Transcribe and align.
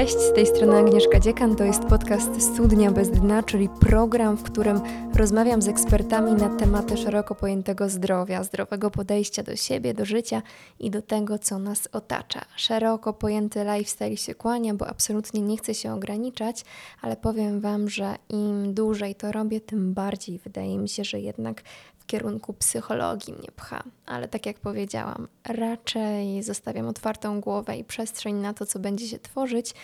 Cześć, 0.00 0.18
z 0.18 0.32
tej 0.32 0.46
strony 0.46 0.76
Agnieszka 0.76 1.20
Dziekan. 1.20 1.56
To 1.56 1.64
jest 1.64 1.84
podcast 1.84 2.54
Studnia 2.54 2.90
bez 2.90 3.10
dna, 3.10 3.42
czyli 3.42 3.68
program, 3.68 4.36
w 4.36 4.42
którym 4.42 4.80
rozmawiam 5.14 5.62
z 5.62 5.68
ekspertami 5.68 6.32
na 6.32 6.48
tematy 6.56 6.96
szeroko 6.96 7.34
pojętego 7.34 7.88
zdrowia, 7.88 8.44
zdrowego 8.44 8.90
podejścia 8.90 9.42
do 9.42 9.56
siebie, 9.56 9.94
do 9.94 10.04
życia 10.04 10.42
i 10.78 10.90
do 10.90 11.02
tego, 11.02 11.38
co 11.38 11.58
nas 11.58 11.88
otacza. 11.92 12.40
Szeroko 12.56 13.12
pojęty 13.12 13.64
lifestyle 13.64 14.16
się 14.16 14.34
kłania, 14.34 14.74
bo 14.74 14.86
absolutnie 14.86 15.40
nie 15.40 15.56
chcę 15.56 15.74
się 15.74 15.92
ograniczać, 15.92 16.64
ale 17.02 17.16
powiem 17.16 17.60
Wam, 17.60 17.88
że 17.88 18.14
im 18.28 18.74
dłużej 18.74 19.14
to 19.14 19.32
robię, 19.32 19.60
tym 19.60 19.94
bardziej 19.94 20.38
wydaje 20.38 20.78
mi 20.78 20.88
się, 20.88 21.04
że 21.04 21.20
jednak 21.20 21.62
kierunku 22.10 22.52
psychologii 22.52 23.32
mnie 23.32 23.48
pcha, 23.56 23.82
ale 24.06 24.28
tak 24.28 24.46
jak 24.46 24.58
powiedziałam, 24.58 25.28
raczej 25.48 26.42
zostawiam 26.42 26.88
otwartą 26.88 27.40
głowę 27.40 27.76
i 27.76 27.84
przestrzeń 27.84 28.34
na 28.34 28.54
to, 28.54 28.66
co 28.66 28.78
będzie 28.78 29.08
się 29.08 29.18
tworzyć. 29.18 29.74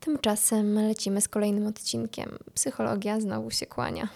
Tymczasem 0.00 0.74
lecimy 0.74 1.20
z 1.20 1.28
kolejnym 1.28 1.66
odcinkiem. 1.66 2.38
Psychologia 2.54 3.20
znowu 3.20 3.50
się 3.50 3.66
kłania. 3.66 4.08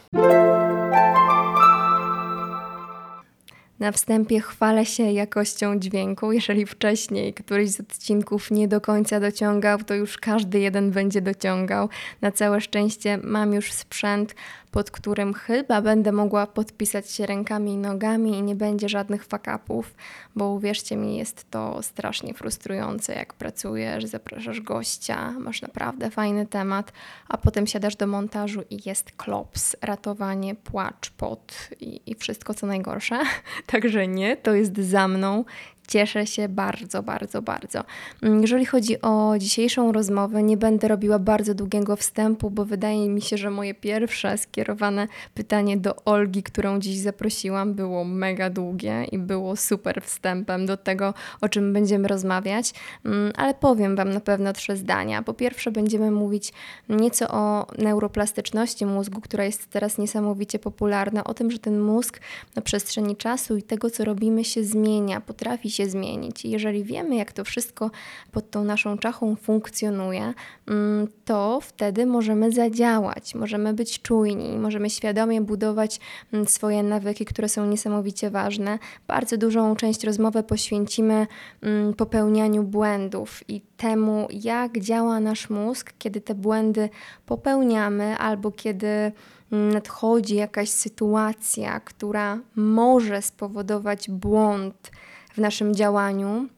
Na 3.78 3.92
wstępie 3.92 4.40
chwalę 4.40 4.86
się 4.86 5.02
jakością 5.02 5.78
dźwięku. 5.78 6.32
Jeżeli 6.32 6.66
wcześniej 6.66 7.34
któryś 7.34 7.70
z 7.70 7.80
odcinków 7.80 8.50
nie 8.50 8.68
do 8.68 8.80
końca 8.80 9.20
dociągał, 9.20 9.78
to 9.78 9.94
już 9.94 10.18
każdy 10.18 10.60
jeden 10.60 10.90
będzie 10.90 11.20
dociągał. 11.20 11.88
Na 12.20 12.32
całe 12.32 12.60
szczęście 12.60 13.18
mam 13.22 13.52
już 13.52 13.72
sprzęt, 13.72 14.34
pod 14.74 14.90
którym 14.90 15.34
chyba 15.34 15.82
będę 15.82 16.12
mogła 16.12 16.46
podpisać 16.46 17.10
się 17.10 17.26
rękami 17.26 17.72
i 17.72 17.76
nogami 17.76 18.38
i 18.38 18.42
nie 18.42 18.54
będzie 18.54 18.88
żadnych 18.88 19.24
fakapów, 19.24 19.94
bo 20.36 20.48
uwierzcie 20.48 20.96
mi, 20.96 21.16
jest 21.16 21.50
to 21.50 21.82
strasznie 21.82 22.34
frustrujące, 22.34 23.14
jak 23.14 23.34
pracujesz, 23.34 24.04
zapraszasz 24.04 24.60
gościa, 24.60 25.30
masz 25.30 25.62
naprawdę 25.62 26.10
fajny 26.10 26.46
temat, 26.46 26.92
a 27.28 27.38
potem 27.38 27.66
siadasz 27.66 27.96
do 27.96 28.06
montażu 28.06 28.62
i 28.70 28.78
jest 28.86 29.12
klops, 29.12 29.76
ratowanie, 29.82 30.54
płacz, 30.54 31.10
pot 31.10 31.68
i, 31.80 32.00
i 32.06 32.14
wszystko 32.14 32.54
co 32.54 32.66
najgorsze. 32.66 33.20
Także 33.72 34.08
nie, 34.08 34.36
to 34.36 34.54
jest 34.54 34.78
za 34.78 35.08
mną. 35.08 35.44
Cieszę 35.88 36.26
się 36.26 36.48
bardzo, 36.48 37.02
bardzo, 37.02 37.42
bardzo. 37.42 37.84
Mm, 38.22 38.40
jeżeli 38.40 38.66
chodzi 38.66 39.00
o 39.00 39.34
dzisiejszą 39.38 39.92
rozmowę, 39.92 40.42
nie 40.42 40.56
będę 40.56 40.88
robiła 40.88 41.18
bardzo 41.18 41.54
długiego 41.54 41.96
wstępu, 41.96 42.50
bo 42.50 42.64
wydaje 42.64 43.08
mi 43.08 43.22
się, 43.22 43.36
że 43.36 43.50
moje 43.50 43.74
pierwsze 43.74 44.38
skierowane 44.38 45.08
pytanie 45.34 45.76
do 45.76 46.04
Olgi, 46.04 46.42
którą 46.42 46.78
dziś 46.80 46.98
zaprosiłam, 46.98 47.74
było 47.74 48.04
mega 48.04 48.50
długie 48.50 49.04
i 49.04 49.18
było 49.18 49.56
super 49.56 50.02
wstępem 50.02 50.66
do 50.66 50.76
tego, 50.76 51.14
o 51.40 51.48
czym 51.48 51.72
będziemy 51.72 52.08
rozmawiać, 52.08 52.74
mm, 53.04 53.32
ale 53.36 53.54
powiem 53.54 53.96
Wam 53.96 54.10
na 54.10 54.20
pewno 54.20 54.52
trzy 54.52 54.76
zdania. 54.76 55.22
Po 55.22 55.34
pierwsze, 55.34 55.70
będziemy 55.70 56.10
mówić 56.10 56.52
nieco 56.88 57.28
o 57.28 57.66
neuroplastyczności 57.78 58.86
mózgu, 58.86 59.20
która 59.20 59.44
jest 59.44 59.70
teraz 59.70 59.98
niesamowicie 59.98 60.58
popularna, 60.58 61.24
o 61.24 61.34
tym, 61.34 61.50
że 61.50 61.58
ten 61.58 61.80
mózg 61.80 62.20
na 62.56 62.62
przestrzeni 62.62 63.16
czasu 63.16 63.56
i 63.56 63.62
tego, 63.62 63.90
co 63.90 64.04
robimy, 64.04 64.44
się 64.44 64.64
zmienia, 64.64 65.20
potrafi 65.20 65.73
się 65.74 65.86
zmienić. 65.86 66.44
Jeżeli 66.44 66.84
wiemy, 66.84 67.16
jak 67.16 67.32
to 67.32 67.44
wszystko 67.44 67.90
pod 68.32 68.50
tą 68.50 68.64
naszą 68.64 68.98
czachą 68.98 69.36
funkcjonuje, 69.36 70.34
mm, 70.68 71.08
to 71.24 71.60
wtedy 71.62 72.06
możemy 72.06 72.52
zadziałać, 72.52 73.34
możemy 73.34 73.74
być 73.74 74.02
czujni, 74.02 74.58
możemy 74.58 74.90
świadomie 74.90 75.40
budować 75.40 76.00
mm, 76.32 76.46
swoje 76.46 76.82
nawyki, 76.82 77.24
które 77.24 77.48
są 77.48 77.66
niesamowicie 77.66 78.30
ważne. 78.30 78.78
Bardzo 79.06 79.36
dużą 79.36 79.76
część 79.76 80.04
rozmowy 80.04 80.42
poświęcimy 80.42 81.26
mm, 81.62 81.94
popełnianiu 81.94 82.62
błędów 82.62 83.40
i 83.48 83.60
temu, 83.76 84.28
jak 84.30 84.78
działa 84.78 85.20
nasz 85.20 85.50
mózg, 85.50 85.92
kiedy 85.98 86.20
te 86.20 86.34
błędy 86.34 86.88
popełniamy 87.26 88.18
albo 88.18 88.50
kiedy 88.50 89.12
nadchodzi 89.50 90.34
jakaś 90.34 90.68
sytuacja, 90.68 91.80
która 91.80 92.38
może 92.56 93.22
spowodować 93.22 94.10
błąd 94.10 94.90
w 95.34 95.38
naszym 95.38 95.74
działaniu. 95.74 96.48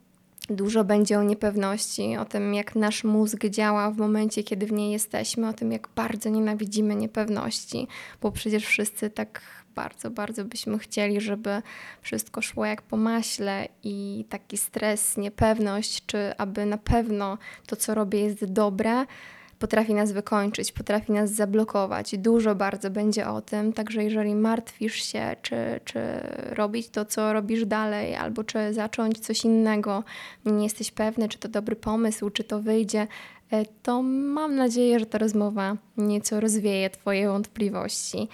Dużo 0.50 0.84
będzie 0.84 1.18
o 1.18 1.22
niepewności, 1.22 2.16
o 2.16 2.24
tym, 2.24 2.54
jak 2.54 2.74
nasz 2.74 3.04
mózg 3.04 3.46
działa 3.46 3.90
w 3.90 3.96
momencie, 3.96 4.42
kiedy 4.42 4.66
w 4.66 4.72
niej 4.72 4.92
jesteśmy, 4.92 5.48
o 5.48 5.52
tym, 5.52 5.72
jak 5.72 5.88
bardzo 5.96 6.28
nienawidzimy 6.28 6.96
niepewności, 6.96 7.88
bo 8.22 8.32
przecież 8.32 8.66
wszyscy 8.66 9.10
tak 9.10 9.40
bardzo, 9.74 10.10
bardzo 10.10 10.44
byśmy 10.44 10.78
chcieli, 10.78 11.20
żeby 11.20 11.62
wszystko 12.02 12.42
szło 12.42 12.66
jak 12.66 12.82
po 12.82 12.96
maśle 12.96 13.68
i 13.82 14.24
taki 14.28 14.56
stres, 14.56 15.16
niepewność, 15.16 16.06
czy 16.06 16.36
aby 16.38 16.66
na 16.66 16.78
pewno 16.78 17.38
to, 17.66 17.76
co 17.76 17.94
robię, 17.94 18.20
jest 18.20 18.44
dobre, 18.44 19.06
potrafi 19.58 19.94
nas 19.94 20.12
wykończyć, 20.12 20.72
potrafi 20.72 21.12
nas 21.12 21.30
zablokować. 21.30 22.18
Dużo 22.18 22.54
bardzo 22.54 22.90
będzie 22.90 23.28
o 23.28 23.40
tym, 23.40 23.72
także 23.72 24.04
jeżeli 24.04 24.34
martwisz 24.34 24.94
się, 24.94 25.36
czy, 25.42 25.80
czy 25.84 25.98
robić 26.50 26.88
to, 26.88 27.04
co 27.04 27.32
robisz 27.32 27.66
dalej, 27.66 28.14
albo 28.14 28.44
czy 28.44 28.74
zacząć 28.74 29.18
coś 29.20 29.44
innego, 29.44 30.04
nie 30.44 30.64
jesteś 30.64 30.90
pewny, 30.90 31.28
czy 31.28 31.38
to 31.38 31.48
dobry 31.48 31.76
pomysł, 31.76 32.30
czy 32.30 32.44
to 32.44 32.60
wyjdzie, 32.60 33.06
e, 33.50 33.64
to 33.82 34.02
mam 34.02 34.56
nadzieję, 34.56 35.00
że 35.00 35.06
ta 35.06 35.18
rozmowa 35.18 35.76
nieco 35.96 36.40
rozwieje 36.40 36.90
Twoje 36.90 37.28
wątpliwości. 37.28 38.28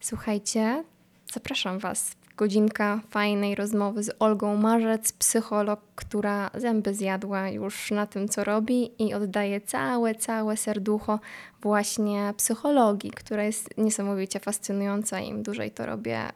Słuchajcie, 0.00 0.84
zapraszam 1.32 1.78
Was 1.78 2.21
godzinka 2.36 3.00
fajnej 3.10 3.54
rozmowy 3.54 4.02
z 4.02 4.10
Olgą 4.18 4.56
Marzec, 4.56 5.12
psycholog, 5.12 5.80
która 5.94 6.50
zęby 6.54 6.94
zjadła 6.94 7.48
już 7.48 7.90
na 7.90 8.06
tym, 8.06 8.28
co 8.28 8.44
robi 8.44 8.90
i 8.98 9.14
oddaje 9.14 9.60
całe, 9.60 10.14
całe 10.14 10.56
serducho 10.56 11.20
właśnie 11.62 12.34
psychologii, 12.36 13.10
która 13.10 13.44
jest 13.44 13.78
niesamowicie 13.78 14.40
fascynująca. 14.40 15.20
Im 15.20 15.42
dłużej 15.42 15.70
to 15.70 15.86
robię, 15.86 16.28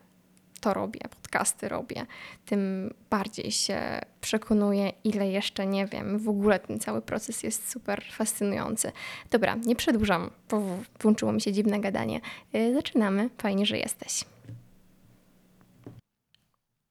to 0.60 0.74
robię, 0.74 1.00
podcasty 1.22 1.68
robię, 1.68 2.06
tym 2.46 2.94
bardziej 3.10 3.52
się 3.52 3.80
przekonuję, 4.20 4.92
ile 5.04 5.28
jeszcze 5.28 5.66
nie 5.66 5.86
wiem. 5.86 6.18
W 6.18 6.28
ogóle 6.28 6.58
ten 6.58 6.80
cały 6.80 7.02
proces 7.02 7.42
jest 7.42 7.70
super 7.70 8.04
fascynujący. 8.12 8.92
Dobra, 9.30 9.54
nie 9.54 9.76
przedłużam, 9.76 10.30
bo 10.50 10.62
włączyło 11.00 11.32
mi 11.32 11.40
się 11.40 11.52
dziwne 11.52 11.80
gadanie. 11.80 12.20
Y, 12.54 12.74
zaczynamy. 12.74 13.30
Fajnie, 13.38 13.66
że 13.66 13.78
jesteś. 13.78 14.35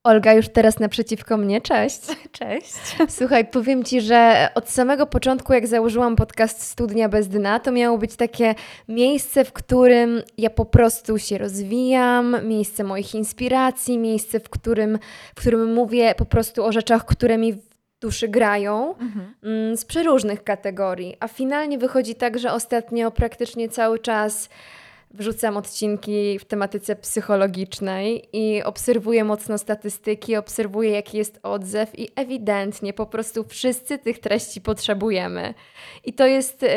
Olga 0.05 0.33
już 0.33 0.49
teraz 0.49 0.79
naprzeciwko 0.79 1.37
mnie. 1.37 1.61
Cześć. 1.61 2.01
Cześć. 2.39 2.73
Słuchaj, 3.09 3.45
powiem 3.45 3.83
Ci, 3.83 4.01
że 4.01 4.49
od 4.55 4.69
samego 4.69 5.07
początku, 5.07 5.53
jak 5.53 5.67
założyłam 5.67 6.15
podcast 6.15 6.61
Studnia 6.61 7.09
bez 7.09 7.27
dna, 7.27 7.59
to 7.59 7.71
miało 7.71 7.97
być 7.97 8.15
takie 8.15 8.55
miejsce, 8.87 9.45
w 9.45 9.53
którym 9.53 10.21
ja 10.37 10.49
po 10.49 10.65
prostu 10.65 11.19
się 11.19 11.37
rozwijam, 11.37 12.37
miejsce 12.47 12.83
moich 12.83 13.15
inspiracji, 13.15 13.97
miejsce, 13.97 14.39
w 14.39 14.49
którym, 14.49 14.99
w 15.35 15.39
którym 15.39 15.73
mówię 15.73 16.15
po 16.17 16.25
prostu 16.25 16.65
o 16.65 16.71
rzeczach, 16.71 17.05
które 17.05 17.37
mi 17.37 17.53
w 17.53 17.59
duszy 18.01 18.27
grają 18.27 18.95
mhm. 18.95 19.33
Mm, 19.43 19.77
z 19.77 19.85
przeróżnych 19.85 20.43
kategorii. 20.43 21.17
A 21.19 21.27
finalnie 21.27 21.77
wychodzi 21.77 22.15
tak, 22.15 22.39
że 22.39 22.53
ostatnio 22.53 23.11
praktycznie 23.11 23.69
cały 23.69 23.99
czas 23.99 24.49
wrzucam 25.15 25.57
odcinki 25.57 26.39
w 26.39 26.45
tematyce 26.45 26.95
psychologicznej 26.95 28.29
i 28.33 28.63
obserwuję 28.63 29.23
mocno 29.23 29.57
statystyki, 29.57 30.35
obserwuję 30.35 30.91
jaki 30.91 31.17
jest 31.17 31.39
odzew 31.43 31.99
i 31.99 32.09
ewidentnie 32.15 32.93
po 32.93 33.05
prostu 33.05 33.43
wszyscy 33.43 33.97
tych 33.97 34.19
treści 34.19 34.61
potrzebujemy. 34.61 35.53
I 36.03 36.13
to 36.13 36.25
jest 36.27 36.63
y, 36.63 36.67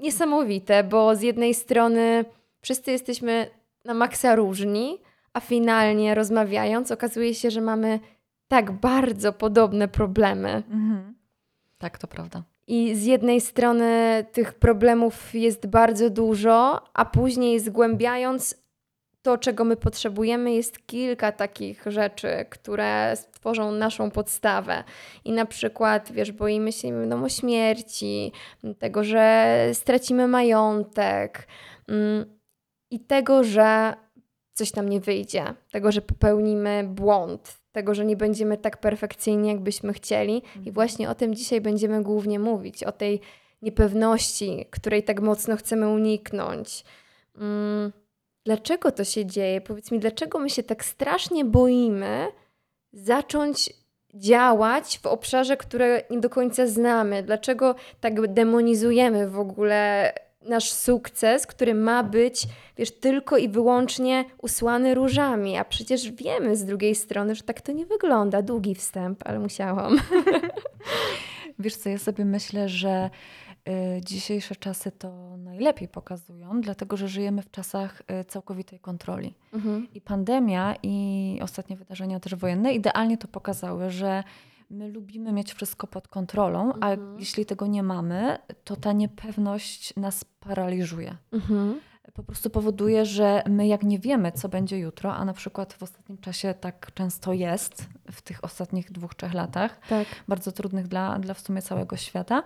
niesamowite, 0.00 0.84
bo 0.84 1.16
z 1.16 1.22
jednej 1.22 1.54
strony 1.54 2.24
wszyscy 2.60 2.90
jesteśmy 2.90 3.50
na 3.84 3.94
maksa 3.94 4.36
różni, 4.36 4.98
a 5.32 5.40
finalnie 5.40 6.14
rozmawiając 6.14 6.90
okazuje 6.90 7.34
się, 7.34 7.50
że 7.50 7.60
mamy 7.60 8.00
tak 8.48 8.72
bardzo 8.72 9.32
podobne 9.32 9.88
problemy. 9.88 10.48
Mhm. 10.48 11.14
Tak, 11.78 11.98
to 11.98 12.06
prawda. 12.06 12.42
I 12.66 12.94
z 12.96 13.04
jednej 13.04 13.40
strony 13.40 14.24
tych 14.32 14.54
problemów 14.54 15.34
jest 15.34 15.66
bardzo 15.66 16.10
dużo, 16.10 16.84
a 16.94 17.04
później 17.04 17.60
zgłębiając 17.60 18.62
to, 19.22 19.38
czego 19.38 19.64
my 19.64 19.76
potrzebujemy, 19.76 20.54
jest 20.54 20.86
kilka 20.86 21.32
takich 21.32 21.84
rzeczy, 21.86 22.28
które 22.50 23.16
stworzą 23.16 23.72
naszą 23.72 24.10
podstawę. 24.10 24.84
I 25.24 25.32
na 25.32 25.46
przykład, 25.46 26.12
wiesz, 26.12 26.32
boimy 26.32 26.72
się 26.72 27.00
wiadomo, 27.00 27.28
śmierci, 27.28 28.32
tego, 28.78 29.04
że 29.04 29.56
stracimy 29.72 30.28
majątek 30.28 31.48
mm, 31.88 32.24
i 32.90 33.00
tego, 33.00 33.44
że 33.44 33.94
coś 34.54 34.74
nam 34.74 34.88
nie 34.88 35.00
wyjdzie, 35.00 35.44
tego, 35.70 35.92
że 35.92 36.02
popełnimy 36.02 36.84
błąd, 36.88 37.61
tego, 37.72 37.94
że 37.94 38.04
nie 38.04 38.16
będziemy 38.16 38.56
tak 38.56 38.76
perfekcyjni, 38.76 39.48
jakbyśmy 39.48 39.92
chcieli. 39.92 40.34
I 40.34 40.58
mhm. 40.58 40.72
właśnie 40.72 41.10
o 41.10 41.14
tym 41.14 41.34
dzisiaj 41.34 41.60
będziemy 41.60 42.02
głównie 42.02 42.38
mówić, 42.38 42.84
o 42.84 42.92
tej 42.92 43.20
niepewności, 43.62 44.66
której 44.70 45.02
tak 45.02 45.20
mocno 45.20 45.56
chcemy 45.56 45.88
uniknąć. 45.88 46.84
Mm, 47.36 47.92
dlaczego 48.44 48.92
to 48.92 49.04
się 49.04 49.26
dzieje? 49.26 49.60
Powiedz 49.60 49.90
mi, 49.90 49.98
dlaczego 49.98 50.38
my 50.38 50.50
się 50.50 50.62
tak 50.62 50.84
strasznie 50.84 51.44
boimy 51.44 52.28
zacząć 52.92 53.72
działać 54.14 54.98
w 54.98 55.06
obszarze, 55.06 55.56
które 55.56 56.02
nie 56.10 56.20
do 56.20 56.30
końca 56.30 56.66
znamy? 56.66 57.22
Dlaczego 57.22 57.74
tak 58.00 58.32
demonizujemy 58.32 59.28
w 59.28 59.38
ogóle 59.38 60.12
nasz 60.48 60.72
sukces, 60.72 61.46
który 61.46 61.74
ma 61.74 62.02
być, 62.02 62.46
wiesz, 62.76 62.90
tylko 62.90 63.36
i 63.36 63.48
wyłącznie 63.48 64.24
usłany 64.38 64.94
różami, 64.94 65.56
a 65.56 65.64
przecież 65.64 66.10
wiemy 66.10 66.56
z 66.56 66.64
drugiej 66.64 66.94
strony, 66.94 67.34
że 67.34 67.42
tak 67.42 67.60
to 67.60 67.72
nie 67.72 67.86
wygląda. 67.86 68.42
Długi 68.42 68.74
wstęp, 68.74 69.22
ale 69.26 69.38
musiałam. 69.38 69.96
Wiesz 71.58 71.76
co, 71.76 71.88
ja 71.88 71.98
sobie 71.98 72.24
myślę, 72.24 72.68
że 72.68 73.10
y, 73.68 74.00
dzisiejsze 74.04 74.56
czasy 74.56 74.92
to 74.92 75.36
najlepiej 75.36 75.88
pokazują, 75.88 76.60
dlatego 76.60 76.96
że 76.96 77.08
żyjemy 77.08 77.42
w 77.42 77.50
czasach 77.50 78.02
y, 78.20 78.24
całkowitej 78.24 78.78
kontroli. 78.78 79.34
Mhm. 79.52 79.88
I 79.94 80.00
pandemia 80.00 80.74
i 80.82 81.38
ostatnie 81.42 81.76
wydarzenia 81.76 82.20
też 82.20 82.34
wojenne 82.34 82.74
idealnie 82.74 83.18
to 83.18 83.28
pokazały, 83.28 83.90
że 83.90 84.24
my 84.72 84.88
lubimy 84.88 85.32
mieć 85.32 85.52
wszystko 85.52 85.86
pod 85.86 86.08
kontrolą, 86.08 86.72
a 86.80 86.90
mhm. 86.90 87.18
jeśli 87.18 87.46
tego 87.46 87.66
nie 87.66 87.82
mamy, 87.82 88.38
to 88.64 88.76
ta 88.76 88.92
niepewność 88.92 89.96
nas 89.96 90.24
paraliżuje. 90.24 91.16
Mhm. 91.32 91.80
Po 92.14 92.22
prostu 92.22 92.50
powoduje, 92.50 93.06
że 93.06 93.42
my 93.48 93.66
jak 93.66 93.82
nie 93.82 93.98
wiemy, 93.98 94.32
co 94.32 94.48
będzie 94.48 94.78
jutro, 94.78 95.14
a 95.14 95.24
na 95.24 95.32
przykład 95.32 95.72
w 95.72 95.82
ostatnim 95.82 96.18
czasie 96.18 96.54
tak 96.54 96.94
często 96.94 97.32
jest, 97.32 97.88
w 98.12 98.22
tych 98.22 98.44
ostatnich 98.44 98.92
dwóch, 98.92 99.14
trzech 99.14 99.34
latach, 99.34 99.80
tak. 99.88 100.06
bardzo 100.28 100.52
trudnych 100.52 100.88
dla, 100.88 101.18
dla 101.18 101.34
w 101.34 101.40
sumie 101.40 101.62
całego 101.62 101.96
świata, 101.96 102.42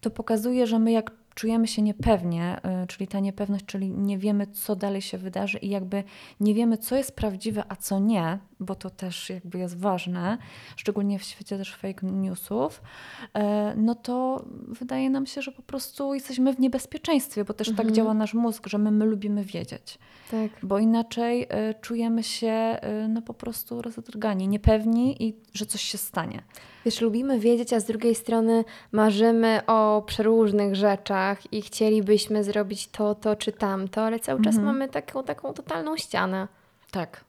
to 0.00 0.10
pokazuje, 0.10 0.66
że 0.66 0.78
my 0.78 0.92
jak 0.92 1.10
czujemy 1.38 1.66
się 1.66 1.82
niepewnie, 1.82 2.60
y, 2.82 2.86
czyli 2.86 3.08
ta 3.08 3.20
niepewność, 3.20 3.64
czyli 3.64 3.90
nie 3.90 4.18
wiemy, 4.18 4.46
co 4.46 4.76
dalej 4.76 5.02
się 5.02 5.18
wydarzy 5.18 5.58
i 5.58 5.68
jakby 5.68 6.04
nie 6.40 6.54
wiemy, 6.54 6.78
co 6.78 6.96
jest 6.96 7.16
prawdziwe, 7.16 7.64
a 7.68 7.76
co 7.76 7.98
nie, 7.98 8.38
bo 8.60 8.74
to 8.74 8.90
też 8.90 9.30
jakby 9.30 9.58
jest 9.58 9.78
ważne, 9.78 10.38
szczególnie 10.76 11.18
w 11.18 11.22
świecie 11.22 11.58
też 11.58 11.74
fake 11.74 12.06
newsów, 12.06 12.82
y, 13.24 13.40
no 13.76 13.94
to 13.94 14.44
wydaje 14.68 15.10
nam 15.10 15.26
się, 15.26 15.42
że 15.42 15.52
po 15.52 15.62
prostu 15.62 16.14
jesteśmy 16.14 16.54
w 16.54 16.60
niebezpieczeństwie, 16.60 17.44
bo 17.44 17.54
też 17.54 17.66
tak 17.66 17.72
mhm. 17.72 17.88
tak 17.88 17.96
działa 17.96 18.14
nasz 18.14 18.34
mózg, 18.34 18.66
że 18.66 18.78
my, 18.78 18.90
my 18.90 19.04
lubimy 19.04 19.44
wiedzieć. 19.44 19.98
Tak. 20.30 20.50
Bo 20.62 20.78
inaczej 20.78 21.42
y, 21.42 21.74
czujemy 21.80 22.22
się 22.22 22.78
no 23.08 23.22
po 23.22 23.34
prostu 23.34 23.82
rozedrgani, 23.82 24.48
niepewni 24.48 25.22
i 25.22 25.36
że 25.54 25.66
coś 25.66 25.82
się 25.82 25.98
stanie. 25.98 26.42
Wiesz, 26.84 27.00
lubimy 27.00 27.38
wiedzieć, 27.38 27.72
a 27.72 27.80
z 27.80 27.84
drugiej 27.84 28.14
strony 28.14 28.64
marzymy 28.92 29.60
o 29.66 30.02
przeróżnych 30.06 30.74
rzeczach 30.74 31.27
i 31.52 31.62
chcielibyśmy 31.62 32.44
zrobić 32.44 32.88
to, 32.88 33.14
to 33.14 33.36
czy 33.36 33.52
tamto, 33.52 34.02
ale 34.02 34.20
cały 34.20 34.42
czas 34.42 34.56
mhm. 34.56 34.64
mamy 34.66 34.88
taką, 34.88 35.24
taką 35.24 35.52
totalną 35.52 35.96
ścianę. 35.96 36.48
Tak. 36.90 37.24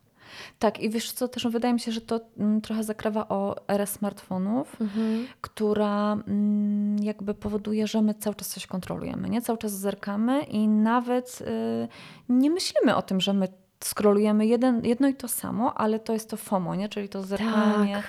Tak, 0.60 0.80
i 0.80 0.90
wiesz 0.90 1.12
co, 1.12 1.28
też 1.28 1.48
wydaje 1.48 1.74
mi 1.74 1.80
się, 1.80 1.92
że 1.92 2.02
to 2.02 2.20
mm, 2.38 2.62
trochę 2.62 2.84
zakrawa 2.84 3.28
o 3.30 3.56
erę 3.68 3.88
smartfonów, 3.88 4.82
mhm. 4.82 5.28
która 5.42 6.14
mm, 6.14 7.04
jakby 7.04 7.34
powoduje, 7.34 7.88
że 7.88 8.02
my 8.02 8.14
cały 8.14 8.36
czas 8.36 8.48
coś 8.48 8.68
kontrolujemy, 8.68 9.30
nie? 9.30 9.42
Cały 9.42 9.58
czas 9.58 9.72
zerkamy 9.72 10.44
i 10.44 10.68
nawet 10.68 11.42
y, 11.42 11.88
nie 12.30 12.50
myślimy 12.50 12.96
o 12.96 13.02
tym, 13.02 13.22
że 13.22 13.34
my 13.34 13.48
skrolujemy 13.84 14.46
jeden, 14.46 14.86
jedno 14.86 15.08
i 15.08 15.14
to 15.14 15.28
samo, 15.28 15.78
ale 15.78 16.00
to 16.00 16.14
jest 16.14 16.30
to 16.30 16.38
FOMO, 16.38 16.76
nie? 16.76 16.90
Czyli 16.90 17.10
to 17.10 17.24
zerkanie. 17.24 17.96
Tak 17.96 18.06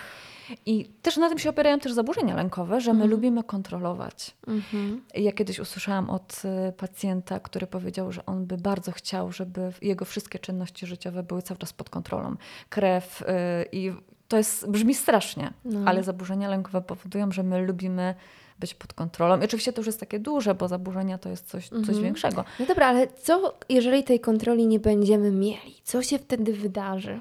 i 0.66 0.84
też 1.02 1.16
na 1.16 1.28
tym 1.28 1.38
się 1.38 1.50
opierają 1.50 1.78
też 1.78 1.92
zaburzenia 1.92 2.36
lękowe, 2.36 2.80
że 2.80 2.92
my 2.92 3.02
mhm. 3.02 3.10
lubimy 3.10 3.44
kontrolować. 3.44 4.36
Mhm. 4.46 5.02
Ja 5.14 5.32
kiedyś 5.32 5.58
usłyszałam 5.58 6.10
od 6.10 6.42
y, 6.68 6.72
pacjenta, 6.72 7.40
który 7.40 7.66
powiedział, 7.66 8.12
że 8.12 8.26
on 8.26 8.46
by 8.46 8.56
bardzo 8.56 8.92
chciał, 8.92 9.32
żeby 9.32 9.72
jego 9.82 10.04
wszystkie 10.04 10.38
czynności 10.38 10.86
życiowe 10.86 11.22
były 11.22 11.42
cały 11.42 11.58
czas 11.58 11.72
pod 11.72 11.90
kontrolą. 11.90 12.36
Krew 12.68 13.20
yy, 13.20 13.26
i 13.72 13.92
to 14.28 14.36
jest, 14.36 14.70
brzmi 14.70 14.94
strasznie, 14.94 15.52
no. 15.64 15.80
ale 15.86 16.02
zaburzenia 16.02 16.48
lękowe 16.48 16.80
powodują, 16.80 17.32
że 17.32 17.42
my 17.42 17.60
lubimy 17.62 18.14
być 18.60 18.74
pod 18.74 18.92
kontrolą. 18.92 19.40
I 19.40 19.44
oczywiście 19.44 19.72
to 19.72 19.80
już 19.80 19.86
jest 19.86 20.00
takie 20.00 20.18
duże, 20.18 20.54
bo 20.54 20.68
zaburzenia 20.68 21.18
to 21.18 21.28
jest 21.28 21.48
coś, 21.48 21.64
mhm. 21.72 21.84
coś 21.84 22.02
większego. 22.02 22.44
No 22.60 22.66
dobra, 22.66 22.86
ale 22.86 23.06
co 23.08 23.58
jeżeli 23.68 24.04
tej 24.04 24.20
kontroli 24.20 24.66
nie 24.66 24.80
będziemy 24.80 25.30
mieli? 25.30 25.74
Co 25.84 26.02
się 26.02 26.18
wtedy 26.18 26.52
wydarzy? 26.52 27.20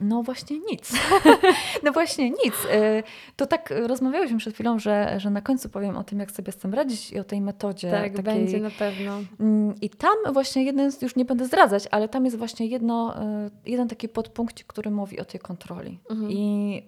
No 0.00 0.22
właśnie 0.22 0.58
nic. 0.58 0.92
no 1.84 1.92
właśnie 1.92 2.30
nic. 2.30 2.54
Y, 2.64 3.02
to 3.36 3.46
tak 3.46 3.74
rozmawiałyśmy 3.86 4.38
przed 4.38 4.54
chwilą, 4.54 4.78
że, 4.78 5.20
że 5.20 5.30
na 5.30 5.40
końcu 5.40 5.68
powiem 5.68 5.96
o 5.96 6.04
tym, 6.04 6.18
jak 6.20 6.30
sobie 6.30 6.52
z 6.52 6.56
tym 6.56 6.74
radzić 6.74 7.12
i 7.12 7.18
o 7.18 7.24
tej 7.24 7.40
metodzie. 7.40 7.90
Tak, 7.90 8.02
takiej... 8.02 8.22
będzie 8.22 8.60
na 8.60 8.70
pewno. 8.70 9.20
Mm, 9.40 9.74
I 9.80 9.90
tam 9.90 10.32
właśnie 10.32 10.64
jeden, 10.64 10.92
już 11.02 11.16
nie 11.16 11.24
będę 11.24 11.44
zdradzać, 11.44 11.88
ale 11.90 12.08
tam 12.08 12.24
jest 12.24 12.36
właśnie 12.36 12.66
jedno, 12.66 13.22
y, 13.46 13.50
jeden 13.66 13.88
taki 13.88 14.08
podpunkt, 14.08 14.64
który 14.64 14.90
mówi 14.90 15.20
o 15.20 15.24
tej 15.24 15.40
kontroli. 15.40 15.98
Mhm. 16.10 16.30
I 16.30 16.82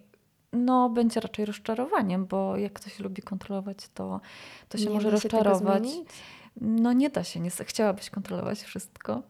no, 0.52 0.88
będzie 0.88 1.20
raczej 1.20 1.44
rozczarowaniem, 1.44 2.26
bo 2.26 2.56
jak 2.56 2.73
ktoś 2.73 2.99
lubi 2.99 3.23
kontrolować, 3.23 3.76
to, 3.94 4.20
to 4.69 4.79
się 4.79 4.85
nie 4.85 4.91
może 4.91 5.11
rozczarować. 5.11 5.85
No 6.61 6.93
nie 6.93 7.11
da 7.11 7.25
się, 7.25 7.41
nie 7.41 7.50
chciałabyś 7.50 8.11
kontrolować 8.11 8.62
wszystko. 8.62 9.23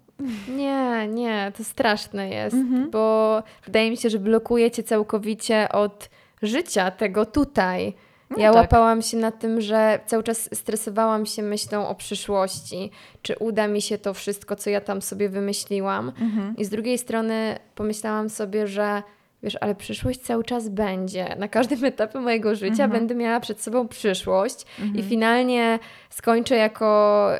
Nie, 0.49 1.08
nie, 1.08 1.52
to 1.56 1.64
straszne 1.64 2.28
jest, 2.28 2.56
mhm. 2.56 2.90
bo 2.90 3.43
wydaje 3.64 3.90
mi 3.90 3.96
się, 3.96 4.11
że 4.11 4.19
blokuje 4.19 4.70
cię 4.70 4.82
całkowicie 4.82 5.69
od 5.72 6.08
życia 6.43 6.90
tego 6.90 7.26
tutaj. 7.26 7.94
No 8.31 8.38
ja 8.38 8.52
tak. 8.52 8.56
łapałam 8.56 9.02
się 9.02 9.16
na 9.16 9.32
tym, 9.32 9.61
że 9.61 10.00
cały 10.06 10.22
czas 10.22 10.49
stresowałam 10.55 11.26
się 11.26 11.43
myślą 11.43 11.88
o 11.88 11.94
przyszłości, 11.94 12.90
czy 13.22 13.37
uda 13.38 13.69
mi 13.69 13.82
się 13.82 13.99
to 13.99 14.14
wszystko, 14.14 14.56
co 14.56 14.70
ja 14.70 14.81
tam 14.81 15.02
sobie 15.02 15.28
wymyśliłam. 15.28 16.12
Mhm. 16.20 16.56
I 16.56 16.64
z 16.64 16.69
drugiej 16.69 16.99
strony 16.99 17.58
pomyślałam 17.75 18.31
sobie, 18.31 18.66
że 18.66 19.02
wiesz, 19.44 19.58
ale 19.61 19.75
przyszłość 19.75 20.20
cały 20.20 20.44
czas 20.44 20.69
będzie. 20.69 21.37
Na 21.38 21.49
każdym 21.49 21.85
etapie 21.94 22.19
mojego 22.19 22.55
życia 22.55 22.85
mhm. 22.85 22.91
będę 22.91 23.14
miała 23.14 23.41
przed 23.41 23.61
sobą 23.61 23.88
przyszłość 23.88 24.56
mhm. 24.81 24.96
i 24.96 25.02
finalnie 25.02 25.79
skończę 26.11 26.56
jako, 26.56 27.31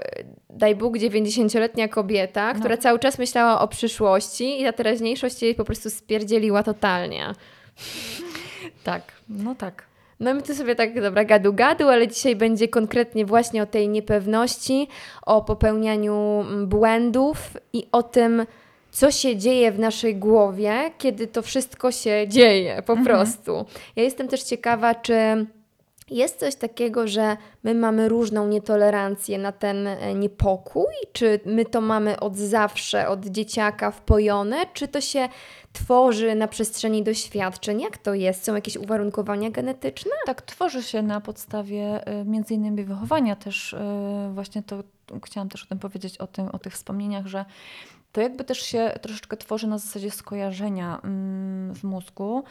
daj 0.51 0.75
Bóg, 0.77 0.97
90-letnia 0.97 1.89
kobieta, 1.89 2.53
no. 2.53 2.61
która 2.61 2.77
cały 2.77 2.99
czas 2.99 3.19
myślała 3.19 3.61
o 3.61 3.69
przyszłości 3.69 4.61
i 4.61 4.65
ta 4.65 4.73
teraźniejszość 4.73 5.43
jej 5.43 5.55
po 5.55 5.65
prostu 5.65 5.91
spierdzieliła 5.91 6.63
totalnie. 6.63 7.27
Tak, 8.85 9.03
no 9.29 9.55
tak. 9.55 9.85
No 10.21 10.35
my 10.35 10.43
tu 10.43 10.55
sobie 10.55 10.75
tak, 10.75 11.01
dobra, 11.01 11.25
gadu 11.25 11.53
gadu, 11.53 11.89
ale 11.89 12.09
dzisiaj 12.09 12.37
będzie 12.37 12.69
konkretnie 12.69 13.27
właśnie 13.27 13.63
o 13.63 13.67
tej 13.67 13.89
niepewności, 13.89 14.89
o 15.27 15.43
popełnianiu 15.43 16.45
błędów 16.67 17.57
i 17.73 17.87
o 17.93 18.03
tym, 18.03 18.47
co 18.95 19.11
się 19.11 19.37
dzieje 19.37 19.73
w 19.73 19.79
naszej 19.79 20.17
głowie, 20.17 20.91
kiedy 20.99 21.27
to 21.27 21.43
wszystko 21.43 21.93
się 21.93 22.29
dzieje 22.29 22.83
po 22.87 22.93
mhm. 22.93 23.07
prostu. 23.07 23.65
Ja 23.97 24.03
jestem 24.03 24.29
też 24.29 24.43
ciekawa, 24.43 24.95
czy 24.95 25.47
jest 26.11 26.39
coś 26.41 26.55
takiego, 26.55 27.09
że 27.09 27.37
my 27.65 27.75
mamy 27.75 28.09
różną 28.09 28.49
nietolerancję 28.49 29.39
na 29.39 29.53
ten 29.53 29.87
e, 29.87 30.15
niepokój? 30.15 30.95
Czy 31.13 31.41
my 31.45 31.65
to 31.65 31.81
mamy 31.81 32.21
od 32.21 32.37
zawsze, 32.37 33.09
od 33.09 33.27
dzieciaka 33.27 33.91
wpojone? 33.91 34.57
Czy 34.75 34.89
to 34.89 35.01
się 35.01 35.29
tworzy 35.73 36.35
na 36.35 36.49
przestrzeni 36.49 37.03
doświadczeń? 37.03 37.81
Jak 37.81 37.99
to 37.99 38.15
jest? 38.15 38.45
Są 38.45 38.55
jakieś 38.55 38.77
uwarunkowania 38.77 39.51
genetyczne? 39.51 40.13
Tak, 40.27 40.43
tworzy 40.43 40.83
się 40.83 41.03
na 41.03 41.21
podstawie 41.21 42.07
e, 42.07 42.25
między 42.25 42.55
innymi 42.55 42.85
wychowania 42.85 43.37
też. 43.37 43.75
E, 43.75 44.31
właśnie 44.35 44.63
to 44.63 44.83
chciałam 45.25 45.49
też 45.49 45.65
o 45.65 45.67
tym 45.67 45.79
powiedzieć, 45.79 46.19
o, 46.19 46.27
tym, 46.27 46.49
o 46.49 46.59
tych 46.59 46.73
wspomnieniach, 46.73 47.27
że 47.27 47.45
to 48.15 48.21
jakby 48.21 48.45
też 48.45 48.59
się 48.59 48.99
troszeczkę 49.03 49.37
tworzy 49.37 49.67
na 49.67 49.79
zasadzie 49.79 50.11
skojarzenia 50.11 51.01
mm, 51.05 51.75
w 51.75 51.85
mózgu. 51.85 52.45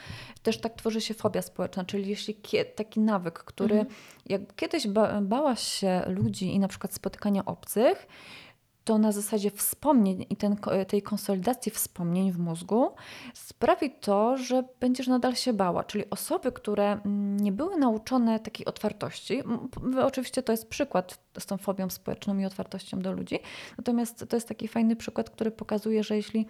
Też 0.43 0.57
tak 0.57 0.73
tworzy 0.73 1.01
się 1.01 1.13
fobia 1.13 1.41
społeczna, 1.41 1.85
czyli 1.85 2.09
jeśli 2.09 2.37
taki 2.75 2.99
nawyk, 2.99 3.39
który 3.39 3.75
mhm. 3.75 3.95
jak 4.25 4.55
kiedyś 4.55 4.87
ba 4.87 5.21
bałaś 5.21 5.63
się 5.63 6.01
ludzi 6.07 6.53
i 6.53 6.59
na 6.59 6.67
przykład 6.67 6.93
spotykania 6.93 7.45
obcych, 7.45 8.07
to 8.83 8.97
na 8.97 9.11
zasadzie 9.11 9.51
wspomnień 9.51 10.25
i 10.29 10.35
ten, 10.35 10.57
tej 10.87 11.01
konsolidacji 11.01 11.71
wspomnień 11.71 12.31
w 12.31 12.39
mózgu 12.39 12.91
sprawi 13.33 13.91
to, 13.91 14.37
że 14.37 14.63
będziesz 14.79 15.07
nadal 15.07 15.35
się 15.35 15.53
bała. 15.53 15.83
Czyli 15.83 16.09
osoby, 16.09 16.51
które 16.51 16.91
mm, 16.91 17.39
nie 17.39 17.51
były 17.51 17.77
nauczone 17.77 18.39
takiej 18.39 18.65
otwartości, 18.65 19.43
oczywiście 20.03 20.43
to 20.43 20.53
jest 20.53 20.69
przykład 20.69 21.19
z 21.39 21.45
tą 21.45 21.57
fobią 21.57 21.89
społeczną 21.89 22.37
i 22.37 22.45
otwartością 22.45 22.99
do 22.99 23.11
ludzi, 23.11 23.39
natomiast 23.77 24.25
to 24.29 24.35
jest 24.35 24.47
taki 24.47 24.67
fajny 24.67 24.95
przykład, 24.95 25.29
który 25.29 25.51
pokazuje, 25.51 26.03
że 26.03 26.15
jeśli 26.15 26.45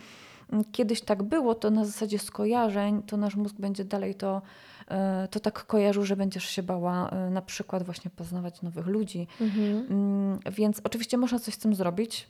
mm, 0.51 0.65
kiedyś 0.71 1.01
tak 1.01 1.23
było, 1.23 1.55
to 1.55 1.69
na 1.69 1.85
zasadzie 1.85 2.19
skojarzeń, 2.19 3.03
to 3.03 3.17
nasz 3.17 3.35
mózg 3.35 3.55
będzie 3.55 3.85
dalej 3.85 4.15
to 4.15 4.41
to 5.31 5.39
tak 5.39 5.65
kojarzył, 5.65 6.05
że 6.05 6.15
będziesz 6.15 6.45
się 6.45 6.63
bała 6.63 7.09
e, 7.09 7.29
na 7.29 7.41
przykład 7.41 7.83
właśnie 7.83 8.11
poznawać 8.11 8.61
nowych 8.61 8.87
ludzi. 8.87 9.27
Mhm. 9.41 9.85
Mm, 9.89 10.39
więc 10.51 10.81
oczywiście 10.83 11.17
można 11.17 11.39
coś 11.39 11.53
z 11.53 11.57
tym 11.57 11.75
zrobić. 11.75 12.29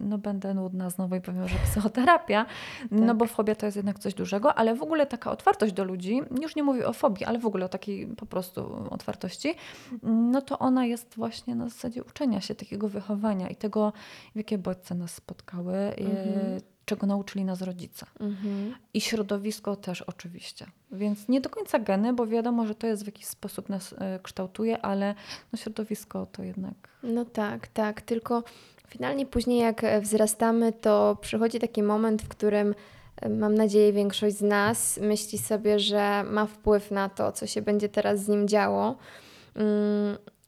No 0.00 0.18
będę 0.18 0.54
nudna 0.54 0.90
znowu 0.90 1.14
i 1.14 1.20
powiem, 1.20 1.48
że 1.48 1.56
psychoterapia, 1.70 2.44
tak. 2.44 2.90
no 2.90 3.14
bo 3.14 3.26
fobia 3.26 3.54
to 3.54 3.66
jest 3.66 3.76
jednak 3.76 3.98
coś 3.98 4.14
dużego, 4.14 4.54
ale 4.54 4.74
w 4.74 4.82
ogóle 4.82 5.06
taka 5.06 5.30
otwartość 5.30 5.72
do 5.72 5.84
ludzi, 5.84 6.20
już 6.42 6.56
nie 6.56 6.62
mówię 6.62 6.86
o 6.88 6.92
fobii, 6.92 7.24
ale 7.24 7.38
w 7.38 7.46
ogóle 7.46 7.66
o 7.66 7.68
takiej 7.68 8.06
po 8.06 8.26
prostu 8.26 8.86
otwartości, 8.90 9.54
no 10.02 10.42
to 10.42 10.58
ona 10.58 10.86
jest 10.86 11.14
właśnie 11.16 11.54
na 11.54 11.68
zasadzie 11.68 12.04
uczenia 12.04 12.40
się, 12.40 12.54
takiego 12.54 12.88
wychowania 12.88 13.48
i 13.48 13.56
tego, 13.56 13.92
jakie 14.34 14.58
bodźce 14.58 14.94
nas 14.94 15.14
spotkały. 15.14 15.76
Mhm 15.76 16.60
czego 16.86 17.06
nauczyli 17.06 17.44
nas 17.44 17.62
rodzice. 17.62 18.06
Mhm. 18.20 18.74
I 18.94 19.00
środowisko 19.00 19.76
też 19.76 20.02
oczywiście. 20.02 20.66
Więc 20.92 21.28
nie 21.28 21.40
do 21.40 21.50
końca 21.50 21.78
geny, 21.78 22.12
bo 22.12 22.26
wiadomo, 22.26 22.66
że 22.66 22.74
to 22.74 22.86
jest 22.86 23.02
w 23.02 23.06
jakiś 23.06 23.26
sposób 23.26 23.68
nas 23.68 23.94
e, 23.98 24.18
kształtuje, 24.22 24.82
ale 24.82 25.14
no 25.52 25.58
środowisko 25.58 26.26
to 26.26 26.42
jednak. 26.42 26.74
No 27.02 27.24
tak, 27.24 27.66
tak. 27.66 28.00
Tylko 28.00 28.42
finalnie 28.88 29.26
później, 29.26 29.58
jak 29.58 29.84
e, 29.84 30.00
wzrastamy, 30.00 30.72
to 30.72 31.16
przychodzi 31.20 31.58
taki 31.58 31.82
moment, 31.82 32.22
w 32.22 32.28
którym 32.28 32.74
e, 33.16 33.28
mam 33.28 33.54
nadzieję, 33.54 33.92
większość 33.92 34.36
z 34.36 34.42
nas 34.42 34.98
myśli 35.02 35.38
sobie, 35.38 35.78
że 35.78 36.24
ma 36.24 36.46
wpływ 36.46 36.90
na 36.90 37.08
to, 37.08 37.32
co 37.32 37.46
się 37.46 37.62
będzie 37.62 37.88
teraz 37.88 38.24
z 38.24 38.28
nim 38.28 38.48
działo. 38.48 38.96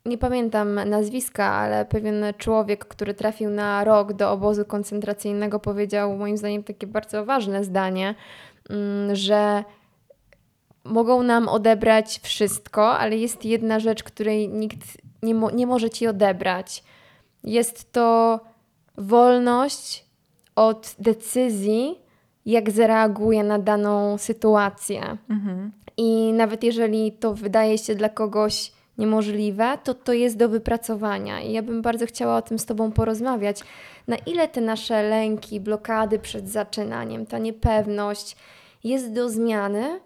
Nie 0.06 0.18
pamiętam 0.18 0.74
nazwiska, 0.74 1.44
ale 1.44 1.84
pewien 1.84 2.24
człowiek, 2.38 2.84
który 2.84 3.14
trafił 3.14 3.50
na 3.50 3.84
rok 3.84 4.12
do 4.12 4.32
obozu 4.32 4.64
koncentracyjnego, 4.64 5.60
powiedział 5.60 6.16
moim 6.16 6.36
zdaniem 6.36 6.62
takie 6.62 6.86
bardzo 6.86 7.24
ważne 7.24 7.64
zdanie, 7.64 8.14
mm, 8.70 9.16
że 9.16 9.64
mogą 10.84 11.22
nam 11.22 11.48
odebrać 11.48 12.20
wszystko, 12.22 12.98
ale 12.98 13.16
jest 13.16 13.44
jedna 13.44 13.80
rzecz, 13.80 14.02
której 14.02 14.48
nikt 14.48 14.78
nie, 15.22 15.34
mo- 15.34 15.50
nie 15.50 15.66
może 15.66 15.90
ci 15.90 16.06
odebrać. 16.06 16.84
Jest 17.44 17.92
to 17.92 18.40
wolność 18.98 20.04
od 20.56 20.94
decyzji, 20.98 21.98
jak 22.46 22.70
zareaguje 22.70 23.44
na 23.44 23.58
daną 23.58 24.18
sytuację. 24.18 25.16
I 25.96 26.32
nawet 26.32 26.64
jeżeli 26.64 27.12
to 27.12 27.34
wydaje 27.34 27.78
się 27.78 27.94
dla 27.94 28.08
kogoś 28.08 28.72
niemożliwe, 28.98 29.78
to 29.84 29.94
to 29.94 30.12
jest 30.12 30.36
do 30.36 30.48
wypracowania. 30.48 31.40
I 31.40 31.52
ja 31.52 31.62
bym 31.62 31.82
bardzo 31.82 32.06
chciała 32.06 32.36
o 32.36 32.42
tym 32.42 32.58
z 32.58 32.66
Tobą 32.66 32.92
porozmawiać. 32.92 33.60
Na 34.08 34.16
ile 34.16 34.48
te 34.48 34.60
nasze 34.60 35.02
lęki, 35.02 35.60
blokady 35.60 36.18
przed 36.18 36.48
zaczynaniem, 36.48 37.26
ta 37.26 37.38
niepewność 37.38 38.36
jest 38.84 39.12
do 39.12 39.28
zmiany? 39.28 40.00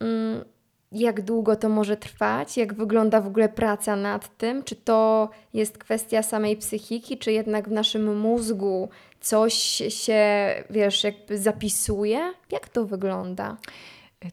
Mm, 0.00 0.44
Jak 0.92 1.22
długo 1.22 1.56
to 1.56 1.68
może 1.68 1.96
trwać? 1.96 2.56
Jak 2.56 2.74
wygląda 2.74 3.20
w 3.20 3.26
ogóle 3.26 3.48
praca 3.48 3.96
nad 3.96 4.36
tym? 4.36 4.62
Czy 4.62 4.76
to 4.76 5.28
jest 5.54 5.78
kwestia 5.78 6.22
samej 6.22 6.56
psychiki, 6.56 7.18
czy 7.18 7.32
jednak 7.32 7.68
w 7.68 7.72
naszym 7.72 8.18
mózgu 8.18 8.88
coś 9.20 9.54
się, 9.88 10.22
wiesz, 10.70 11.04
jakby 11.04 11.38
zapisuje? 11.38 12.32
Jak 12.52 12.68
to 12.68 12.84
wygląda? 12.86 13.56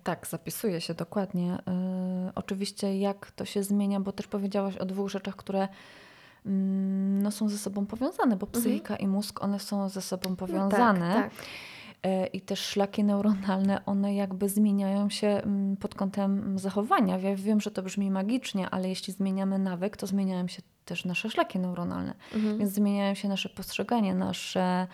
Tak, 0.04 0.28
zapisuje 0.28 0.82
się 0.82 0.94
dokładnie. 0.94 1.58
E, 1.68 2.32
oczywiście, 2.36 2.98
jak 2.98 3.32
to 3.32 3.46
się 3.46 3.64
zmienia, 3.64 4.00
bo 4.00 4.12
też 4.12 4.28
powiedziałaś 4.28 4.78
o 4.78 4.86
dwóch 4.86 5.10
rzeczach, 5.10 5.36
które 5.36 5.68
mm, 6.46 7.24
no, 7.24 7.32
są 7.32 7.50
ze 7.50 7.58
sobą 7.58 7.86
powiązane, 7.86 8.36
bo 8.36 8.48
psychika 8.48 8.96
i 8.96 9.08
mózg, 9.08 9.44
one 9.44 9.60
są 9.60 9.90
ze 9.90 10.02
sobą 10.02 10.36
powiązane. 10.36 10.90
Mhm. 10.90 11.10
No 11.10 11.16
tak, 11.16 11.32
tak. 11.32 11.46
E, 12.04 12.28
I 12.28 12.42
też 12.42 12.60
szlaki 12.60 13.04
neuronalne, 13.04 13.86
one 13.86 14.16
jakby 14.16 14.50
zmieniają 14.50 15.10
się 15.10 15.28
mm, 15.28 15.78
pod 15.78 15.96
kątem 15.96 16.60
zachowania. 16.60 17.18
Ja 17.18 17.36
wiem, 17.36 17.62
że 17.62 17.72
to 17.72 17.84
brzmi 17.84 18.12
magicznie, 18.12 18.70
ale 18.70 18.90
jeśli 18.90 19.14
zmieniamy 19.14 19.60
nawyk, 19.60 19.98
to 19.98 20.08
zmieniają 20.08 20.48
się 20.48 20.62
też 20.86 21.06
nasze 21.06 21.30
szlaki 21.30 21.60
neuronalne. 21.60 22.14
Mhm. 22.36 22.58
Więc 22.58 22.72
zmieniają 22.72 23.16
się 23.16 23.28
nasze 23.28 23.50
postrzeganie, 23.50 24.16
nasze, 24.16 24.88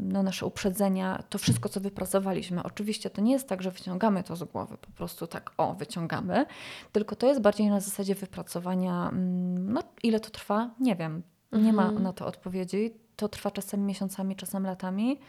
no, 0.00 0.22
nasze 0.22 0.46
uprzedzenia, 0.46 1.22
to 1.30 1.38
wszystko, 1.38 1.68
co 1.68 1.80
wypracowaliśmy. 1.80 2.62
Oczywiście 2.62 3.10
to 3.10 3.20
nie 3.20 3.32
jest 3.32 3.48
tak, 3.48 3.62
że 3.62 3.70
wyciągamy 3.70 4.22
to 4.22 4.36
z 4.36 4.44
głowy, 4.44 4.76
po 4.78 4.90
prostu 4.90 5.26
tak, 5.26 5.50
o, 5.56 5.74
wyciągamy, 5.74 6.46
tylko 6.92 7.16
to 7.16 7.26
jest 7.26 7.40
bardziej 7.40 7.70
na 7.70 7.80
zasadzie 7.80 8.14
wypracowania. 8.14 9.08
mm, 9.08 9.72
No, 9.72 9.82
ile 10.02 10.20
to 10.20 10.30
trwa? 10.30 10.70
Nie 10.80 10.96
wiem. 10.96 11.22
Nie 11.52 11.72
ma 11.72 11.82
Mhm. 11.82 12.02
na 12.02 12.12
to 12.12 12.26
odpowiedzi. 12.26 12.94
To 13.16 13.28
trwa 13.28 13.50
czasem 13.50 13.86
miesiącami, 13.86 14.36
czasem 14.36 14.66
latami. 14.66 15.20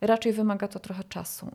Raczej 0.00 0.32
wymaga 0.32 0.68
to 0.68 0.78
trochę 0.80 1.04
czasu, 1.04 1.50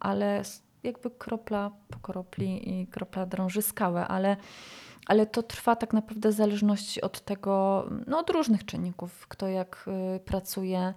ale 0.00 0.42
jakby 0.82 1.10
kropla 1.10 1.70
po 1.90 1.98
kropli 1.98 2.80
i 2.80 2.86
kropla 2.86 3.26
drąży 3.26 3.62
skałę, 3.62 4.08
ale, 4.08 4.36
ale 5.06 5.26
to 5.26 5.42
trwa 5.42 5.76
tak 5.76 5.92
naprawdę 5.92 6.28
w 6.28 6.32
zależności 6.32 7.00
od 7.02 7.20
tego, 7.20 7.84
no 8.06 8.18
od 8.18 8.30
różnych 8.30 8.64
czynników, 8.64 9.26
kto 9.28 9.48
jak 9.48 9.84
y, 10.16 10.20
pracuje. 10.20 10.94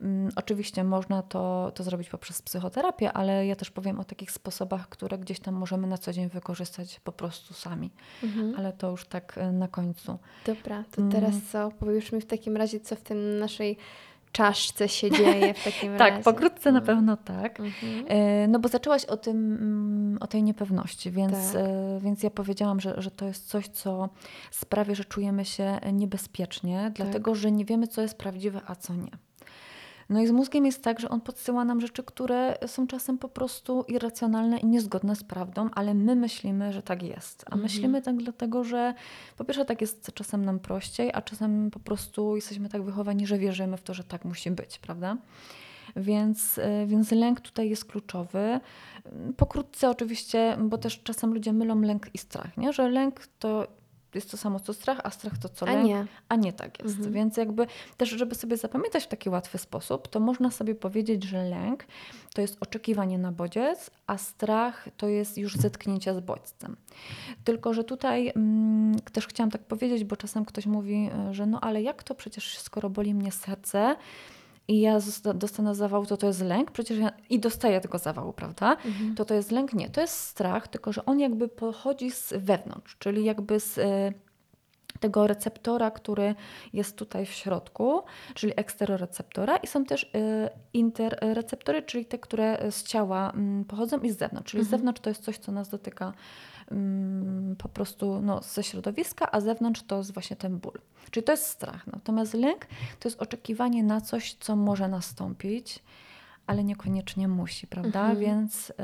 Mm, 0.00 0.32
Oczywiście 0.36 0.84
można 0.84 1.22
to, 1.22 1.72
to 1.74 1.82
zrobić 1.84 2.08
poprzez 2.08 2.42
psychoterapię, 2.42 3.12
ale 3.12 3.46
ja 3.46 3.56
też 3.56 3.70
powiem 3.70 4.00
o 4.00 4.04
takich 4.04 4.30
sposobach, 4.30 4.88
które 4.88 5.18
gdzieś 5.18 5.40
tam 5.40 5.54
możemy 5.54 5.86
na 5.86 5.98
co 5.98 6.12
dzień 6.12 6.28
wykorzystać 6.28 7.00
po 7.00 7.12
prostu 7.12 7.54
sami. 7.54 7.90
Mhm. 8.22 8.54
Ale 8.58 8.72
to 8.72 8.90
już 8.90 9.04
tak 9.06 9.38
y, 9.38 9.52
na 9.52 9.68
końcu. 9.68 10.18
Dobra, 10.46 10.84
to 10.90 11.00
Mm. 11.00 11.12
teraz 11.12 11.34
co? 11.52 11.70
Powiesz 11.70 12.12
mi 12.12 12.20
w 12.20 12.26
takim 12.26 12.56
razie, 12.56 12.80
co 12.80 12.96
w 12.96 13.00
tym 13.00 13.38
naszej 13.38 13.76
czaszce 14.34 14.88
się 14.88 15.10
dzieje 15.10 15.54
w 15.54 15.64
takim 15.64 15.92
razie. 15.96 16.12
Tak, 16.14 16.22
pokrótce 16.24 16.72
na 16.72 16.78
Mm. 16.78 16.86
pewno 16.86 17.16
tak. 17.16 17.60
Mhm. 17.60 18.04
E, 18.08 18.48
No 18.48 18.58
bo 18.58 18.68
zaczęłaś 18.68 19.04
o 19.04 19.16
tym, 19.16 19.36
mm, 19.36 20.18
o 20.20 20.26
tej 20.26 20.42
niepewności, 20.42 21.10
więc, 21.10 21.52
Tak. 21.52 21.62
e, 21.62 21.98
więc 22.00 22.22
ja 22.22 22.30
powiedziałam, 22.30 22.80
że, 22.80 22.94
że 23.02 23.10
to 23.10 23.24
jest 23.24 23.48
coś, 23.48 23.68
co 23.68 24.08
sprawia, 24.50 24.94
że 24.94 25.04
czujemy 25.04 25.44
się 25.44 25.78
niebezpiecznie, 25.92 26.92
dlatego 26.94 27.34
że 27.34 27.52
nie 27.52 27.64
wiemy, 27.64 27.88
co 27.88 28.02
jest 28.02 28.18
prawdziwe, 28.18 28.60
a 28.66 28.74
co 28.74 28.94
nie. 28.94 29.10
No 30.08 30.20
i 30.20 30.26
z 30.26 30.30
mózgiem 30.30 30.66
jest 30.66 30.84
tak, 30.84 31.00
że 31.00 31.08
on 31.08 31.20
podsyła 31.20 31.64
nam 31.64 31.80
rzeczy, 31.80 32.02
które 32.02 32.58
są 32.66 32.86
czasem 32.86 33.18
po 33.18 33.28
prostu 33.28 33.84
irracjonalne 33.88 34.58
i 34.58 34.66
niezgodne 34.66 35.16
z 35.16 35.24
prawdą, 35.24 35.68
ale 35.74 35.94
my 35.94 36.16
myślimy, 36.16 36.72
że 36.72 36.82
tak 36.82 37.02
jest. 37.02 37.42
A 37.46 37.46
Mhm. 37.46 37.62
myślimy 37.62 38.02
tak 38.02 38.16
dlatego, 38.16 38.64
że 38.64 38.94
po 39.36 39.44
pierwsze 39.44 39.64
tak 39.64 39.80
jest 39.80 40.10
czasem 40.14 40.44
nam 40.44 40.58
prościej, 40.58 41.10
a 41.14 41.22
czasem 41.22 41.70
po 41.70 41.80
prostu 41.80 42.36
jesteśmy 42.36 42.68
tak 42.68 42.82
wychowani, 42.82 43.26
że 43.26 43.38
wierzymy 43.38 43.76
w 43.76 43.82
to, 43.82 43.94
że 43.94 44.04
tak 44.04 44.24
musi 44.24 44.50
być, 44.50 44.78
prawda? 44.78 45.16
Więc, 45.96 46.58
y, 46.58 46.62
więc 46.86 47.10
lęk 47.12 47.40
tutaj 47.40 47.70
jest 47.70 47.84
kluczowy. 47.84 48.60
Pokrótce 49.36 49.90
oczywiście, 49.90 50.56
bo 50.60 50.78
też 50.78 51.02
czasem 51.02 51.34
ludzie 51.34 51.52
mylą 51.52 51.80
lęk 51.80 52.14
i 52.14 52.18
strach, 52.18 52.56
nie? 52.56 52.72
że 52.72 52.88
lęk 52.88 53.26
to 53.38 53.66
jest 54.14 54.30
to 54.30 54.36
samo 54.36 54.60
co 54.60 54.74
strach, 54.74 55.00
a 55.04 55.10
strach 55.10 55.38
to 55.38 55.48
co 55.48 55.68
A 55.68 55.72
lęk, 55.72 55.86
nie. 55.86 56.06
a 56.28 56.36
nie 56.36 56.52
tak 56.52 56.78
jest. 56.82 56.96
Mhm. 56.96 57.12
Więc 57.12 57.36
jakby 57.36 57.66
też, 57.96 58.08
żeby 58.08 58.34
sobie 58.34 58.56
zapamiętać 58.56 59.04
w 59.04 59.08
taki 59.08 59.30
łatwy 59.30 59.58
sposób, 59.58 60.08
to 60.08 60.20
można 60.20 60.50
sobie 60.50 60.74
powiedzieć, 60.74 61.24
że 61.24 61.44
lęk 61.44 61.84
to 62.34 62.40
jest 62.40 62.56
oczekiwanie 62.60 63.18
na 63.18 63.32
bodziec, 63.32 63.90
a 64.06 64.18
strach 64.18 64.88
to 64.96 65.08
jest 65.08 65.38
już 65.38 65.56
zetknięcie 65.56 66.14
z 66.14 66.20
bodźcem. 66.20 66.76
Tylko, 67.44 67.74
że 67.74 67.84
tutaj 67.84 68.32
mm, 68.36 68.96
też 69.12 69.26
chciałam 69.26 69.50
tak 69.50 69.62
powiedzieć, 69.62 70.04
bo 70.04 70.16
czasem 70.16 70.44
ktoś 70.44 70.66
mówi, 70.66 71.10
y, 71.30 71.34
że 71.34 71.46
no 71.46 71.60
ale 71.60 71.82
jak 71.82 72.02
to 72.02 72.14
przecież 72.14 72.58
skoro 72.58 72.90
boli 72.90 73.14
mnie 73.14 73.32
serce, 73.32 73.96
i 74.68 74.80
ja 74.80 74.98
dostanę 75.34 75.74
zawału, 75.74 76.06
to 76.06 76.16
to 76.16 76.26
jest 76.26 76.40
lęk, 76.40 76.70
przecież 76.70 76.98
ja 76.98 77.12
i 77.30 77.40
dostaję 77.40 77.80
tego 77.80 77.98
zawału, 77.98 78.32
prawda? 78.32 78.72
Mhm. 78.72 79.14
To 79.14 79.24
to 79.24 79.34
jest 79.34 79.50
lęk? 79.50 79.72
Nie, 79.72 79.90
to 79.90 80.00
jest 80.00 80.18
strach, 80.18 80.68
tylko 80.68 80.92
że 80.92 81.04
on 81.04 81.20
jakby 81.20 81.48
pochodzi 81.48 82.10
z 82.10 82.32
wewnątrz, 82.36 82.96
czyli 82.98 83.24
jakby 83.24 83.60
z 83.60 83.78
e, 83.78 84.12
tego 85.00 85.26
receptora, 85.26 85.90
który 85.90 86.34
jest 86.72 86.96
tutaj 86.96 87.26
w 87.26 87.30
środku, 87.30 88.02
czyli 88.34 88.52
eksteroreceptora 88.56 89.56
i 89.56 89.66
są 89.66 89.84
też 89.84 90.10
e, 90.14 90.50
interreceptory, 90.72 91.82
czyli 91.82 92.04
te, 92.06 92.18
które 92.18 92.70
z 92.70 92.82
ciała 92.82 93.30
mm, 93.30 93.64
pochodzą 93.64 94.00
i 94.00 94.10
z 94.10 94.18
zewnątrz. 94.18 94.50
Czyli 94.50 94.62
z 94.62 94.66
Mhm. 94.66 94.80
zewnątrz 94.80 95.00
to 95.00 95.10
jest 95.10 95.22
coś, 95.24 95.38
co 95.38 95.52
nas 95.52 95.68
dotyka 95.68 96.12
po 97.58 97.68
prostu 97.68 98.20
no, 98.20 98.42
ze 98.42 98.62
środowiska, 98.62 99.32
a 99.32 99.40
zewnątrz 99.40 99.82
to 99.82 99.96
jest 99.96 100.14
właśnie 100.14 100.36
ten 100.36 100.58
ból. 100.58 100.80
Czyli 101.10 101.24
to 101.24 101.32
jest 101.32 101.46
strach. 101.46 101.86
Natomiast 101.86 102.34
lęk 102.34 102.66
to 103.00 103.08
jest 103.08 103.22
oczekiwanie 103.22 103.84
na 103.84 104.00
coś, 104.00 104.34
co 104.34 104.56
może 104.56 104.88
nastąpić, 104.88 105.82
ale 106.46 106.64
niekoniecznie 106.64 107.28
musi, 107.28 107.66
prawda? 107.66 108.00
Mhm. 108.00 108.18
Więc 108.18 108.70
y, 108.70 108.74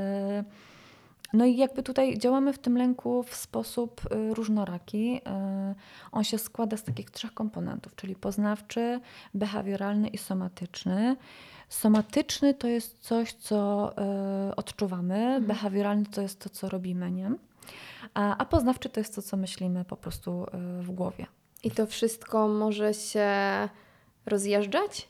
no 1.33 1.45
i 1.45 1.57
jakby 1.57 1.83
tutaj 1.83 2.19
działamy 2.19 2.53
w 2.53 2.59
tym 2.59 2.77
lęku 2.79 3.23
w 3.23 3.35
sposób 3.35 4.01
y, 4.05 4.35
różnoraki. 4.35 5.17
Y, 5.17 5.21
on 6.13 6.25
się 6.25 6.39
składa 6.39 6.77
z 6.77 6.83
takich 6.83 7.11
trzech 7.11 7.35
komponentów, 7.35 7.97
czyli 7.97 8.17
poznawczy, 8.17 9.01
behawioralny 9.35 10.09
i 10.09 10.19
somatyczny. 10.19 11.17
Somatyczny 11.69 12.55
to 12.55 12.67
jest 12.67 12.99
coś, 12.99 13.33
co 13.33 13.93
odczuwamy, 14.57 15.41
behawioralny 15.41 16.07
to 16.07 16.23
jest 16.23 16.41
to, 16.41 16.51
co 16.51 16.69
robimy, 16.69 17.11
nie? 17.11 17.33
A, 18.15 18.37
a 18.37 18.45
poznawczy 18.45 18.89
to 18.89 19.00
jest 19.00 19.15
to, 19.15 19.23
co 19.23 19.37
myślimy 19.37 19.85
po 19.85 19.97
prostu 19.97 20.47
y, 20.81 20.83
w 20.83 20.91
głowie. 20.91 21.27
I 21.65 21.71
to 21.71 21.87
wszystko 21.87 22.49
może 22.49 22.95
się 22.95 23.29
rozjeżdżać? 24.27 25.09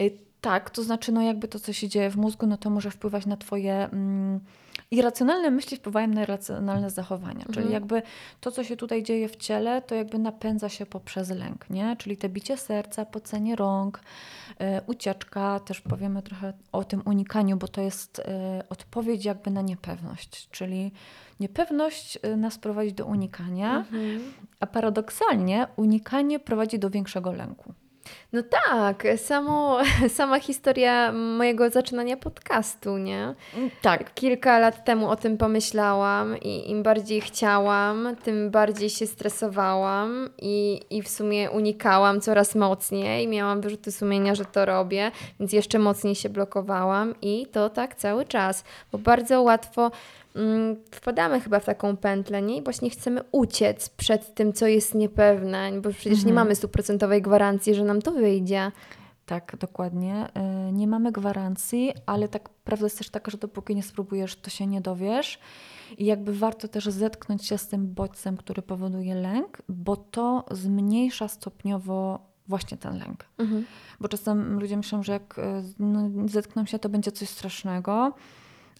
Y, 0.00 0.18
Tak, 0.40 0.70
to 0.70 0.82
znaczy, 0.82 1.12
no 1.12 1.22
jakby 1.22 1.48
to, 1.48 1.58
co 1.58 1.72
się 1.72 1.88
dzieje 1.88 2.10
w 2.10 2.16
mózgu, 2.16 2.46
no 2.46 2.56
to 2.56 2.70
może 2.70 2.90
wpływać 2.90 3.26
na 3.26 3.36
Twoje 3.36 3.74
mm, 3.74 4.40
irracjonalne 4.94 5.50
myśli, 5.50 5.76
wpływają 5.76 6.08
na 6.08 6.22
irracjonalne 6.22 6.90
zachowania. 6.90 7.40
Czyli 7.44 7.56
Mhm. 7.58 7.72
jakby 7.72 8.02
to, 8.40 8.50
co 8.50 8.64
się 8.64 8.76
tutaj 8.76 9.02
dzieje 9.02 9.28
w 9.28 9.36
ciele, 9.36 9.82
to 9.82 9.94
jakby 9.94 10.18
napędza 10.18 10.68
się 10.68 10.86
poprzez 10.86 11.30
lęk, 11.30 11.70
nie? 11.70 11.96
Czyli 11.98 12.16
te 12.16 12.28
bicie 12.28 12.56
serca, 12.56 13.04
pocenie 13.04 13.56
rąk, 13.56 14.00
y, 14.50 14.54
ucieczka, 14.86 15.60
też 15.60 15.80
powiemy 15.80 16.22
trochę 16.22 16.52
o 16.72 16.84
tym 16.84 17.02
unikaniu, 17.04 17.56
bo 17.56 17.68
to 17.68 17.80
jest 17.80 18.18
y, 18.18 18.22
odpowiedź 18.68 19.24
jakby 19.24 19.50
na 19.50 19.62
niepewność. 19.62 20.48
Czyli 20.50 20.92
niepewność 21.40 22.18
y, 22.26 22.36
nas 22.36 22.58
prowadzi 22.58 22.92
do 22.92 23.06
unikania, 23.06 23.76
Mhm. 23.76 24.20
a 24.60 24.66
paradoksalnie 24.66 25.66
unikanie 25.76 26.38
prowadzi 26.40 26.78
do 26.78 26.90
większego 26.90 27.32
lęku. 27.32 27.74
No 28.32 28.42
tak, 28.42 29.06
samo, 29.16 29.78
sama 30.16 30.40
historia 30.40 31.12
mojego 31.12 31.70
zaczynania 31.70 32.16
podcastu, 32.16 32.98
nie? 32.98 33.34
Tak. 33.82 34.14
Kilka 34.14 34.58
lat 34.58 34.84
temu 34.84 35.08
o 35.10 35.16
tym 35.16 35.36
pomyślałam 35.36 36.38
i 36.38 36.70
im 36.70 36.82
bardziej 36.82 37.20
chciałam, 37.20 38.16
tym 38.24 38.50
bardziej 38.50 38.90
się 38.90 39.06
stresowałam 39.06 40.30
i, 40.38 40.80
i 40.90 41.02
w 41.02 41.08
sumie 41.08 41.50
unikałam 41.50 42.20
coraz 42.20 42.54
mocniej. 42.54 43.28
Miałam 43.28 43.60
wyrzuty 43.60 43.92
sumienia, 43.92 44.34
że 44.34 44.44
to 44.44 44.64
robię, 44.64 45.10
więc 45.40 45.52
jeszcze 45.52 45.78
mocniej 45.78 46.14
się 46.14 46.28
blokowałam 46.28 47.14
i 47.22 47.46
to 47.52 47.70
tak 47.70 47.94
cały 47.94 48.24
czas, 48.24 48.64
bo 48.92 48.98
bardzo 48.98 49.42
łatwo 49.42 49.82
mm, 49.82 49.92
wpadamy 50.90 51.40
chyba 51.40 51.60
w 51.60 51.64
taką 51.64 51.96
pętlę, 51.96 52.42
nie? 52.42 52.56
I 52.56 52.62
właśnie 52.62 52.90
chcemy 52.90 53.20
uciec 53.32 53.88
przed 53.88 54.34
tym, 54.34 54.52
co 54.52 54.66
jest 54.66 54.94
niepewne, 54.94 55.80
bo 55.80 55.90
przecież 55.90 56.24
nie 56.24 56.32
mamy 56.32 56.54
stuprocentowej 56.54 57.22
gwarancji, 57.22 57.74
że 57.74 57.84
nam 57.84 58.02
to 58.02 58.12
wyjdzie. 58.12 58.72
Tak, 59.26 59.56
dokładnie. 59.60 60.28
Y, 60.68 60.72
Nie 60.72 60.88
mamy 60.88 61.12
gwarancji, 61.12 61.92
ale 62.06 62.28
tak 62.28 62.48
prawda 62.48 62.86
jest 62.86 62.98
też 62.98 63.10
taka, 63.10 63.30
że 63.30 63.38
dopóki 63.38 63.74
nie 63.74 63.82
spróbujesz, 63.82 64.36
to 64.36 64.50
się 64.50 64.66
nie 64.66 64.80
dowiesz. 64.80 65.38
I 65.98 66.04
jakby 66.04 66.32
warto 66.34 66.68
też 66.68 66.84
zetknąć 66.84 67.46
się 67.46 67.58
z 67.58 67.68
tym 67.68 67.94
bodźcem, 67.94 68.36
który 68.36 68.62
powoduje 68.62 69.14
lęk, 69.14 69.62
bo 69.68 69.96
to 69.96 70.44
zmniejsza 70.50 71.28
stopniowo 71.28 72.18
właśnie 72.48 72.76
ten 72.78 72.98
lęk. 72.98 73.24
Bo 74.00 74.08
czasem 74.08 74.60
ludzie 74.60 74.76
myślą, 74.76 75.02
że 75.02 75.12
jak 75.12 75.38
y, 75.38 75.42
no, 75.78 76.10
zetkną 76.28 76.66
się, 76.66 76.78
to 76.78 76.88
będzie 76.88 77.12
coś 77.12 77.28
strasznego, 77.28 78.12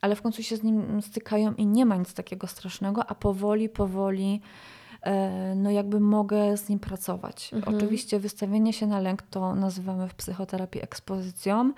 ale 0.05 0.17
w 0.17 0.23
końcu 0.23 0.43
się 0.43 0.57
z 0.57 0.63
nim 0.63 1.03
stykają 1.03 1.55
i 1.55 1.67
nie 1.67 1.87
ma 1.87 1.97
nic 1.97 2.15
takiego 2.15 2.47
strasznego, 2.47 3.07
a 3.07 3.15
powoli, 3.15 3.69
powoli 3.69 4.41
e, 5.03 5.55
no 5.55 5.71
jakby 5.71 6.01
mogę 6.01 6.57
z 6.57 6.69
nim 6.69 6.79
pracować. 6.79 7.51
Oczywiście 7.67 8.19
wystawienie 8.19 8.73
się 8.73 8.87
na 8.87 9.01
lęk 9.01 9.23
to 9.23 9.55
nazywamy 9.55 10.09
w 10.09 10.15
psychoterapii 10.15 10.83
ekspozycją. 10.83 11.73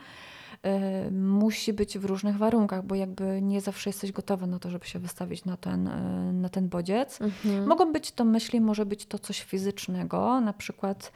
E, 0.63 1.11
Musi 1.11 1.73
być 1.73 1.99
w 1.99 2.05
różnych 2.05 2.37
warunkach, 2.37 2.87
bo 2.87 2.95
jakby 2.95 3.43
nie 3.43 3.61
zawsze 3.61 3.91
jesteś 3.91 4.13
gotowa 4.13 4.47
na 4.47 4.59
to, 4.59 4.71
żeby 4.71 4.87
się 4.87 4.99
wystawić 4.99 5.45
na 5.45 5.57
ten, 5.57 5.89
e, 5.89 6.33
na 6.33 6.49
ten 6.49 6.69
bodziec. 6.69 7.19
Mogą 7.67 7.93
być 7.93 8.13
to 8.13 8.25
myśli, 8.25 8.61
może 8.61 8.87
być 8.87 9.07
to 9.07 9.19
coś 9.19 9.43
fizycznego, 9.43 10.41
na 10.41 10.53
przykład 10.53 11.13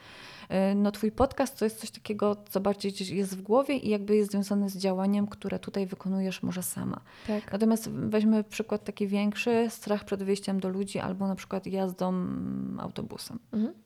e, 0.49 0.75
no 0.75 0.91
twój 0.91 1.11
podcast 1.11 1.59
to 1.59 1.65
jest 1.65 1.79
coś 1.79 1.91
takiego, 1.91 2.37
co 2.49 2.59
bardziej 2.59 2.93
jest 3.17 3.37
w 3.37 3.41
głowie 3.41 3.77
i 3.77 3.89
jakby 3.89 4.15
jest 4.15 4.31
związane 4.31 4.69
z 4.69 4.77
działaniem, 4.77 5.27
które 5.27 5.59
tutaj 5.59 5.85
wykonujesz 5.85 6.43
może 6.43 6.63
sama. 6.63 7.01
Tak. 7.27 7.51
Natomiast 7.51 7.89
weźmy 7.89 8.43
przykład 8.43 8.83
taki 8.83 9.07
większy, 9.07 9.67
strach 9.69 10.03
przed 10.03 10.23
wyjściem 10.23 10.59
do 10.59 10.69
ludzi 10.69 10.99
albo 10.99 11.27
na 11.27 11.35
przykład 11.35 11.67
jazdą 11.67 12.13
autobusem. 12.79 13.39
Mhm. 13.53 13.80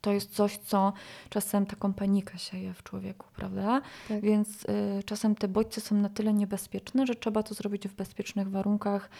To 0.00 0.12
jest 0.12 0.34
coś, 0.34 0.56
co 0.56 0.92
czasem 1.28 1.66
taką 1.66 1.92
panikę 1.92 2.38
sieje 2.38 2.74
w 2.74 2.82
człowieku, 2.82 3.26
prawda? 3.36 3.80
Tak. 4.08 4.20
Więc 4.20 4.64
y, 4.64 5.02
czasem 5.04 5.34
te 5.34 5.48
bodźce 5.48 5.80
są 5.80 5.94
na 5.96 6.08
tyle 6.08 6.32
niebezpieczne, 6.32 7.06
że 7.06 7.14
trzeba 7.14 7.42
to 7.42 7.54
zrobić 7.54 7.88
w 7.88 7.94
bezpiecznych 7.94 8.50
warunkach, 8.50 9.10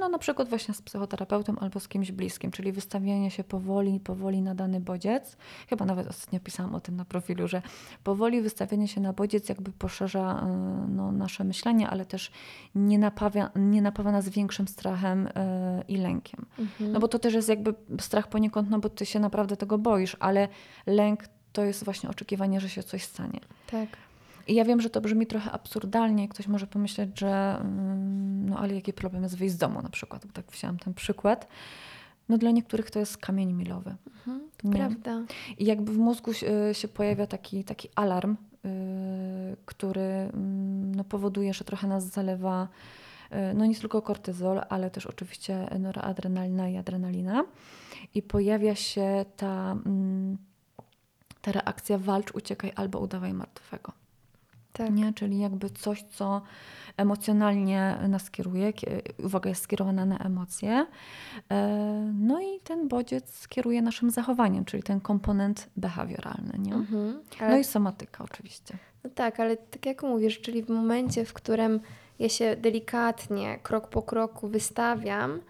no 0.00 0.08
na 0.08 0.18
przykład 0.18 0.48
właśnie 0.48 0.74
z 0.74 0.82
psychoterapeutą 0.82 1.58
albo 1.58 1.80
z 1.80 1.88
kimś 1.88 2.12
bliskim, 2.12 2.50
czyli 2.50 2.72
wystawianie 2.72 3.30
się 3.30 3.44
powoli, 3.44 4.00
powoli 4.00 4.42
na 4.42 4.54
dany 4.54 4.80
bodziec. 4.80 5.36
Chyba 5.68 5.84
nawet 5.84 6.06
ostatnio 6.06 6.40
pisałam 6.40 6.74
o 6.74 6.80
tym 6.80 6.96
na 6.96 7.04
profilu, 7.04 7.48
że 7.48 7.62
powoli 8.04 8.40
wystawianie 8.42 8.88
się 8.88 9.00
na 9.00 9.12
bodziec 9.12 9.48
jakby 9.48 9.72
poszerza 9.72 10.46
y, 10.86 10.90
no, 10.90 11.12
nasze 11.12 11.44
myślenie, 11.44 11.88
ale 11.88 12.06
też 12.06 12.30
nie 12.74 12.98
napawa, 12.98 13.50
nie 13.56 13.82
napawa 13.82 14.12
nas 14.12 14.28
większym 14.28 14.68
strachem 14.68 15.26
y, 15.26 15.30
i 15.88 15.96
lękiem. 15.96 16.46
No 16.80 17.00
bo 17.00 17.08
to 17.08 17.18
też 17.18 17.34
jest 17.34 17.48
jakby 17.48 17.74
strach 18.00 18.28
poniekąd, 18.28 18.70
no 18.70 18.78
bo 18.78 18.88
ty 18.88 19.06
się 19.06 19.20
naprawdę 19.20 19.56
tego 19.56 19.78
boisz, 19.78 20.16
ale 20.20 20.48
lęk 20.86 21.24
to 21.52 21.64
jest 21.64 21.84
właśnie 21.84 22.10
oczekiwanie, 22.10 22.60
że 22.60 22.68
się 22.68 22.82
coś 22.82 23.04
stanie. 23.04 23.40
Tak. 23.66 23.88
I 24.48 24.54
ja 24.54 24.64
wiem, 24.64 24.80
że 24.80 24.90
to 24.90 25.00
brzmi 25.00 25.26
trochę 25.26 25.50
absurdalnie. 25.50 26.28
Ktoś 26.28 26.48
może 26.48 26.66
pomyśleć, 26.66 27.20
że 27.20 27.56
mm, 27.60 28.48
no 28.48 28.58
ale 28.58 28.74
jaki 28.74 28.92
problem 28.92 29.22
jest 29.22 29.36
wyjść 29.36 29.54
z 29.54 29.58
domu 29.58 29.82
na 29.82 29.88
przykład, 29.88 30.26
bo 30.26 30.32
tak 30.32 30.46
wzięłam 30.46 30.78
ten 30.78 30.94
przykład. 30.94 31.48
No 32.28 32.38
dla 32.38 32.50
niektórych 32.50 32.90
to 32.90 32.98
jest 32.98 33.18
kamień 33.18 33.52
milowy. 33.52 33.94
Mhm, 34.06 34.40
to 34.56 34.68
Nie. 34.68 34.74
prawda. 34.74 35.22
I 35.58 35.64
jakby 35.64 35.92
w 35.92 35.98
mózgu 35.98 36.32
się, 36.32 36.50
się 36.72 36.88
pojawia 36.88 37.26
taki, 37.26 37.64
taki 37.64 37.88
alarm, 37.94 38.36
yy, 38.64 38.70
który 39.64 40.00
mm, 40.00 40.94
no, 40.94 41.04
powoduje, 41.04 41.54
że 41.54 41.64
trochę 41.64 41.86
nas 41.86 42.04
zalewa 42.04 42.68
yy, 43.30 43.54
no 43.54 43.66
nie 43.66 43.74
tylko 43.74 44.02
kortyzol, 44.02 44.60
ale 44.68 44.90
też 44.90 45.06
oczywiście 45.06 45.68
noradrenalina 45.78 46.68
i 46.68 46.76
adrenalina. 46.76 47.44
I 48.14 48.22
pojawia 48.22 48.74
się 48.74 49.24
ta, 49.36 49.72
mm, 49.72 50.38
ta 51.42 51.52
reakcja 51.52 51.98
walcz, 51.98 52.34
uciekaj 52.34 52.72
albo 52.76 52.98
udawaj 52.98 53.32
martwego. 53.32 54.03
Tak. 54.76 54.90
Nie? 54.90 55.12
Czyli 55.12 55.38
jakby 55.38 55.70
coś, 55.70 56.02
co 56.02 56.42
emocjonalnie 56.96 57.98
nas 58.08 58.30
kieruje, 58.30 58.72
kie- 58.72 59.02
uwaga 59.24 59.48
jest 59.50 59.62
skierowana 59.62 60.06
na 60.06 60.18
emocje. 60.18 60.86
E, 61.50 62.10
No 62.14 62.40
i 62.40 62.60
ten 62.64 62.88
bodziec 62.88 63.48
kieruje 63.48 63.82
naszym 63.82 64.10
zachowaniem, 64.10 64.64
czyli 64.64 64.82
ten 64.82 65.00
komponent 65.00 65.68
behawioralny. 65.76 66.52
Nie? 66.58 66.74
Mhm. 66.74 67.22
No 67.40 67.46
Ale 67.46 67.60
i 67.60 67.64
somatyka 67.64 68.24
oczywiście. 68.24 68.78
No 69.04 69.10
tak, 69.14 69.40
ale 69.40 69.56
tak 69.56 69.86
jak 69.86 70.02
mówisz, 70.02 70.40
czyli 70.40 70.62
w 70.62 70.68
momencie, 70.68 71.24
w 71.24 71.32
którym 71.32 71.80
ja 72.18 72.28
się 72.28 72.56
delikatnie, 72.56 73.58
krok 73.62 73.88
po 73.88 74.02
kroku 74.02 74.48
wystawiam, 74.48 75.40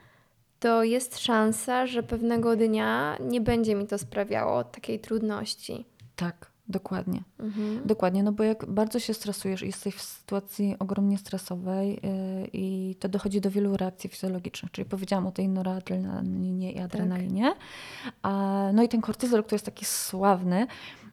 to 0.61 0.83
jest 0.85 1.19
szansa, 1.19 1.87
że 1.87 2.03
pewnego 2.03 2.57
dnia 2.57 3.17
nie 3.21 3.41
będzie 3.41 3.75
mi 3.75 3.87
to 3.87 3.99
sprawiało 3.99 4.65
takiej 4.65 5.01
trudności. 5.01 5.85
Tak, 6.17 6.51
dokładnie. 6.69 7.23
Mhm. 7.39 7.87
Dokładnie, 7.87 8.23
no 8.23 8.33
bo 8.33 8.45
jak 8.45 8.67
bardzo 8.67 8.99
się 8.99 9.15
stresujesz 9.15 9.63
i 9.63 9.67
jesteś 9.67 9.95
w 9.95 10.03
sytuacji 10.03 10.77
ogromnie 10.79 11.19
stresowej 11.19 11.89
yy, 11.91 12.49
i 12.53 12.97
to 13.01 13.09
dochodzi 13.09 13.41
do 13.41 13.51
wielu 13.51 13.77
reakcji 13.77 14.11
fizjologicznych, 14.11 14.73
czyli 14.73 14.85
powiedziałam 14.85 15.27
o 15.27 15.33
tej 15.33 15.49
noradrenalinie 15.49 16.73
i 16.73 16.79
adrenalinie, 16.79 17.55
a, 18.23 18.71
no 18.75 18.83
i 18.83 18.89
ten 18.89 19.01
kortyzol, 19.01 19.43
który 19.43 19.55
jest 19.55 19.67
taki 19.67 19.85
sławny, 19.85 20.67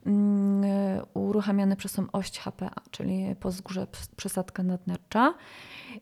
mm, 0.05 0.63
yy, 0.63 1.01
uruchamiany 1.13 1.75
przez 1.75 1.93
tą 1.93 2.11
oś 2.11 2.31
HPA, 2.31 2.71
czyli 2.91 3.35
pozgórze 3.39 3.87
przesadka 4.15 4.63
nadnercza 4.63 5.33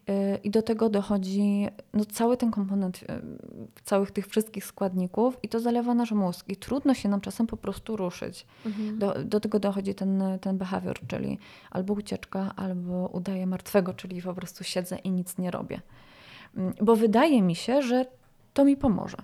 yy, 0.08 0.14
i 0.44 0.52
do 0.52 0.62
tego 0.62 0.90
dochodzi 0.90 1.68
no, 1.94 2.06
cały 2.06 2.38
ten 2.38 2.52
komponent 2.52 3.02
yy, 3.02 3.08
całych 3.84 4.12
tych 4.12 4.28
wszystkich 4.28 4.66
składników 4.66 5.38
i 5.44 5.50
to 5.50 5.60
zalewa 5.60 5.94
nasz 5.94 6.12
mózg 6.12 6.50
i 6.50 6.56
trudno 6.56 6.94
się 6.94 7.10
nam 7.10 7.22
czasem 7.22 7.48
po 7.48 7.58
prostu 7.58 7.98
ruszyć. 7.98 8.46
Mhm. 8.66 9.00
Do, 9.00 9.24
do 9.24 9.40
tego 9.40 9.60
dochodzi 9.60 9.96
ten, 9.96 10.24
ten 10.42 10.58
behawior, 10.58 11.00
czyli 11.08 11.38
albo 11.72 11.94
ucieczka, 11.94 12.54
albo 12.56 13.08
udaję 13.08 13.48
martwego, 13.48 13.94
czyli 13.94 14.22
po 14.22 14.34
prostu 14.34 14.64
siedzę 14.64 14.98
i 14.98 15.12
nic 15.12 15.38
nie 15.38 15.52
robię. 15.52 15.82
Mm, 16.58 16.74
Bo 16.82 16.96
wydaje 16.96 17.42
mi 17.42 17.56
się, 17.56 17.82
że 17.82 18.06
to 18.54 18.66
mi 18.66 18.78
pomoże. 18.78 19.18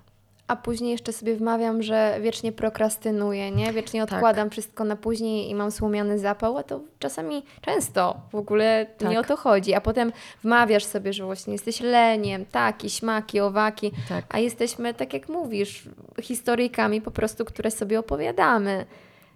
A 0.48 0.56
później 0.56 0.92
jeszcze 0.92 1.14
sobie 1.14 1.36
wmawiam, 1.36 1.84
że 1.84 2.18
wiecznie 2.22 2.52
prokrastynuję, 2.52 3.52
nie? 3.52 3.74
Wiecznie 3.74 4.02
Tak. 4.06 4.14
odkładam 4.14 4.50
wszystko 4.50 4.84
na 4.84 4.96
później 4.96 5.50
i 5.50 5.56
mam 5.56 5.72
słomiany 5.72 6.20
zapał, 6.20 6.58
a 6.58 6.64
to 6.64 6.80
czasami 7.00 7.44
często 7.62 8.16
w 8.32 8.36
ogóle 8.36 8.86
nie 9.02 9.16
Tak. 9.16 9.26
o 9.26 9.28
to 9.28 9.36
chodzi. 9.38 9.74
A 9.74 9.82
potem 9.82 10.12
wmawiasz 10.44 10.84
sobie, 10.84 11.14
że 11.14 11.26
właśnie 11.26 11.54
jesteś 11.54 11.82
leniem, 11.82 12.46
taki, 12.46 12.90
śmaki, 12.90 13.40
owaki, 13.40 13.92
Tak. 14.10 14.26
a 14.30 14.40
jesteśmy, 14.40 14.94
tak 14.94 15.14
jak 15.14 15.30
mówisz, 15.30 15.90
historyjkami 16.22 17.02
po 17.02 17.12
prostu, 17.12 17.46
które 17.46 17.72
sobie 17.72 18.00
opowiadamy. 18.00 18.86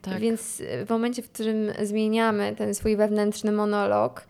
Tak. 0.02 0.20
Więc 0.20 0.62
w 0.86 0.90
momencie, 0.90 1.22
w 1.22 1.32
którym 1.32 1.72
zmieniamy 1.82 2.56
ten 2.58 2.74
swój 2.76 2.96
wewnętrzny 2.96 3.52
monolog, 3.52 4.24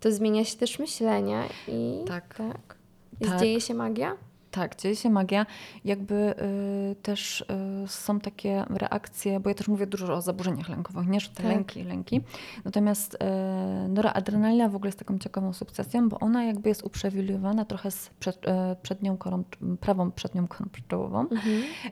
to 0.00 0.12
zmienia 0.12 0.44
się 0.44 0.56
też 0.56 0.78
myślenie 0.78 1.42
i 1.68 2.04
Tak. 2.08 2.34
tak. 2.34 2.76
I 3.20 3.24
Tak. 3.26 3.40
dzieje 3.40 3.60
się 3.60 3.74
magia? 3.74 4.16
Tak, 4.52 4.76
dzieje 4.76 4.96
się 4.96 5.10
magia. 5.10 5.46
Jakby 5.84 6.14
y, 6.14 6.96
też 7.02 7.40
y, 7.40 7.88
są 7.88 8.20
takie 8.20 8.64
reakcje, 8.70 9.40
bo 9.40 9.48
ja 9.48 9.54
też 9.54 9.68
mówię 9.68 9.86
dużo 9.86 10.14
o 10.14 10.20
zaburzeniach 10.20 10.68
lękowych, 10.68 11.06
nie, 11.08 11.20
że 11.20 11.28
te 11.28 11.42
Tak. 11.42 11.44
lęki, 11.52 11.82
lęki. 11.84 12.20
Natomiast 12.64 13.14
y, 13.14 13.18
noradrenalina 13.88 14.68
w 14.68 14.76
ogóle 14.76 14.88
jest 14.88 14.98
taką 14.98 15.18
ciekawą 15.18 15.52
sukcesją, 15.52 16.08
bo 16.08 16.18
ona 16.18 16.44
jakby 16.44 16.68
jest 16.68 16.82
uprzywilejowana 16.82 17.64
trochę 17.64 17.90
z 17.90 18.10
przed, 18.20 18.36
y, 18.36 18.50
przednią 18.82 19.16
korą, 19.16 19.44
prawą 19.80 20.10
przednią 20.10 20.46
korą 20.48 20.70
pszczołową, 20.72 21.26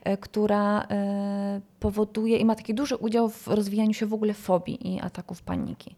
e, 0.03 0.17
która 0.17 0.81
e, 0.81 1.61
powoduje 1.79 2.37
i 2.37 2.45
ma 2.45 2.55
taki 2.55 2.73
duży 2.73 2.95
udział 2.95 3.29
w 3.29 3.47
rozwijaniu 3.47 3.93
się 3.93 4.05
w 4.05 4.13
ogóle 4.13 4.33
fobii 4.33 4.93
i 4.93 4.99
ataków 4.99 5.41
paniki. 5.41 5.95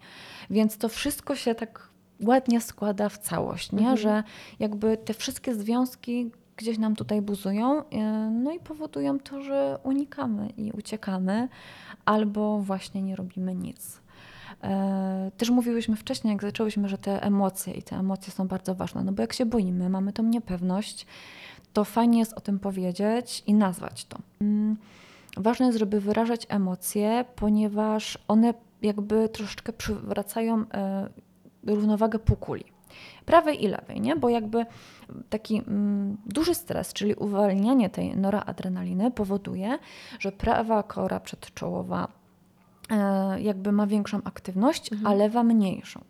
Więc 0.49 0.77
to 0.77 0.89
wszystko 0.89 1.35
się 1.35 1.55
tak 1.55 1.89
ładnie 2.25 2.61
składa 2.61 3.09
w 3.09 3.17
całość, 3.17 3.71
nie? 3.71 3.77
Mhm. 3.79 3.97
że 3.97 4.23
jakby 4.59 4.97
te 4.97 5.13
wszystkie 5.13 5.55
związki 5.55 6.31
gdzieś 6.57 6.77
nam 6.77 6.95
tutaj 6.95 7.21
buzują, 7.21 7.89
e, 7.89 8.29
no 8.29 8.51
i 8.51 8.59
powodują 8.59 9.19
to, 9.19 9.41
że 9.41 9.79
unikamy 9.83 10.49
i 10.57 10.71
uciekamy, 10.71 11.49
albo 12.05 12.59
właśnie 12.59 13.01
nie 13.01 13.15
robimy 13.15 13.55
nic. 13.55 14.01
E, 14.63 15.31
Też 15.37 15.49
mówiłyśmy 15.49 15.95
wcześniej, 15.95 16.31
jak 16.31 16.41
zaczęłyśmy, 16.41 16.89
że 16.89 16.97
te 16.97 17.23
emocje 17.23 17.73
i 17.73 17.83
te 17.83 17.95
emocje 17.95 18.33
są 18.33 18.47
bardzo 18.47 18.75
ważne, 18.75 19.03
no 19.03 19.11
bo 19.11 19.21
jak 19.21 19.33
się 19.33 19.45
boimy, 19.45 19.89
mamy 19.89 20.13
tą 20.13 20.23
niepewność, 20.23 21.05
to 21.73 21.85
fajnie 21.85 22.19
jest 22.19 22.33
o 22.33 22.41
tym 22.41 22.59
powiedzieć 22.59 23.43
i 23.47 23.53
nazwać 23.53 24.05
to. 24.05 24.17
Mm, 24.41 24.77
ważne 25.37 25.65
jest, 25.65 25.79
żeby 25.79 26.01
wyrażać 26.01 26.45
emocje, 26.49 27.25
ponieważ 27.35 28.17
one 28.27 28.53
jakby 28.81 29.29
troszeczkę 29.29 29.73
przywracają 29.73 30.65
e, 30.73 31.09
równowagę 31.63 32.19
półkuli. 32.19 32.72
Prawej 33.25 33.63
i 33.63 33.67
lewej, 33.67 34.01
nie? 34.01 34.15
Bo 34.15 34.29
jakby 34.29 34.65
taki 35.29 35.57
mm, 35.67 36.17
duży 36.25 36.55
stres, 36.55 36.93
czyli 36.93 37.15
uwalnianie 37.15 37.89
tej 37.89 38.17
noradrenaliny 38.17 39.11
powoduje, 39.11 39.77
że 40.19 40.31
prawa 40.31 40.83
kora 40.83 41.19
przedczołowa 41.19 42.07
e, 42.91 43.41
jakby 43.41 43.71
ma 43.71 43.87
większą 43.87 44.19
aktywność, 44.23 44.91
Mhm. 44.93 45.07
a 45.07 45.13
lewa 45.15 45.43
mniejszą. 45.43 46.01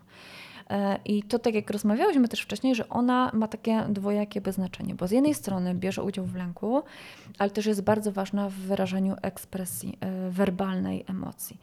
E, 0.70 1.00
I 1.06 1.24
to 1.24 1.40
tak 1.40 1.54
jak 1.54 1.70
rozmawiałyśmy 1.70 2.28
też 2.28 2.42
wcześniej, 2.42 2.76
że 2.76 2.90
ona 2.90 3.32
ma 3.34 3.48
takie 3.48 3.84
dwojakie 3.90 4.42
znaczenie, 4.52 4.96
bo 4.96 5.08
z 5.08 5.12
jednej 5.12 5.34
strony 5.34 5.76
bierze 5.76 6.04
udział 6.04 6.26
w 6.26 6.36
lęku, 6.36 6.84
ale 7.40 7.50
też 7.50 7.66
jest 7.66 7.82
bardzo 7.82 8.12
ważna 8.12 8.50
w 8.50 8.54
wyrażaniu 8.54 9.16
ekspresji 9.22 9.98
e, 10.00 10.30
werbalnej 10.30 11.06
emocji. 11.08 11.58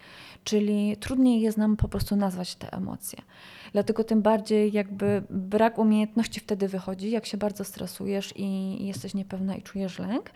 Czyli 0.44 0.96
trudniej 0.96 1.40
jest 1.40 1.58
nam 1.58 1.76
po 1.76 1.88
prostu 1.88 2.16
nazwać 2.16 2.54
te 2.54 2.72
emocje. 2.72 3.18
Dlatego 3.72 4.04
tym 4.04 4.22
bardziej 4.22 4.72
jakby 4.72 5.22
brak 5.30 5.78
umiejętności 5.78 6.40
wtedy 6.40 6.68
wychodzi, 6.68 7.10
jak 7.10 7.26
się 7.26 7.36
bardzo 7.36 7.64
stresujesz 7.64 8.32
i 8.36 8.76
jesteś 8.86 9.14
niepewna 9.14 9.56
i 9.56 9.62
czujesz 9.62 9.98
lęk, 9.98 10.30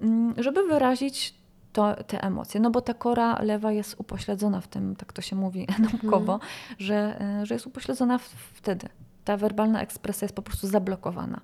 mm, 0.00 0.34
żeby 0.38 0.66
wyrazić 0.66 1.34
to, 1.76 2.04
te 2.04 2.22
emocje. 2.22 2.60
No 2.60 2.70
bo 2.70 2.80
ta 2.80 2.94
kora 2.94 3.42
lewa 3.42 3.72
jest 3.72 3.94
upośledzona 3.98 4.60
w 4.60 4.68
tym, 4.68 4.96
tak 4.96 5.12
to 5.12 5.22
się 5.22 5.36
mówi 5.36 5.66
naukowo, 5.92 6.40
że, 6.78 7.20
e, 7.20 7.46
że 7.46 7.54
jest 7.54 7.66
upośledzona 7.66 8.18
wtedy. 8.54 8.88
Ta 9.24 9.36
werbalna 9.36 9.82
ekspresja 9.82 10.24
jest 10.24 10.34
po 10.34 10.42
prostu 10.42 10.66
zablokowana. 10.66 11.40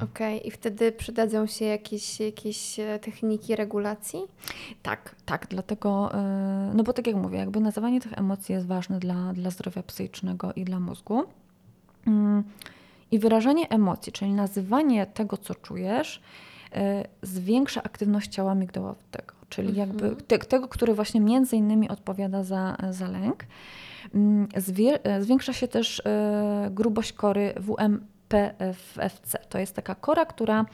Okej, 0.00 0.48
i 0.48 0.50
wtedy 0.50 0.92
przydadzą 0.92 1.46
się 1.46 1.64
jakieś, 1.64 2.20
jakieś 2.20 2.80
e, 2.80 2.98
techniki 2.98 3.56
regulacji? 3.56 4.20
Tak, 4.82 5.14
tak, 5.26 5.46
dlatego, 5.50 6.14
e, 6.14 6.72
no 6.74 6.82
bo 6.82 6.92
tak 6.92 7.06
jak 7.06 7.16
mówię, 7.16 7.38
jakby 7.38 7.60
nazywanie 7.60 8.00
tych 8.00 8.18
emocji 8.18 8.52
jest 8.52 8.66
ważne 8.66 8.98
dla, 8.98 9.32
dla 9.32 9.50
zdrowia 9.50 9.82
psychicznego 9.82 10.52
i 10.56 10.64
dla 10.64 10.80
mózgu. 10.80 11.24
Mm, 12.06 12.44
I 13.10 13.18
wyrażanie 13.18 13.68
emocji, 13.68 14.12
czyli 14.12 14.32
nazywanie 14.32 15.06
tego, 15.06 15.36
co 15.36 15.54
czujesz, 15.54 16.22
zwiększa 17.22 17.82
aktywność 17.82 18.30
ciała 18.30 18.54
migdałowego, 18.54 19.34
czyli 19.48 19.76
jakby 19.76 20.16
te, 20.16 20.38
tego, 20.38 20.68
który 20.68 20.94
właśnie 20.94 21.20
między 21.20 21.56
innymi 21.56 21.88
odpowiada 21.88 22.44
za, 22.44 22.76
za 22.90 23.08
lęk. 23.08 23.44
Mm, 24.14 24.48
Zwie, 24.56 25.04
e, 25.04 25.22
zwiększa 25.22 25.52
się 25.52 25.68
też 25.68 26.02
e, 26.06 26.68
grubość 26.70 27.12
kory 27.12 27.54
WM 27.56 28.06
PFFC. 28.28 29.38
To 29.48 29.58
jest 29.58 29.76
taka 29.76 29.94
kora, 29.94 30.26
która 30.26 30.66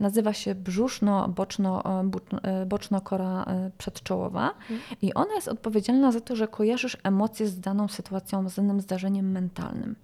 nazywa 0.00 0.32
się 0.32 0.54
brzuszno-boczno-kora 0.54 3.44
przedczołowa 3.78 4.54
i 5.02 5.14
ona 5.14 5.34
jest 5.34 5.48
odpowiedzialna 5.48 6.12
za 6.12 6.20
to, 6.20 6.36
że 6.36 6.48
kojarzysz 6.48 6.96
emocje 7.02 7.48
z 7.48 7.60
daną 7.60 7.88
sytuacją, 7.88 8.48
z 8.48 8.54
danym 8.54 8.80
zdarzeniem 8.80 9.30
mentalnym. 9.30 9.96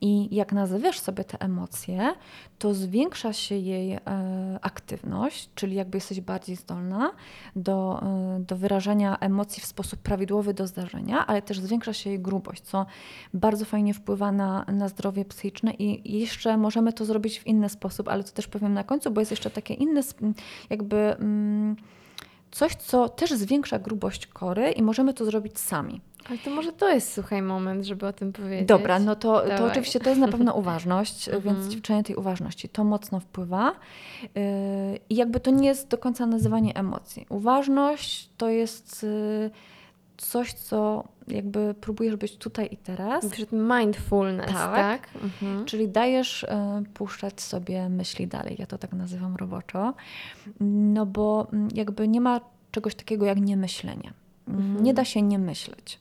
I 0.00 0.36
jak 0.36 0.52
nazywasz 0.52 1.00
sobie 1.00 1.24
te 1.24 1.40
emocje, 1.40 2.14
to 2.58 2.74
zwiększa 2.74 3.32
się 3.32 3.54
jej 3.54 3.92
e, 3.92 4.00
aktywność, 4.62 5.50
czyli 5.54 5.76
jakby 5.76 5.96
jesteś 5.96 6.20
bardziej 6.20 6.56
zdolna 6.56 7.12
do, 7.56 8.02
e, 8.02 8.40
do 8.40 8.56
wyrażania 8.56 9.18
emocji 9.18 9.62
w 9.62 9.66
sposób 9.66 10.00
prawidłowy 10.00 10.54
do 10.54 10.66
zdarzenia, 10.66 11.26
ale 11.26 11.42
też 11.42 11.60
zwiększa 11.60 11.92
się 11.92 12.10
jej 12.10 12.20
grubość, 12.20 12.62
co 12.62 12.86
bardzo 13.34 13.64
fajnie 13.64 13.94
wpływa 13.94 14.32
na, 14.32 14.64
na 14.64 14.88
zdrowie 14.88 15.24
psychiczne 15.24 15.72
i 15.72 16.18
jeszcze 16.18 16.56
możemy 16.56 16.92
to 16.92 17.04
zrobić 17.04 17.38
w 17.38 17.46
inny 17.46 17.68
sposób, 17.68 18.08
ale 18.08 18.24
to 18.24 18.32
też 18.32 18.46
powiem 18.46 18.74
na 18.74 18.84
końcu, 18.84 19.10
bo 19.10 19.20
jest 19.20 19.30
jeszcze 19.30 19.50
takie 19.50 19.74
inne 19.74 20.00
jakby... 20.70 20.96
Mm, 20.96 21.76
coś, 22.50 22.74
co 22.74 23.08
też 23.08 23.30
zwiększa 23.30 23.78
grubość 23.78 24.26
kory 24.26 24.70
i 24.72 24.82
możemy 24.82 25.14
to 25.14 25.24
zrobić 25.24 25.58
sami. 25.58 26.00
Ale 26.28 26.38
to 26.38 26.50
może 26.50 26.72
to 26.72 26.88
jest, 26.88 27.12
słuchaj, 27.14 27.42
moment, 27.42 27.84
żeby 27.84 28.06
o 28.06 28.12
tym 28.12 28.32
powiedzieć. 28.32 28.68
Dobra, 28.68 28.98
no 28.98 29.16
to, 29.16 29.42
to 29.58 29.64
oczywiście 29.66 30.00
to 30.00 30.08
jest 30.08 30.20
na 30.20 30.28
pewno 30.28 30.54
uważność, 30.60 31.28
Mhm. 31.28 31.42
więc 31.56 31.72
ćwiczenie 31.72 32.04
tej 32.04 32.16
uważności 32.16 32.68
to 32.68 32.84
mocno 32.84 33.20
wpływa. 33.20 33.72
Yy, 34.22 34.30
I 35.10 35.16
jakby 35.16 35.40
to 35.40 35.50
nie 35.50 35.68
jest 35.68 35.88
do 35.88 35.98
końca 35.98 36.26
nazywanie 36.26 36.76
emocji. 36.76 37.26
Uważność 37.28 38.30
to 38.36 38.48
jest 38.48 39.02
yy, 39.02 39.50
coś, 40.16 40.52
co 40.52 41.04
jakby 41.30 41.74
próbujesz 41.74 42.16
być 42.16 42.36
tutaj 42.36 42.68
i 42.70 42.76
teraz. 42.76 43.26
Przed 43.26 43.52
mindfulness, 43.52 44.52
Tak. 44.52 44.74
tak? 44.74 45.22
Mhm. 45.22 45.64
Czyli 45.64 45.88
dajesz 45.88 46.44
e, 46.44 46.82
puszczać 46.94 47.40
sobie 47.40 47.88
myśli 47.88 48.26
dalej. 48.26 48.56
Ja 48.58 48.66
to 48.66 48.78
tak 48.78 48.92
nazywam 48.92 49.36
roboczo. 49.36 49.94
No 50.60 51.06
bo 51.06 51.48
mm, 51.52 51.68
jakby 51.74 52.08
nie 52.08 52.20
ma 52.20 52.40
czegoś 52.70 52.94
takiego 52.94 53.26
jak 53.26 53.40
niemyślenie. 53.40 54.12
Mhm. 54.48 54.82
Nie 54.82 54.94
da 54.94 55.04
się 55.04 55.22
nie 55.22 55.38
myśleć, 55.38 55.98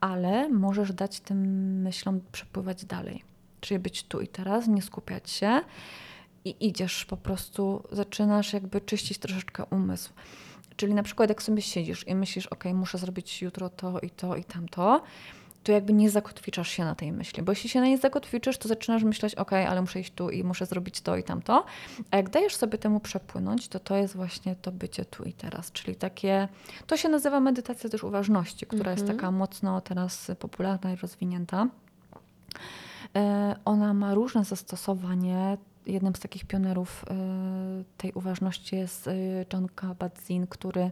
ale 0.00 0.48
możesz 0.48 0.92
dać 0.92 1.20
tym 1.20 1.38
myślom 1.82 2.20
przepływać 2.32 2.84
dalej. 2.84 3.22
Czyli 3.60 3.80
być 3.80 4.02
tu 4.02 4.20
i 4.20 4.28
teraz, 4.28 4.68
nie 4.68 4.82
skupiać 4.82 5.30
się 5.30 5.60
i 6.44 6.56
idziesz 6.60 7.04
po 7.04 7.16
prostu, 7.16 7.82
zaczynasz 7.92 8.52
jakby 8.52 8.80
czyścić 8.80 9.18
troszeczkę 9.18 9.64
umysł. 9.64 10.12
Czyli 10.76 10.94
na 10.94 11.02
przykład 11.02 11.28
jak 11.28 11.42
sobie 11.42 11.62
siedzisz 11.62 12.08
i 12.08 12.14
myślisz, 12.14 12.46
ok, 12.46 12.64
muszę 12.74 12.98
zrobić 12.98 13.42
jutro 13.42 13.68
to 13.68 14.00
i 14.00 14.10
to 14.10 14.36
i 14.36 14.44
tamto, 14.44 15.02
to 15.64 15.72
jakby 15.72 15.92
nie 15.92 16.10
zakotwiczasz 16.10 16.68
się 16.70 16.84
na 16.84 16.94
tej 16.94 17.12
myśli. 17.12 17.42
Bo 17.42 17.52
jeśli 17.52 17.70
się 17.70 17.80
na 17.80 17.86
niej 17.86 17.98
zakotwiczysz, 17.98 18.58
to 18.58 18.68
zaczynasz 18.68 19.02
myśleć, 19.02 19.34
ok, 19.34 19.52
ale 19.52 19.80
muszę 19.80 20.00
iść 20.00 20.12
tu 20.12 20.30
i 20.30 20.44
muszę 20.44 20.66
zrobić 20.66 21.00
to 21.00 21.16
i 21.16 21.22
tamto. 21.22 21.64
A 22.10 22.16
jak 22.16 22.30
dajesz 22.30 22.56
sobie 22.56 22.78
temu 22.78 23.00
przepłynąć, 23.00 23.68
to 23.68 23.80
to 23.80 23.96
jest 23.96 24.16
właśnie 24.16 24.56
to 24.56 24.72
bycie 24.72 25.04
tu 25.04 25.24
i 25.24 25.32
teraz. 25.32 25.72
Czyli 25.72 25.96
takie, 25.96 26.48
to 26.86 26.96
się 26.96 27.08
nazywa 27.08 27.40
medytacja 27.40 27.90
też 27.90 28.04
uważności, 28.04 28.66
która 28.66 28.90
jest 28.90 29.02
Mhm. 29.02 29.18
taka 29.18 29.30
mocno 29.30 29.80
teraz 29.80 30.30
popularna 30.38 30.92
i 30.92 30.96
rozwinięta. 30.96 31.66
E, 33.16 33.56
Ona 33.64 33.94
ma 33.94 34.14
różne 34.14 34.44
zastosowanie. 34.44 35.56
Jednym 35.86 36.16
z 36.16 36.20
takich 36.20 36.44
pionerów 36.44 37.04
e, 37.10 37.14
tej 37.96 38.12
uważności 38.12 38.76
jest 38.76 39.08
e, 39.08 39.12
John 39.52 39.66
Kabat-Zinn, 39.76 40.46
który 40.48 40.90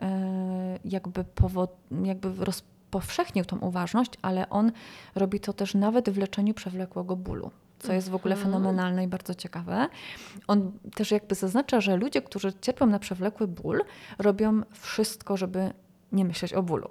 e, 0.00 0.78
jakby, 0.84 1.24
powod, 1.24 1.76
jakby 2.04 2.44
rozpowszechnił 2.44 3.44
tą 3.44 3.58
uważność, 3.58 4.10
ale 4.22 4.50
on 4.50 4.72
robi 5.14 5.40
to 5.40 5.52
też 5.52 5.74
nawet 5.74 6.10
w 6.10 6.18
leczeniu 6.18 6.54
przewlekłego 6.54 7.16
bólu, 7.16 7.50
co 7.78 7.92
jest 7.92 8.08
w 8.10 8.14
ogóle 8.14 8.34
Mhm. 8.34 8.52
fenomenalne 8.52 9.04
i 9.04 9.08
bardzo 9.08 9.34
ciekawe. 9.34 9.88
On 10.46 10.72
też 10.94 11.10
jakby 11.10 11.34
zaznacza, 11.34 11.80
że 11.80 11.96
ludzie, 11.96 12.22
którzy 12.22 12.52
cierpią 12.60 12.86
na 12.86 12.98
przewlekły 12.98 13.48
ból, 13.48 13.80
robią 14.18 14.62
wszystko, 14.72 15.36
żeby 15.36 15.72
nie 16.12 16.24
myśleć 16.24 16.52
o 16.54 16.62
bólu. 16.62 16.88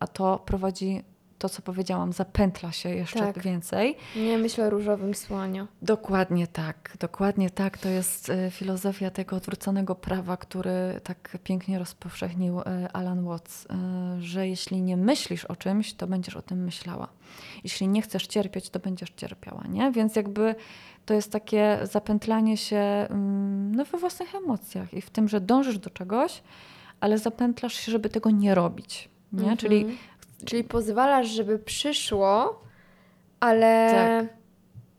A 0.00 0.06
to 0.06 0.38
prowadzi, 0.38 1.02
to 1.44 1.48
co 1.48 1.62
powiedziałam, 1.62 2.12
zapętla 2.12 2.72
się 2.72 2.88
jeszcze 2.88 3.18
Tak. 3.18 3.38
więcej. 3.42 3.96
Nie 4.16 4.38
myślę 4.38 4.66
o 4.66 4.70
różowym 4.70 5.14
słoniu. 5.14 5.66
Dokładnie 5.82 6.46
tak, 6.46 6.96
dokładnie 7.00 7.50
tak. 7.50 7.78
To 7.78 7.88
jest 7.88 8.30
e, 8.30 8.50
filozofia 8.50 9.10
tego 9.10 9.36
odwróconego 9.36 9.94
prawa, 9.94 10.36
który 10.36 11.00
tak 11.02 11.38
pięknie 11.44 11.78
rozpowszechnił 11.78 12.60
e, 12.60 12.88
Alan 12.92 13.24
Watts, 13.24 13.66
e, 13.66 13.76
że 14.20 14.48
jeśli 14.48 14.82
nie 14.82 14.96
myślisz 14.96 15.44
o 15.44 15.56
czymś, 15.56 15.94
to 15.94 16.06
będziesz 16.06 16.36
o 16.36 16.42
tym 16.42 16.64
myślała. 16.64 17.08
Jeśli 17.64 17.88
nie 17.88 18.02
chcesz 18.02 18.26
cierpieć, 18.26 18.70
to 18.70 18.78
będziesz 18.78 19.10
cierpiała, 19.10 19.64
nie? 19.68 19.92
Więc 19.92 20.16
jakby 20.16 20.54
to 21.06 21.14
jest 21.14 21.32
takie 21.32 21.78
zapętlanie 21.82 22.56
się 22.56 22.76
mm, 22.76 23.74
no, 23.74 23.84
we 23.84 23.98
własnych 23.98 24.34
emocjach 24.34 24.94
i 24.94 25.00
w 25.00 25.10
tym, 25.10 25.28
że 25.28 25.40
dążysz 25.40 25.78
do 25.78 25.90
czegoś, 25.90 26.42
ale 27.00 27.18
zapętlasz 27.18 27.74
się, 27.74 27.92
żeby 27.92 28.08
tego 28.08 28.30
nie 28.30 28.54
robić, 28.54 29.08
nie? 29.32 29.40
Mhm. 29.40 29.56
Czyli 29.56 29.86
Czyli 30.44 30.64
pozwalasz, 30.64 31.28
żeby 31.28 31.58
przyszło, 31.58 32.60
ale... 33.40 33.90
Tak. 33.92 34.36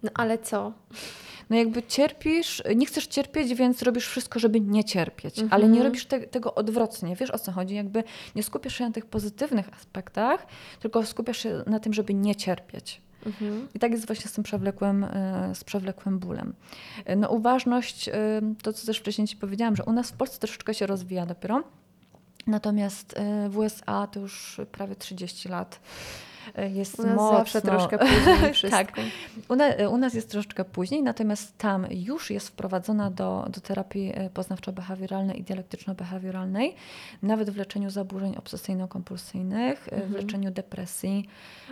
No 0.04 0.12
ale 0.13 0.38
co? 0.38 0.71
No 1.50 1.56
jakby 1.58 1.84
cierpisz, 1.84 2.63
nie 2.76 2.86
chcesz 2.86 3.08
cierpieć, 3.08 3.56
więc 3.56 3.82
robisz 3.82 4.08
wszystko, 4.08 4.39
żeby 4.39 4.60
nie 4.62 4.84
cierpieć, 4.84 5.39
Mhm. 5.39 5.54
ale 5.62 5.69
nie 5.71 5.84
robisz 5.84 6.06
te, 6.06 6.19
tego 6.19 6.56
odwrotnie. 6.56 7.15
Wiesz 7.15 7.32
o 7.32 7.39
co 7.39 7.52
chodzi? 7.52 7.76
Jakby 7.76 8.04
nie 8.36 8.43
skupiasz 8.43 8.76
się 8.78 8.84
na 8.86 8.91
tych 8.91 9.06
pozytywnych 9.06 9.74
aspektach, 9.74 10.45
tylko 10.80 11.06
skupiasz 11.06 11.38
się 11.38 11.63
na 11.67 11.80
tym, 11.80 11.93
żeby 11.93 12.13
nie 12.13 12.36
cierpieć. 12.36 13.02
Mhm. 13.26 13.67
I 13.76 13.80
tak 13.80 13.91
jest 13.91 14.08
właśnie 14.08 14.30
z 14.30 14.34
tym 14.34 14.43
przewlekłym, 14.43 15.04
e, 15.04 15.52
z 15.56 15.63
przewlekłym 15.63 16.19
bólem. 16.19 16.54
E, 17.06 17.15
No 17.15 17.30
uważność, 17.30 18.10
e, 18.10 18.13
to 18.63 18.74
co 18.74 18.86
też 18.88 19.00
wcześniej 19.00 19.28
Ci 19.28 19.38
powiedziałam, 19.38 19.76
że 19.76 19.84
u 19.84 19.91
nas 19.91 20.12
w 20.12 20.13
Polsce 20.17 20.39
troszeczkę 20.39 20.74
się 20.74 20.86
rozwija 20.88 21.26
dopiero. 21.26 21.63
Natomiast 22.47 23.17
e, 23.17 23.49
w 23.49 23.58
USA 23.58 24.08
to 24.08 24.19
już 24.19 24.62
prawie 24.71 24.95
30 24.95 25.49
lat 25.49 25.79
e, 26.55 26.69
jest 26.69 26.99
U 26.99 27.03
nas 27.03 27.15
mocno... 27.15 27.38
zawsze 27.38 27.62
troszkę 27.62 27.97
później 27.97 28.53
wszystko. 28.53 28.77
tak. 28.77 28.93
U, 29.49 29.55
na, 29.55 29.65
u 29.89 29.97
nas 29.97 30.13
jest 30.13 30.29
troszeczkę 30.31 30.65
później, 30.65 31.03
natomiast 31.03 31.58
tam 31.58 31.88
już 31.91 32.31
jest 32.31 32.47
wprowadzona 32.47 33.12
do, 33.12 33.45
do 33.49 33.62
terapii 33.62 34.13
poznawczo-behawioralnej 34.34 35.36
i 35.39 35.43
dialektyczno-behawioralnej, 35.43 36.73
nawet 37.21 37.49
w 37.49 37.58
leczeniu 37.58 37.89
zaburzeń 37.89 38.36
obsesyjno-kompulsyjnych, 38.36 39.88
e, 39.88 40.01
w 40.01 40.03
Mhm. 40.05 40.13
leczeniu 40.13 40.51
depresji, 40.51 41.27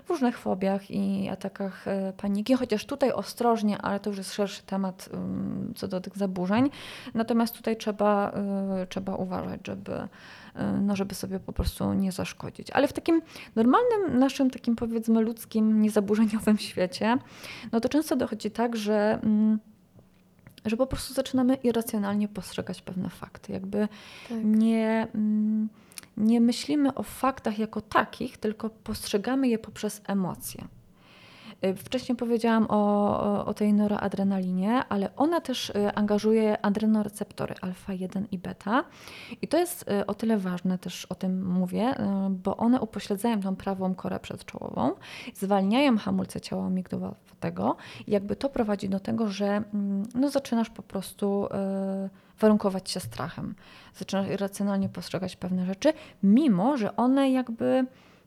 w 0.06 0.10
różnych 0.10 0.38
fobiach 0.38 0.92
i 0.92 1.30
atakach 1.30 1.86
paniki, 2.18 2.54
chociaż 2.54 2.86
tutaj 2.86 3.12
ostrożnie, 3.12 3.78
ale 3.82 4.00
to 4.00 4.10
już 4.10 4.18
jest 4.18 4.34
szerszy 4.34 4.64
temat 4.64 5.10
ym, 5.14 5.74
co 5.76 5.88
do 5.88 6.02
tych 6.02 6.18
zaburzeń. 6.18 6.70
Natomiast 7.14 7.56
tutaj 7.56 7.78
trzeba, 7.78 8.32
y, 8.84 8.88
trzeba 8.88 9.16
uważać, 9.16 9.60
żeby, 9.68 9.92
y, 9.94 10.08
no, 10.82 10.96
żeby 10.96 11.16
sobie 11.16 11.40
po 11.40 11.54
prostu 11.54 11.94
nie 11.94 12.12
zaszkodzić. 12.12 12.72
Ale 12.72 12.88
w 12.88 12.94
takim 12.94 13.22
normalnym, 13.56 14.20
naszym 14.20 14.50
takim 14.50 14.76
powiedzmy 14.76 15.22
ludzkim, 15.22 15.82
niezaburzeniowym 15.82 16.58
świecie, 16.70 17.18
no 17.72 17.80
to 17.80 17.90
często 17.90 18.16
dochodzi 18.16 18.52
tak, 18.52 18.76
że, 18.76 19.20
mm, 19.24 19.60
że 20.66 20.78
po 20.78 20.88
prostu 20.88 21.14
zaczynamy 21.14 21.56
irracjonalnie 21.56 22.28
postrzegać 22.28 22.82
pewne 22.82 23.10
fakty. 23.10 23.54
Jakby 23.54 23.88
Tak. 24.30 24.38
nie, 24.44 25.08
mm, 25.16 25.70
nie 26.18 26.42
myślimy 26.42 26.94
o 26.94 27.04
faktach 27.04 27.60
jako 27.60 27.82
takich, 27.82 28.38
tylko 28.38 28.70
postrzegamy 28.70 29.48
je 29.48 29.60
poprzez 29.60 30.02
emocje. 30.08 30.68
Y, 31.66 31.76
Wcześniej 31.76 32.16
powiedziałam 32.16 32.66
o, 32.70 33.46
o- 33.46 33.54
tej 33.54 33.74
noradrenalinie, 33.74 34.84
ale 34.90 35.16
ona 35.16 35.42
też 35.42 35.70
y, 35.70 35.96
angażuje 35.96 36.66
adrenoreceptory 36.66 37.56
alfa 37.62 37.94
1 37.94 38.28
i 38.32 38.38
beta. 38.38 38.84
I 39.42 39.48
to 39.48 39.58
jest 39.58 39.92
y, 39.92 40.06
o 40.06 40.14
tyle 40.14 40.38
ważne, 40.38 40.78
też 40.78 41.06
o 41.06 41.16
tym 41.16 41.54
mówię, 41.54 41.96
bo 42.30 42.58
one 42.58 42.82
upośledzają 42.82 43.42
tą 43.42 43.56
prawą 43.56 43.96
korę 43.96 44.20
przedczołową, 44.20 44.92
zwalniają 45.34 45.98
hamulce 45.98 46.42
ciała 46.42 46.66
amigdałowego 46.66 47.76
i 48.08 48.12
jakby 48.12 48.36
to 48.36 48.50
prowadzi 48.50 48.90
do 48.90 49.00
tego, 49.00 49.28
że 49.28 49.46
mm, 49.46 50.04
no, 50.16 50.30
zaczynasz 50.30 50.70
po 50.70 50.84
prostu 50.84 51.48
warunkować 52.40 52.90
się 52.90 53.00
strachem. 53.00 53.56
Zaczynasz 53.96 54.28
irracjonalnie 54.28 54.90
postrzegać 54.90 55.36
pewne 55.36 55.66
rzeczy, 55.66 55.94
mimo 56.24 56.78
że 56.78 56.96
one 56.96 57.32
jakby 57.32 57.86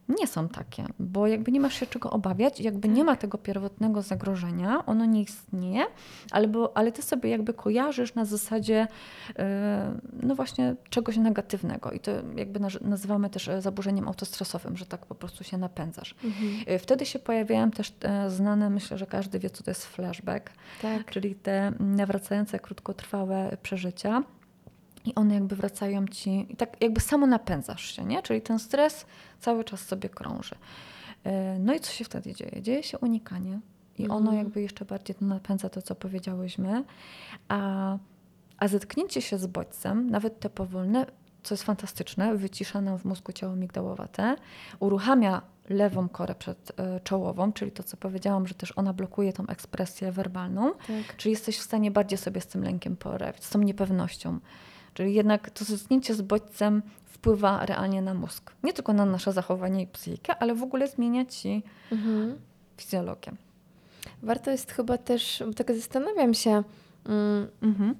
nie 0.08 0.26
są 0.26 0.48
takie, 0.48 0.84
bo 0.98 1.26
jakby 1.26 1.52
nie 1.52 1.60
masz 1.60 1.74
się 1.74 1.86
czego 1.86 2.10
obawiać, 2.10 2.60
jakby 2.60 2.88
nie 2.88 3.04
ma 3.04 3.16
tego 3.16 3.38
pierwotnego 3.38 4.02
zagrożenia, 4.02 4.86
ono 4.86 5.04
nie 5.04 5.22
istnieje, 5.22 5.84
albo, 6.30 6.76
ale 6.76 6.92
ty 6.92 7.02
sobie 7.02 7.30
jakby 7.30 7.54
kojarzysz 7.54 8.14
na 8.14 8.24
zasadzie 8.24 8.88
e, 9.38 9.92
no 10.22 10.34
właśnie 10.34 10.74
czegoś 10.90 11.16
negatywnego 11.16 11.90
i 11.90 12.00
to 12.00 12.10
jakby 12.36 12.60
naz- 12.60 12.82
nazywamy 12.82 13.30
też 13.30 13.48
e, 13.48 13.62
zaburzeniem 13.62 14.08
autostresowym, 14.08 14.76
że 14.76 14.86
tak 14.86 15.06
po 15.06 15.14
prostu 15.14 15.44
się 15.44 15.58
napędzasz. 15.58 16.14
Mhm. 16.24 16.52
E, 16.66 16.78
Wtedy 16.78 17.06
się 17.06 17.18
pojawiają 17.18 17.70
też 17.70 17.92
znane, 18.28 18.70
myślę, 18.70 18.98
że 18.98 19.06
każdy 19.06 19.38
wie, 19.38 19.50
co 19.50 19.62
to 19.64 19.70
jest 19.70 19.86
flashback, 19.86 20.50
Tak. 20.82 21.10
czyli 21.10 21.34
te 21.34 21.72
nawracające 21.80 22.58
krótkotrwałe 22.58 23.56
przeżycia. 23.62 24.22
I 25.06 25.14
one 25.14 25.34
jakby 25.34 25.56
wracają 25.56 26.06
ci, 26.06 26.46
i 26.52 26.56
tak 26.56 26.82
jakby 26.82 27.00
samo 27.00 27.26
napędzasz 27.26 27.84
się, 27.96 28.04
nie? 28.04 28.22
Czyli 28.22 28.42
ten 28.42 28.58
stres 28.58 29.06
cały 29.40 29.64
czas 29.64 29.80
sobie 29.80 30.08
krąży. 30.08 30.54
E, 31.24 31.58
No 31.58 31.74
i 31.74 31.80
co 31.80 31.92
się 31.92 32.04
wtedy 32.04 32.34
dzieje? 32.34 32.62
Dzieje 32.62 32.82
się 32.82 32.98
unikanie. 32.98 33.60
I 33.98 34.04
ono 34.08 34.18
Mhm. 34.18 34.36
jakby 34.38 34.62
jeszcze 34.62 34.84
bardziej 34.84 35.16
napędza 35.20 35.68
to, 35.68 35.82
co 35.82 35.94
powiedziałyśmy. 35.94 36.84
A, 37.48 37.98
a 38.58 38.68
zetknięcie 38.68 39.22
się 39.22 39.38
z 39.38 39.46
bodźcem, 39.46 40.10
nawet 40.10 40.40
te 40.40 40.50
powolne, 40.50 41.06
co 41.42 41.54
jest 41.54 41.64
fantastyczne, 41.64 42.36
wycisza 42.36 42.80
nam 42.80 42.98
w 42.98 43.04
mózgu 43.04 43.32
ciało 43.32 43.56
migdałowate, 43.56 44.36
uruchamia 44.80 45.42
lewą 45.68 46.08
korę 46.08 46.34
przedczołową, 46.34 47.52
czyli 47.52 47.72
to, 47.72 47.82
co 47.82 47.96
powiedziałam, 47.96 48.46
że 48.46 48.54
też 48.54 48.72
ona 48.76 48.92
blokuje 48.92 49.32
tą 49.32 49.46
ekspresję 49.46 50.12
werbalną. 50.12 50.72
Tak. 50.72 51.16
Czyli 51.16 51.32
jesteś 51.32 51.58
w 51.58 51.62
stanie 51.62 51.90
bardziej 51.90 52.18
sobie 52.18 52.40
z 52.40 52.46
tym 52.46 52.62
lękiem 52.64 52.96
poradzić, 52.96 53.44
z 53.44 53.50
tą 53.50 53.58
niepewnością. 53.58 54.38
Czyli 54.96 55.14
jednak 55.14 55.50
to 55.50 55.64
zetknięcie 55.64 56.14
z 56.14 56.22
bodźcem 56.22 56.82
wpływa 57.04 57.66
realnie 57.66 58.02
na 58.02 58.14
mózg. 58.14 58.52
Nie 58.62 58.72
tylko 58.72 58.92
na 58.92 59.04
nasze 59.06 59.32
zachowanie 59.32 59.82
i 59.82 59.86
psychikę, 59.86 60.36
ale 60.40 60.54
w 60.54 60.62
ogóle 60.62 60.88
zmienia 60.88 61.24
ci 61.24 61.62
Mhm. 61.92 62.38
fizjologię. 62.76 63.32
Warto 64.22 64.50
jest 64.50 64.72
chyba 64.72 64.98
też, 64.98 65.42
bo 65.46 65.52
tak 65.54 65.72
zastanawiam 65.76 66.34
się, 66.34 66.62
mm, 67.06 67.48
Mhm. 67.62 67.94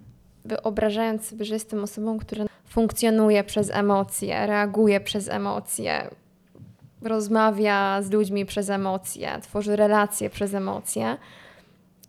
wyobrażając 0.45 1.25
sobie, 1.29 1.45
że 1.45 1.55
jestem 1.55 1.85
osobą, 1.85 2.19
która 2.19 2.45
funkcjonuje 2.69 3.45
przez 3.45 3.71
emocje, 3.71 4.47
reaguje 4.47 5.01
przez 5.01 5.29
emocje, 5.29 6.11
rozmawia 7.03 8.03
z 8.03 8.11
ludźmi 8.11 8.47
przez 8.47 8.71
emocje, 8.71 9.39
tworzy 9.43 9.77
relacje 9.77 10.31
przez 10.31 10.55
emocje. 10.55 11.17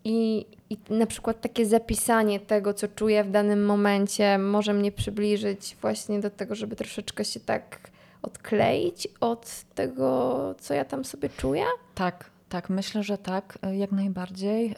I, 0.03 0.45
I 0.69 0.77
na 0.89 1.05
przykład 1.05 1.41
takie 1.41 1.65
zapisanie 1.65 2.39
tego, 2.39 2.73
co 2.73 2.87
czuję 2.87 3.23
w 3.23 3.31
danym 3.31 3.65
momencie, 3.65 4.37
może 4.37 4.73
mnie 4.73 4.91
przybliżyć 4.91 5.77
właśnie 5.81 6.19
do 6.19 6.29
tego, 6.29 6.55
żeby 6.55 6.75
troszeczkę 6.75 7.25
się 7.25 7.39
tak 7.39 7.91
odkleić 8.21 9.07
od 9.19 9.63
tego, 9.75 10.55
co 10.59 10.73
ja 10.73 10.85
tam 10.85 11.05
sobie 11.05 11.29
czuję. 11.29 11.63
Tak, 11.95 12.29
tak, 12.49 12.69
myślę, 12.69 13.03
że 13.03 13.17
tak, 13.17 13.57
y, 13.71 13.75
jak 13.75 13.91
najbardziej. 13.91 14.71
Y, 14.71 14.75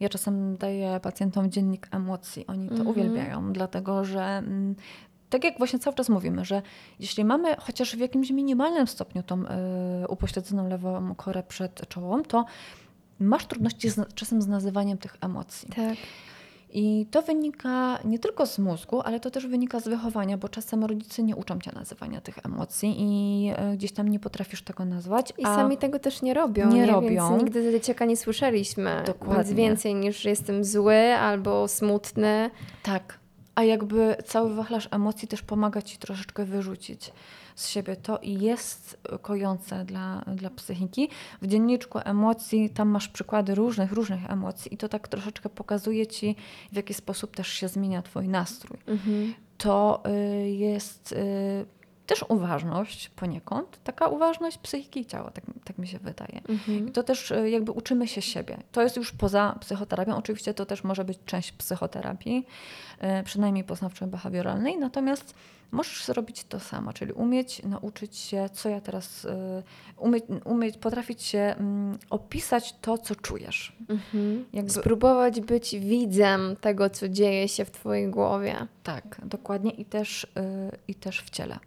Ja 0.00 0.08
czasem 0.08 0.56
daję 0.56 1.00
pacjentom 1.02 1.50
dziennik 1.50 1.88
emocji, 1.90 2.46
oni 2.46 2.68
to 2.68 2.74
Mhm. 2.74 2.88
uwielbiają, 2.88 3.52
dlatego 3.52 4.04
że 4.04 4.20
mm, 4.22 4.74
tak 5.30 5.44
jak 5.44 5.58
właśnie 5.58 5.78
cały 5.78 5.96
czas 5.96 6.08
mówimy, 6.08 6.44
że 6.44 6.62
jeśli 7.00 7.24
mamy 7.24 7.56
chociaż 7.56 7.96
w 7.96 7.98
jakimś 7.98 8.30
minimalnym 8.30 8.86
stopniu 8.86 9.22
tą 9.22 9.42
y, 9.44 9.46
upośledzoną 10.08 10.68
lewą 10.68 11.14
korę 11.14 11.42
przed 11.42 11.88
czołą, 11.88 12.22
to 12.22 12.44
masz 13.20 13.46
trudności 13.46 13.90
z, 13.90 14.14
czasem 14.14 14.42
z 14.42 14.46
nazywaniem 14.46 14.98
tych 14.98 15.16
emocji. 15.20 15.68
Tak. 15.76 15.96
I 16.72 17.06
to 17.10 17.22
wynika 17.22 17.98
nie 18.04 18.18
tylko 18.18 18.46
z 18.46 18.58
mózgu, 18.58 19.00
ale 19.00 19.20
to 19.20 19.30
też 19.30 19.46
wynika 19.46 19.80
z 19.80 19.88
wychowania, 19.88 20.38
bo 20.38 20.48
czasem 20.48 20.84
rodzice 20.84 21.22
nie 21.22 21.36
uczą 21.36 21.58
cię 21.58 21.70
nazywania 21.74 22.20
tych 22.20 22.38
emocji 22.46 22.94
i 22.98 23.52
e, 23.56 23.76
gdzieś 23.76 23.92
tam 23.92 24.08
nie 24.08 24.20
potrafisz 24.20 24.62
tego 24.62 24.84
nazwać. 24.84 25.32
I 25.38 25.42
sami 25.42 25.78
tego 25.78 25.98
też 25.98 26.22
nie 26.22 26.34
robią. 26.34 26.68
Nie 26.68 26.80
Nie, 26.80 26.86
robią. 26.86 27.08
Więc 27.30 27.42
nigdy 27.42 27.64
za 27.64 27.70
dzieciaka 27.70 28.04
nie 28.04 28.16
słyszeliśmy. 28.16 29.02
Dokładnie. 29.06 29.44
Nic 29.44 29.52
więcej 29.52 29.94
niż 29.94 30.24
jestem 30.24 30.64
zły 30.64 31.14
albo 31.14 31.68
smutny. 31.68 32.50
Tak. 32.82 33.18
A 33.54 33.64
jakby 33.64 34.16
cały 34.24 34.54
wachlarz 34.54 34.88
emocji 34.90 35.28
też 35.28 35.42
pomaga 35.42 35.82
ci 35.82 35.98
troszeczkę 35.98 36.44
wyrzucić 36.44 37.12
z 37.60 37.68
siebie 37.68 37.96
to 37.96 38.18
i 38.18 38.40
jest 38.40 39.00
kojące 39.22 39.84
dla, 39.84 40.24
dla 40.34 40.50
psychiki. 40.50 41.08
W 41.42 41.46
dzienniczku 41.46 41.98
emocji 42.04 42.70
tam 42.70 42.88
masz 42.88 43.08
przykłady 43.08 43.54
różnych, 43.54 43.92
różnych 43.92 44.30
emocji 44.30 44.74
i 44.74 44.76
to 44.76 44.88
tak 44.88 45.08
troszeczkę 45.08 45.48
pokazuje 45.48 46.06
ci, 46.06 46.36
w 46.72 46.76
jaki 46.76 46.94
sposób 46.94 47.36
też 47.36 47.48
się 47.48 47.68
zmienia 47.68 48.02
twój 48.02 48.28
nastrój. 48.28 48.78
To 49.58 50.02
y, 50.06 50.50
jest 50.50 51.12
y, 51.12 51.66
też 52.10 52.24
uważność 52.28 53.08
poniekąd, 53.08 53.78
taka 53.84 54.08
uważność 54.08 54.58
psychiki 54.58 55.00
i 55.00 55.06
ciała, 55.06 55.30
tak, 55.30 55.44
tak 55.64 55.78
mi 55.78 55.88
się 55.88 55.98
wydaje. 55.98 56.40
I 56.88 56.92
to 56.92 57.02
też 57.02 57.30
y, 57.30 57.50
jakby 57.50 57.72
uczymy 57.72 58.08
się 58.08 58.22
siebie. 58.22 58.56
To 58.72 58.82
jest 58.82 58.96
już 58.96 59.12
poza 59.12 59.56
psychoterapią. 59.60 60.16
Oczywiście 60.16 60.54
to 60.54 60.66
też 60.66 60.84
może 60.84 61.04
być 61.04 61.18
część 61.26 61.52
psychoterapii, 61.52 62.46
y, 63.20 63.24
przynajmniej 63.24 63.64
poznawczo-behawioralnej. 63.64 64.78
Natomiast 64.78 65.34
możesz 65.72 66.04
zrobić 66.04 66.44
to 66.44 66.60
samo, 66.60 66.92
czyli 66.92 67.12
umieć 67.12 67.62
nauczyć 67.62 68.16
się, 68.16 68.48
co 68.52 68.68
ja 68.68 68.80
teraz, 68.80 69.24
y, 69.24 69.28
umieć, 69.96 70.24
umieć 70.44 70.76
potrafić 70.76 71.22
się 71.22 71.38
mm, 71.38 71.98
opisać 72.10 72.74
to, 72.80 72.98
co 72.98 73.16
czujesz. 73.16 73.76
Jakby, 74.52 74.70
Spróbować 74.70 75.40
być 75.40 75.76
widzem 75.78 76.56
tego, 76.60 76.90
co 76.90 77.08
dzieje 77.08 77.48
się 77.48 77.64
w 77.64 77.70
Twojej 77.70 78.08
głowie. 78.10 78.66
tak, 78.82 79.20
dokładnie 79.24 79.70
i 79.70 79.84
też, 79.84 80.24
y, 80.24 80.28
i 80.88 80.94
też 80.94 81.22
w 81.22 81.30
ciele. 81.30 81.58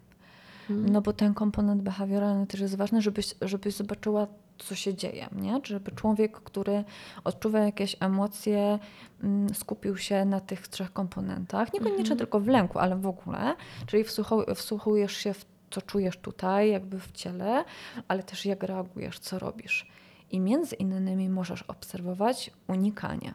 No 0.68 1.00
bo 1.02 1.12
ten 1.12 1.34
komponent 1.34 1.82
behawioralny 1.82 2.46
też 2.46 2.60
jest 2.60 2.76
ważny, 2.76 3.02
żebyś, 3.02 3.34
żebyś 3.42 3.74
zobaczyła, 3.74 4.26
co 4.58 4.74
się 4.74 4.94
dzieje, 4.94 5.28
nie? 5.32 5.60
Żeby 5.64 5.90
człowiek, 5.92 6.32
który 6.40 6.84
odczuwa 7.24 7.58
jakieś 7.58 7.96
emocje, 8.00 8.78
mm, 9.22 9.54
skupił 9.54 9.96
się 9.96 10.24
na 10.24 10.40
tych 10.40 10.68
trzech 10.68 10.92
komponentach. 10.92 11.72
Niekoniecznie 11.72 12.16
tylko 12.16 12.40
w 12.40 12.46
lęku, 12.48 12.78
ale 12.78 12.96
w 12.96 13.06
ogóle. 13.06 13.56
Czyli 13.86 14.04
wsłuchu- 14.04 14.54
wsłuchujesz 14.54 15.12
się 15.16 15.34
w 15.34 15.44
co 15.70 15.82
czujesz 15.82 16.16
tutaj, 16.16 16.70
jakby 16.70 17.00
w 17.00 17.12
ciele, 17.12 17.64
ale 18.08 18.22
też 18.22 18.46
jak 18.46 18.62
reagujesz, 18.62 19.18
co 19.18 19.38
robisz. 19.38 19.86
I 20.30 20.40
między 20.40 20.76
innymi 20.76 21.28
możesz 21.28 21.62
obserwować 21.62 22.50
unikanie. 22.68 23.34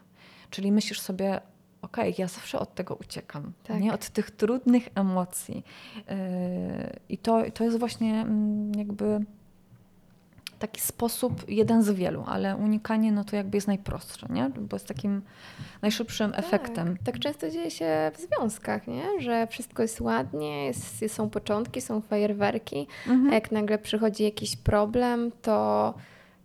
Czyli 0.49 0.71
myślisz 0.71 0.99
sobie, 1.01 1.41
okej, 1.81 2.15
ja 2.17 2.27
zawsze 2.27 2.59
od 2.59 2.75
tego 2.75 2.95
uciekam, 2.95 3.53
Tak. 3.63 3.81
nie? 3.81 3.93
od 3.93 4.09
tych 4.09 4.31
trudnych 4.31 4.89
emocji. 4.95 5.63
Yy, 5.95 6.03
I 7.09 7.17
to, 7.17 7.43
to 7.53 7.63
jest 7.63 7.79
właśnie 7.79 8.21
mm, 8.21 8.71
jakby 8.75 9.19
taki 10.59 10.81
sposób 10.81 11.49
jeden 11.49 11.83
z 11.83 11.89
wielu, 11.89 12.23
ale 12.27 12.55
unikanie 12.55 13.11
no 13.11 13.23
to 13.23 13.35
jakby 13.35 13.57
jest 13.57 13.67
najprostsze, 13.67 14.27
nie? 14.29 14.49
bo 14.49 14.75
jest 14.75 14.87
takim 14.87 15.21
najszybszym 15.81 16.33
efektem. 16.35 16.97
Tak 17.03 17.19
często 17.19 17.49
dzieje 17.49 17.71
się 17.71 18.11
w 18.13 18.21
związkach, 18.21 18.87
nie? 18.87 19.21
że 19.21 19.47
wszystko 19.47 19.81
jest 19.81 20.01
ładnie, 20.01 20.65
jest, 20.65 21.05
są 21.07 21.29
początki, 21.29 21.81
są 21.81 22.01
fajerwerki, 22.01 22.87
a 23.31 23.33
jak 23.33 23.51
nagle 23.51 23.77
przychodzi 23.77 24.23
jakiś 24.23 24.55
problem, 24.55 25.31
to, 25.41 25.93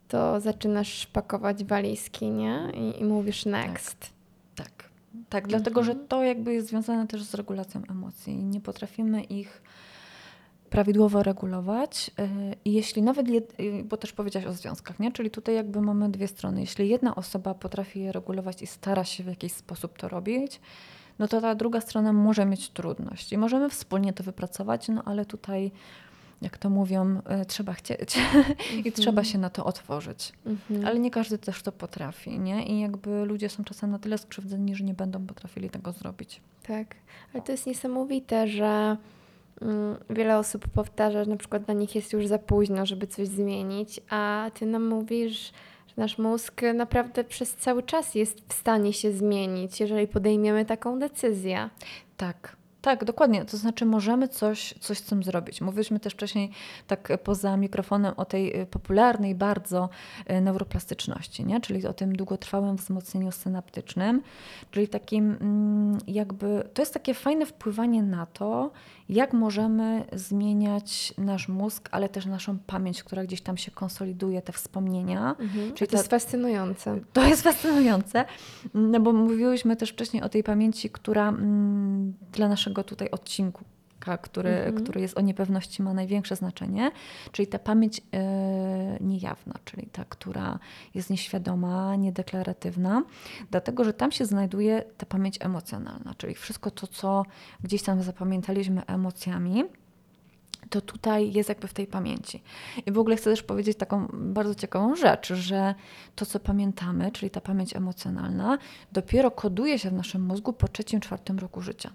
to 0.08 0.40
zaczynasz 0.40 1.06
pakować 1.06 1.64
walizki 1.64 2.30
nie? 2.30 2.68
I, 2.74 3.00
i 3.00 3.04
mówisz 3.04 3.46
next. 3.46 4.10
Tak, 4.56 4.90
tak 5.28 5.48
dlatego 5.48 5.84
że 5.84 5.94
to 5.94 6.24
jakby 6.24 6.54
jest 6.54 6.68
związane 6.68 7.06
też 7.06 7.22
z 7.22 7.34
regulacją 7.34 7.82
emocji 7.90 8.32
i 8.32 8.44
nie 8.44 8.60
potrafimy 8.60 9.22
ich 9.22 9.62
prawidłowo 10.74 11.22
regulować. 11.22 12.10
y, 12.18 12.56
I 12.64 12.72
jeśli 12.72 13.02
nawet, 13.02 13.26
jed- 13.26 13.60
y, 13.60 13.84
bo 13.84 13.96
też 13.96 14.12
powiedziałaś 14.12 14.48
o 14.48 14.52
związkach, 14.52 15.00
nie? 15.00 15.12
czyli 15.12 15.30
tutaj 15.30 15.54
jakby 15.54 15.80
mamy 15.80 16.10
dwie 16.10 16.28
strony. 16.28 16.60
Jeśli 16.60 16.88
jedna 16.88 17.14
osoba 17.14 17.54
potrafi 17.54 18.00
je 18.00 18.12
regulować 18.12 18.62
i 18.62 18.66
stara 18.66 19.04
się 19.04 19.24
w 19.24 19.26
jakiś 19.26 19.52
sposób 19.52 19.98
to 19.98 20.08
robić, 20.08 20.60
no 21.18 21.28
to 21.28 21.40
ta 21.40 21.54
druga 21.54 21.80
strona 21.80 22.12
może 22.12 22.46
mieć 22.46 22.70
trudność. 22.70 23.32
I 23.32 23.38
możemy 23.38 23.70
wspólnie 23.70 24.12
to 24.12 24.24
wypracować, 24.24 24.88
no 24.88 25.02
ale 25.04 25.24
tutaj, 25.24 25.72
jak 26.42 26.58
to 26.58 26.70
mówią, 26.70 27.20
y, 27.42 27.46
trzeba 27.46 27.72
chcieć 27.72 28.18
i 28.84 28.92
trzeba 28.92 29.24
się 29.24 29.38
na 29.38 29.50
to 29.50 29.64
otworzyć. 29.64 30.32
Mhm. 30.46 30.86
Ale 30.86 30.98
nie 30.98 31.10
każdy 31.10 31.38
też 31.38 31.62
to 31.62 31.72
potrafi, 31.72 32.38
nie? 32.38 32.66
I 32.66 32.80
jakby 32.80 33.24
ludzie 33.24 33.48
są 33.48 33.64
czasem 33.64 33.90
na 33.90 33.98
tyle 33.98 34.18
skrzywdzeni, 34.18 34.74
że 34.74 34.84
nie 34.84 34.94
będą 34.94 35.26
potrafili 35.26 35.70
tego 35.70 35.92
zrobić. 35.92 36.40
Tak, 36.66 36.94
ale 37.34 37.42
to 37.42 37.52
jest 37.52 37.66
niesamowite, 37.66 38.48
że 38.48 38.96
wiele 40.10 40.38
osób 40.38 40.68
powtarza, 40.68 41.24
że 41.24 41.30
na 41.30 41.36
przykład 41.36 41.62
dla 41.62 41.74
nich 41.74 41.94
jest 41.94 42.12
już 42.12 42.26
za 42.26 42.38
późno, 42.38 42.86
żeby 42.86 43.06
coś 43.06 43.28
zmienić, 43.28 44.00
a 44.10 44.50
ty 44.54 44.66
nam 44.66 44.86
mówisz, 44.86 45.52
że 45.86 45.94
nasz 45.96 46.18
mózg 46.18 46.62
naprawdę 46.74 47.24
przez 47.24 47.54
cały 47.54 47.82
czas 47.82 48.14
jest 48.14 48.42
w 48.48 48.52
stanie 48.52 48.92
się 48.92 49.12
zmienić, 49.12 49.80
jeżeli 49.80 50.08
podejmiemy 50.08 50.64
taką 50.64 50.98
decyzję. 50.98 51.70
Tak. 52.16 52.56
Tak, 52.84 53.04
dokładnie. 53.04 53.44
To 53.44 53.56
znaczy 53.56 53.84
możemy 53.84 54.28
coś, 54.28 54.74
coś 54.80 54.98
z 54.98 55.02
tym 55.02 55.22
zrobić. 55.22 55.60
Mówiliśmy 55.60 56.00
też 56.00 56.12
wcześniej 56.12 56.50
tak 56.86 57.12
poza 57.22 57.56
mikrofonem 57.56 58.14
o 58.16 58.24
tej 58.24 58.60
e, 58.60 58.66
popularnej 58.66 59.34
bardzo 59.34 59.88
e, 60.26 60.40
neuroplastyczności, 60.40 61.44
nie? 61.44 61.60
czyli 61.60 61.86
o 61.86 61.92
tym 61.92 62.16
długotrwałym 62.16 62.76
wzmocnieniu 62.76 63.32
synaptycznym, 63.32 64.22
czyli 64.70 64.88
takim 64.88 65.36
mm, 65.40 65.98
jakby, 66.06 66.68
to 66.74 66.82
jest 66.82 66.94
takie 66.94 67.14
fajne 67.14 67.46
wpływanie 67.46 68.02
na 68.02 68.26
to, 68.26 68.70
jak 69.08 69.32
możemy 69.32 70.04
zmieniać 70.12 71.14
nasz 71.18 71.48
mózg, 71.48 71.88
ale 71.92 72.08
też 72.08 72.26
naszą 72.26 72.58
pamięć, 72.58 73.02
która 73.04 73.24
gdzieś 73.24 73.40
tam 73.40 73.56
się 73.56 73.70
konsoliduje, 73.70 74.42
te 74.42 74.52
wspomnienia. 74.52 75.34
Czyli 75.38 75.72
Czyli 75.74 75.90
to 75.90 75.96
jest 75.96 76.08
ta- 76.10 76.16
fascynujące. 76.18 77.00
To 77.12 77.26
jest 77.26 77.42
fascynujące, 77.42 78.24
no 78.74 79.00
bo 79.00 79.12
mówiłyśmy 79.12 79.76
też 79.76 79.90
wcześniej 79.90 80.22
o 80.22 80.28
tej 80.28 80.44
pamięci, 80.44 80.90
która 80.90 81.28
mm, 81.28 82.14
dla 82.32 82.48
naszego 82.48 82.84
tutaj 82.84 83.10
odcinku, 83.10 83.64
który, 84.22 84.50
Mhm. 84.50 84.84
który 84.84 85.00
jest 85.00 85.18
o 85.18 85.20
niepewności, 85.20 85.82
ma 85.82 85.94
największe 85.94 86.36
znaczenie, 86.36 86.90
czyli 87.32 87.48
ta 87.48 87.58
pamięć 87.58 88.00
e, 88.12 88.98
niejawna, 89.00 89.54
czyli 89.64 89.86
ta, 89.86 90.04
która 90.04 90.58
jest 90.94 91.10
nieświadoma, 91.10 91.96
niedeklaratywna, 91.96 93.02
dlatego 93.50 93.84
że 93.84 93.92
tam 93.92 94.12
się 94.12 94.24
znajduje 94.24 94.84
ta 94.96 95.06
pamięć 95.06 95.36
emocjonalna, 95.40 96.14
czyli 96.18 96.34
wszystko 96.34 96.70
to, 96.70 96.86
co 96.86 97.22
gdzieś 97.62 97.82
tam 97.82 98.02
zapamiętaliśmy 98.02 98.86
emocjami 98.86 99.64
to 100.70 100.80
tutaj 100.80 101.32
jest 101.32 101.48
jakby 101.48 101.68
w 101.68 101.74
tej 101.74 101.86
pamięci. 101.86 102.42
I 102.86 102.92
w 102.92 102.98
ogóle 102.98 103.16
chcę 103.16 103.30
też 103.30 103.42
powiedzieć 103.42 103.78
taką 103.78 104.08
bardzo 104.12 104.54
ciekawą 104.54 104.96
rzecz, 104.96 105.32
że 105.32 105.74
to, 106.14 106.26
co 106.26 106.40
pamiętamy, 106.40 107.12
czyli 107.12 107.30
ta 107.30 107.40
pamięć 107.40 107.76
emocjonalna, 107.76 108.58
dopiero 108.92 109.30
koduje 109.30 109.78
się 109.78 109.90
w 109.90 109.92
naszym 109.92 110.22
mózgu 110.22 110.52
po 110.52 110.68
trzecim, 110.68 111.00
czwartym 111.00 111.38
roku 111.38 111.60
życia. 111.60 111.90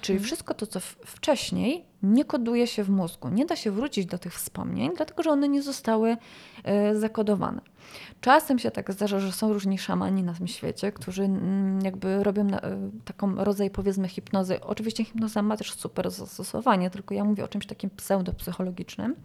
Czyli 0.00 0.18
wszystko 0.18 0.54
to, 0.54 0.66
co 0.66 0.80
wcześniej, 1.06 1.84
nie 2.02 2.24
koduje 2.24 2.66
się 2.66 2.84
w 2.84 2.90
mózgu. 2.90 3.28
Nie 3.28 3.46
da 3.46 3.56
się 3.56 3.70
wrócić 3.70 4.06
do 4.06 4.18
tych 4.18 4.34
wspomnień, 4.34 4.90
dlatego 4.96 5.22
że 5.22 5.30
one 5.30 5.48
nie 5.48 5.62
zostały 5.62 6.16
e, 6.64 6.96
zakodowane. 6.96 7.60
Czasem 8.20 8.58
się 8.58 8.70
tak 8.70 8.92
zdarza, 8.92 9.20
że 9.20 9.32
są 9.32 9.52
różni 9.52 9.78
szamani 9.78 10.22
na 10.22 10.34
tym 10.34 10.48
świecie, 10.48 10.92
którzy 10.92 11.22
mm, 11.22 11.80
jakby 11.80 12.24
robią 12.24 12.44
na, 12.44 12.60
e, 12.60 12.90
taką 13.04 13.44
rodzaj 13.44 13.70
powiedzmy 13.70 14.08
hipnozy. 14.08 14.60
Oczywiście 14.60 15.04
hipnoza 15.04 15.42
ma 15.42 15.56
też 15.56 15.72
super 15.72 16.10
zastosowanie, 16.10 16.90
tylko 16.90 17.14
ja 17.14 17.24
mówię 17.24 17.44
o 17.44 17.48
czymś 17.48 17.66
takim 17.66 17.90
pseudopsychologicznym. 17.90 19.16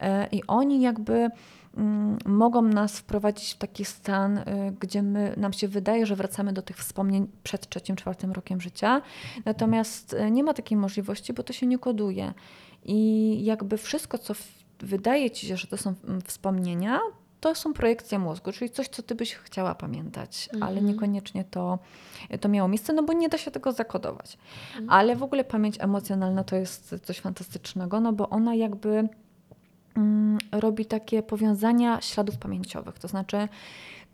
E, 0.00 0.28
I 0.32 0.46
oni 0.46 0.80
jakby 0.80 1.30
mogą 2.26 2.62
nas 2.62 2.98
wprowadzić 2.98 3.52
w 3.54 3.58
taki 3.58 3.84
stan, 3.84 4.38
y, 4.38 4.44
gdzie 4.80 5.02
my, 5.02 5.34
nam 5.36 5.52
się 5.52 5.68
wydaje, 5.68 6.06
że 6.06 6.16
wracamy 6.16 6.52
do 6.52 6.62
tych 6.62 6.76
wspomnień 6.76 7.26
przed 7.42 7.68
trzecim, 7.68 7.96
czwartym 7.96 8.32
rokiem 8.32 8.60
życia. 8.60 9.02
Natomiast 9.44 10.12
y, 10.12 10.30
nie 10.30 10.44
ma 10.44 10.54
takiej 10.54 10.78
możliwości, 10.78 11.32
bo 11.32 11.42
to 11.42 11.52
się 11.52 11.66
nie 11.66 11.78
koduje. 11.78 12.34
I 12.84 13.38
jakby 13.44 13.78
wszystko, 13.78 14.18
co 14.18 14.34
wydaje 14.80 15.30
ci 15.30 15.46
się, 15.46 15.56
że 15.56 15.66
to 15.66 15.76
są 15.76 15.94
mm, 16.04 16.20
wspomnienia, 16.20 17.00
to 17.40 17.54
są 17.54 17.72
projekcje 17.72 18.18
mózgu, 18.18 18.52
czyli 18.52 18.70
coś, 18.70 18.88
co 18.88 19.02
ty 19.02 19.14
byś 19.14 19.34
chciała 19.34 19.74
pamiętać, 19.74 20.48
ale 20.52 20.70
Mhm. 20.70 20.86
niekoniecznie 20.86 21.44
to, 21.44 21.78
to 22.40 22.48
miało 22.48 22.68
miejsce, 22.68 22.92
no 22.92 23.02
bo 23.02 23.12
nie 23.12 23.28
da 23.28 23.38
się 23.38 23.50
tego 23.50 23.72
zakodować. 23.72 24.38
Ale 24.88 25.16
w 25.16 25.22
ogóle 25.22 25.44
pamięć 25.44 25.76
emocjonalna 25.80 26.44
to 26.44 26.56
jest 26.56 26.94
coś 27.02 27.20
fantastycznego, 27.20 28.00
no 28.00 28.12
bo 28.12 28.28
ona 28.28 28.54
jakby 28.54 28.88
mm, 28.88 29.08
robi 30.52 30.86
takie 30.86 31.22
powiązania 31.22 32.00
śladów 32.00 32.36
pamięciowych. 32.36 32.98
To 32.98 33.08
znaczy, 33.08 33.48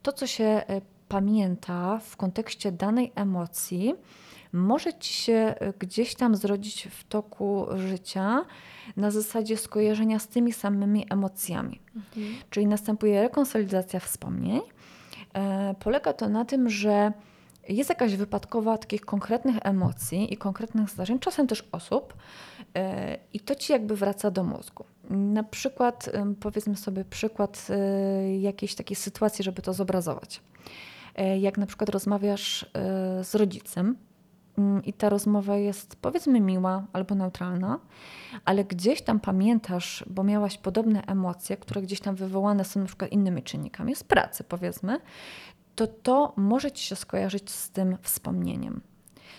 to, 0.02 0.12
co 0.12 0.26
się 0.26 0.44
e, 0.44 0.80
pamięta 1.08 1.98
w 1.98 2.16
kontekście 2.16 2.72
danej 2.72 3.12
emocji, 3.14 3.94
może 4.52 4.94
ci 4.94 5.14
się 5.14 5.32
e, 5.32 5.72
gdzieś 5.78 6.14
tam 6.14 6.36
zrodzić 6.36 6.88
w 6.90 7.04
toku 7.04 7.66
życia 7.76 8.44
na 8.96 9.10
zasadzie 9.10 9.56
skojarzenia 9.56 10.18
z 10.18 10.28
tymi 10.28 10.52
samymi 10.52 11.06
emocjami. 11.10 11.80
Czyli 12.50 12.66
następuje 12.66 13.22
rekonsolidacja 13.22 14.00
wspomnień. 14.00 14.60
E, 15.34 15.74
polega 15.80 16.12
to 16.12 16.28
na 16.28 16.44
tym, 16.44 16.70
że 16.70 17.12
jest 17.68 17.90
jakaś 17.90 18.16
wypadkowa 18.16 18.78
takich 18.78 19.00
konkretnych 19.00 19.56
emocji 19.62 20.32
i 20.32 20.36
konkretnych 20.36 20.90
zdarzeń, 20.90 21.18
czasem 21.18 21.46
też 21.46 21.68
osób, 21.72 22.14
i 23.32 23.40
to 23.40 23.54
ci 23.54 23.72
jakby 23.72 23.96
wraca 23.96 24.30
do 24.30 24.44
mózgu. 24.44 24.84
Na 25.10 25.42
przykład, 25.42 26.10
powiedzmy 26.40 26.76
sobie 26.76 27.04
przykład 27.04 27.66
e, 27.70 28.38
jakiejś 28.38 28.74
takiej 28.74 28.96
sytuacji, 28.96 29.44
żeby 29.44 29.62
to 29.62 29.72
zobrazować. 29.72 30.40
E, 31.16 31.38
Jak 31.38 31.58
na 31.58 31.66
przykład 31.66 31.88
rozmawiasz 31.88 32.62
e, 32.62 33.24
z 33.24 33.34
rodzicem 33.34 33.96
mm, 34.58 34.84
i 34.84 34.92
ta 34.92 35.08
rozmowa 35.08 35.56
jest 35.56 35.96
powiedzmy 35.96 36.40
miła 36.40 36.86
albo 36.92 37.14
neutralna, 37.14 37.80
ale 38.44 38.64
gdzieś 38.64 39.02
tam 39.02 39.20
pamiętasz, 39.20 40.04
bo 40.10 40.24
miałaś 40.24 40.58
podobne 40.58 41.02
emocje, 41.06 41.56
które 41.56 41.82
gdzieś 41.82 42.00
tam 42.00 42.14
wywołane 42.14 42.64
są 42.64 42.80
na 42.80 42.86
przykład 42.86 43.12
innymi 43.12 43.42
czynnikami, 43.42 43.96
z 43.96 44.04
pracy 44.04 44.44
powiedzmy, 44.44 45.00
to 45.74 45.86
to 45.86 46.32
może 46.36 46.72
ci 46.72 46.84
się 46.86 46.96
skojarzyć 46.96 47.50
z 47.50 47.70
tym 47.70 47.96
wspomnieniem. 48.02 48.80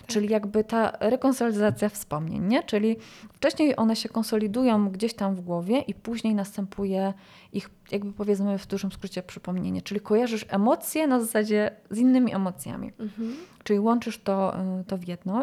Czyli 0.06 0.28
jakby 0.28 0.64
ta 0.64 0.92
rekonsolidacja 1.00 1.88
wspomnień, 1.88 2.42
nie? 2.42 2.62
Czyli 2.62 2.96
wcześniej 3.32 3.76
one 3.76 3.96
się 3.96 4.08
konsolidują 4.08 4.90
gdzieś 4.90 5.14
tam 5.14 5.34
w 5.34 5.40
głowie 5.40 5.78
i 5.80 5.94
później 5.94 6.34
następuje 6.34 7.14
ich, 7.52 7.70
jakby 7.92 8.12
powiedzmy 8.12 8.58
w 8.58 8.66
dużym 8.66 8.92
skrócie, 8.92 9.22
przypomnienie. 9.22 9.82
Czyli 9.82 10.00
kojarzysz 10.00 10.46
emocje 10.48 11.06
na 11.06 11.20
zasadzie 11.20 11.70
z 11.90 11.98
innymi 11.98 12.34
emocjami. 12.34 12.92
Mhm. 12.98 13.36
Czyli 13.64 13.78
łączysz 13.78 14.18
to, 14.18 14.56
y, 14.80 14.84
to 14.84 14.98
w 14.98 15.08
jedno. 15.08 15.42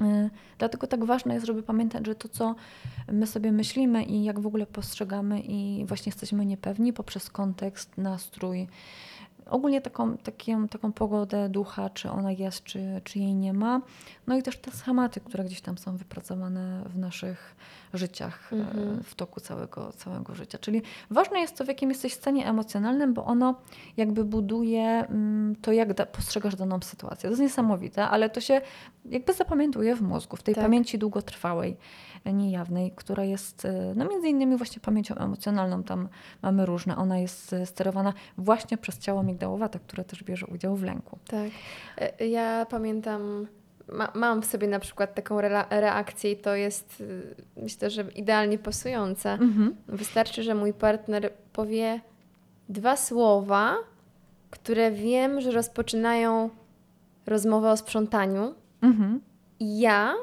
Y, 0.00 0.30
Dlatego 0.58 0.86
tak 0.86 1.04
ważne 1.04 1.34
jest, 1.34 1.46
żeby 1.46 1.62
pamiętać, 1.62 2.06
że 2.06 2.14
to, 2.14 2.28
co 2.28 2.54
my 3.12 3.26
sobie 3.26 3.52
myślimy 3.52 4.04
i 4.04 4.24
jak 4.24 4.40
w 4.40 4.46
ogóle 4.46 4.66
postrzegamy 4.66 5.40
i 5.40 5.84
właśnie 5.86 6.10
jesteśmy 6.10 6.46
niepewni 6.46 6.92
poprzez 6.92 7.30
kontekst, 7.30 7.98
nastrój, 7.98 8.66
ogólnie 9.50 9.80
taką, 9.80 10.16
taką, 10.16 10.68
taką 10.68 10.92
pogodę 10.92 11.48
ducha, 11.48 11.90
czy 11.90 12.10
ona 12.10 12.32
jest, 12.32 12.64
czy, 12.64 13.00
czy 13.04 13.18
jej 13.18 13.34
nie 13.34 13.52
ma. 13.52 13.80
No 14.26 14.36
i 14.36 14.42
też 14.42 14.58
te 14.58 14.70
schematy, 14.70 15.20
które 15.20 15.44
gdzieś 15.44 15.60
tam 15.60 15.78
są 15.78 15.96
wypracowane 15.96 16.84
w 16.86 16.98
naszych 16.98 17.56
życiach 17.94 18.52
e, 18.52 18.56
Mhm. 18.56 19.04
w 19.04 19.14
toku 19.14 19.40
całego, 19.40 19.92
całego 19.92 20.34
życia. 20.34 20.58
Czyli 20.58 20.82
ważne 21.10 21.40
jest 21.40 21.56
to, 21.58 21.64
w 21.64 21.68
jakim 21.68 21.88
jesteś 21.90 22.12
stanie 22.12 22.46
emocjonalnym, 22.48 23.14
bo 23.14 23.24
ono 23.24 23.54
jakby 23.96 24.24
buduje 24.24 24.82
mm, 24.84 25.56
to, 25.62 25.72
jak 25.72 25.94
da, 25.94 26.06
postrzegasz 26.06 26.56
daną 26.56 26.80
sytuację. 26.82 27.22
To 27.22 27.28
jest 27.28 27.42
niesamowite, 27.42 28.08
ale 28.08 28.30
to 28.30 28.40
się 28.40 28.60
jakby 29.04 29.32
zapamiętuje 29.32 29.96
w 29.96 30.02
mózgu, 30.02 30.36
w 30.36 30.42
tej 30.42 30.54
Tak. 30.54 30.64
pamięci 30.64 30.98
długotrwałej, 30.98 31.76
e, 32.24 32.32
niejawnej, 32.32 32.92
która 32.96 33.24
jest 33.24 33.64
e, 33.64 33.92
no 33.96 34.04
między 34.04 34.28
innymi 34.28 34.56
właśnie 34.56 34.80
pamięcią 34.80 35.14
emocjonalną. 35.14 35.82
Tam 35.82 36.08
mamy 36.42 36.66
różne. 36.66 36.96
Ona 36.96 37.18
jest 37.18 37.54
sterowana 37.64 38.12
właśnie 38.38 38.78
przez 38.78 38.98
ciało 38.98 39.22
migdałowate, 39.38 39.78
które 39.78 40.04
też 40.04 40.24
bierze 40.24 40.46
udział 40.46 40.76
w 40.76 40.82
lęku. 40.82 41.18
Tak. 41.26 41.50
E, 42.20 42.26
Ja 42.26 42.66
pamiętam 42.70 43.46
ma, 43.92 44.12
mam 44.14 44.42
w 44.42 44.46
sobie 44.46 44.68
na 44.68 44.78
przykład 44.78 45.14
taką 45.14 45.40
reakcję 45.70 46.32
i 46.32 46.36
to 46.36 46.54
jest 46.54 47.00
y, 47.00 47.34
myślę, 47.56 47.90
że 47.90 48.02
idealnie 48.02 48.58
pasujące. 48.58 49.32
Mhm. 49.32 49.76
Wystarczy, 49.88 50.42
że 50.42 50.54
mój 50.54 50.72
partner 50.72 51.32
powie 51.52 52.00
dwa 52.68 52.96
słowa, 52.96 53.74
które 54.50 54.90
wiem, 54.90 55.40
że 55.40 55.50
rozpoczynają 55.50 56.50
rozmowę 57.26 57.70
o 57.70 57.76
sprzątaniu. 57.76 58.54
Mhm. 58.82 59.20
I 59.60 59.80
ja 59.80 60.14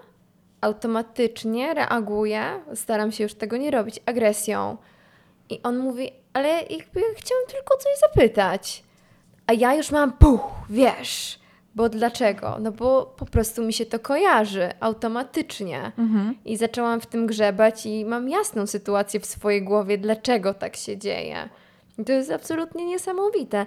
automatycznie 0.62 1.74
reaguję, 1.74 2.44
staram 2.74 3.12
się 3.12 3.24
już 3.24 3.34
tego 3.34 3.58
nie 3.58 3.72
robić, 3.72 4.00
agresją. 4.06 4.78
I 5.50 5.60
on 5.64 5.78
mówi, 5.78 6.12
ale 6.34 6.50
jakby 6.50 7.02
chciałem 7.16 7.46
tylko 7.48 7.78
coś 7.78 8.00
zapytać. 8.00 8.84
A 9.48 9.54
ja 9.54 9.76
już 9.76 9.92
mam 9.92 10.14
puch, 10.14 10.52
wiesz. 10.70 11.40
Bo 11.76 11.90
dlaczego? 11.90 12.58
No 12.60 12.72
bo 12.72 13.14
po 13.18 13.26
prostu 13.26 13.66
mi 13.66 13.74
się 13.74 13.86
to 13.86 14.00
kojarzy 14.00 14.70
automatycznie. 14.80 15.92
Mhm. 15.98 16.36
I 16.46 16.58
zaczęłam 16.58 17.02
w 17.02 17.06
tym 17.06 17.28
grzebać 17.28 17.86
i 17.86 18.06
mam 18.06 18.30
jasną 18.30 18.68
sytuację 18.68 19.20
w 19.20 19.26
swojej 19.26 19.64
głowie, 19.64 19.98
dlaczego 19.98 20.54
tak 20.54 20.76
się 20.76 20.98
dzieje. 20.98 21.50
I 21.98 22.04
to 22.04 22.12
jest 22.12 22.32
absolutnie 22.32 22.86
niesamowite. 22.86 23.66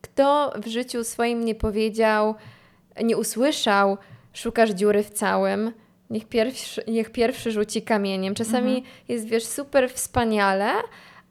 Kto 0.00 0.52
w 0.62 0.66
życiu 0.66 1.04
swoim 1.04 1.44
nie 1.44 1.54
powiedział, 1.54 2.34
nie 3.04 3.16
usłyszał, 3.16 3.98
szukasz 4.32 4.70
dziury 4.70 5.02
w 5.02 5.10
całym, 5.10 5.72
niech 6.10 6.28
pierwszy, 6.28 6.84
niech 6.88 7.10
pierwszy 7.10 7.52
rzuci 7.52 7.82
kamieniem. 7.82 8.34
Czasami 8.34 8.84
jest, 9.08 9.26
wiesz, 9.26 9.44
super 9.44 9.90
wspaniale, 9.90 10.72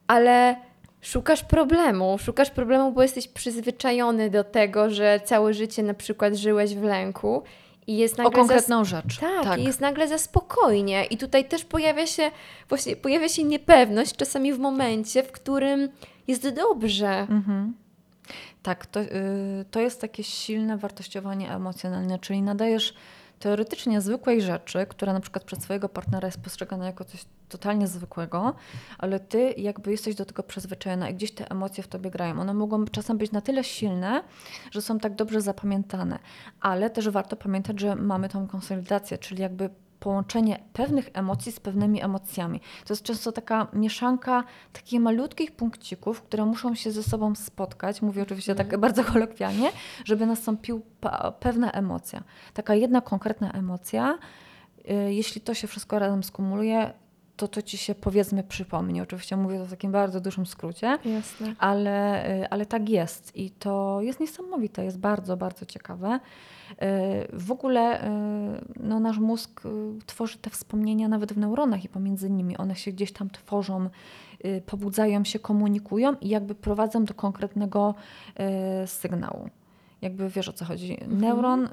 ale 0.07 0.55
szukasz 1.01 1.43
problemu. 1.43 2.17
Szukasz 2.17 2.49
problemu, 2.49 2.91
bo 2.91 3.01
jesteś 3.01 3.27
przyzwyczajony 3.27 4.29
do 4.29 4.43
tego, 4.43 4.89
że 4.89 5.19
całe 5.25 5.53
życie 5.53 5.83
na 5.83 5.93
przykład 5.93 6.35
żyłeś 6.35 6.75
w 6.75 6.83
lęku 6.83 7.43
i 7.87 7.97
jest 7.97 8.19
O 8.19 8.23
nagle 8.23 8.31
zas- 8.31 8.47
konkretną 8.47 8.85
rzecz. 8.85 9.17
tak, 9.19 9.59
i 9.59 9.63
jest 9.63 9.79
nagle 9.81 10.07
za 10.07 10.17
spokojnie. 10.17 11.05
I 11.05 11.17
tutaj 11.17 11.45
też 11.45 11.65
pojawia 11.65 12.07
się 12.07 12.31
właśnie 12.69 12.95
pojawia 12.95 13.29
się 13.29 13.43
niepewność 13.43 14.15
czasami 14.15 14.53
w 14.53 14.59
momencie, 14.59 15.23
w 15.23 15.31
którym 15.31 15.89
jest 16.27 16.49
dobrze. 16.49 17.09
Mhm. 17.19 17.73
Tak, 18.63 18.85
to, 18.85 18.99
y, 19.01 19.07
to 19.71 19.79
jest 19.79 20.01
takie 20.01 20.23
silne 20.23 20.77
wartościowanie 20.77 21.51
emocjonalne, 21.51 22.19
czyli 22.19 22.41
nadajesz 22.41 22.93
teoretycznie 23.39 24.01
zwykłej 24.01 24.41
rzeczy, 24.41 24.85
która 24.89 25.13
na 25.13 25.19
przykład 25.19 25.43
przez 25.43 25.59
swojego 25.59 25.89
partnera 25.89 26.27
jest 26.27 26.41
postrzegana 26.41 26.85
jako 26.85 27.05
coś 27.05 27.25
totalnie 27.49 27.87
zwykłego, 27.87 28.55
ale 28.97 29.19
ty 29.19 29.53
jakby 29.57 29.91
jesteś 29.91 30.15
do 30.15 30.25
tego 30.25 30.43
przyzwyczajona 30.43 31.09
i 31.09 31.13
gdzieś 31.13 31.31
te 31.31 31.51
emocje 31.51 31.83
w 31.83 31.87
tobie 31.87 32.11
grają. 32.11 32.41
One 32.41 32.53
mogą 32.53 32.85
czasem 32.85 33.17
być 33.17 33.31
na 33.31 33.41
tyle 33.41 33.63
silne, 33.63 34.23
że 34.71 34.81
są 34.81 34.99
tak 34.99 35.15
dobrze 35.15 35.41
zapamiętane, 35.41 36.19
ale 36.59 36.89
też 36.89 37.09
warto 37.09 37.35
pamiętać, 37.35 37.79
że 37.79 37.95
mamy 37.95 38.29
tą 38.29 38.47
konsolidację, 38.47 39.17
czyli 39.17 39.41
jakby 39.41 39.69
połączenie 39.99 40.59
pewnych 40.73 41.09
emocji 41.13 41.51
z 41.51 41.59
pewnymi 41.59 42.03
emocjami. 42.03 42.59
To 42.85 42.93
jest 42.93 43.03
często 43.03 43.31
taka 43.31 43.67
mieszanka 43.73 44.43
takich 44.73 44.99
malutkich 45.01 45.51
punkcików, 45.51 46.21
które 46.21 46.45
muszą 46.45 46.75
się 46.75 46.91
ze 46.91 47.03
sobą 47.03 47.35
spotkać, 47.35 48.01
mówię 48.01 48.21
oczywiście 48.21 48.55
tak 48.55 48.77
bardzo 48.77 49.03
kolokwialnie, 49.03 49.71
żeby 50.05 50.25
nastąpił 50.25 50.81
pa- 51.01 51.31
pewna 51.31 51.71
emocja. 51.71 52.23
Taka 52.53 52.75
jedna 52.75 53.01
konkretna 53.01 53.51
emocja, 53.51 54.17
y, 55.07 55.13
jeśli 55.13 55.41
to 55.41 55.53
się 55.53 55.67
wszystko 55.67 55.99
razem 55.99 56.23
skumuluje, 56.23 56.93
to 57.37 57.47
to 57.47 57.61
ci 57.61 57.77
się 57.77 57.95
powiedzmy 57.95 58.43
przypomni. 58.43 59.01
Oczywiście 59.01 59.37
mówię 59.37 59.59
to 59.59 59.65
w 59.65 59.69
takim 59.69 59.91
bardzo 59.91 60.21
dużym 60.21 60.45
skrócie, 60.45 60.97
Jasne. 61.05 61.55
ale, 61.59 62.29
y, 62.41 62.49
ale 62.49 62.65
tak 62.65 62.89
jest 62.89 63.35
i 63.35 63.51
to 63.51 64.01
jest 64.01 64.19
niesamowite, 64.19 64.83
jest 64.85 64.99
bardzo, 64.99 65.37
bardzo 65.37 65.65
ciekawe. 65.65 66.19
Y, 66.71 66.75
W 67.33 67.51
ogóle 67.51 68.03
y, 68.03 68.09
no, 68.79 68.99
nasz 68.99 69.19
mózg 69.19 69.65
y, 69.65 69.69
tworzy 70.05 70.37
te 70.37 70.49
wspomnienia 70.49 71.07
nawet 71.07 71.33
w 71.33 71.37
neuronach 71.37 71.83
i 71.85 71.89
pomiędzy 71.89 72.29
nimi. 72.29 72.57
One 72.57 72.75
się 72.75 72.91
gdzieś 72.91 73.11
tam 73.11 73.29
tworzą, 73.29 73.89
pobudzają 74.65 75.23
się, 75.23 75.39
komunikują 75.39 76.15
i 76.21 76.29
jakby 76.29 76.55
prowadzą 76.55 77.05
do 77.05 77.13
konkretnego 77.13 77.95
sygnału. 78.85 79.49
Jakby 80.01 80.29
wiesz 80.29 80.49
o 80.49 80.53
co 80.53 80.65
chodzi. 80.65 80.97
Neuron 81.07 81.65
y, 81.65 81.69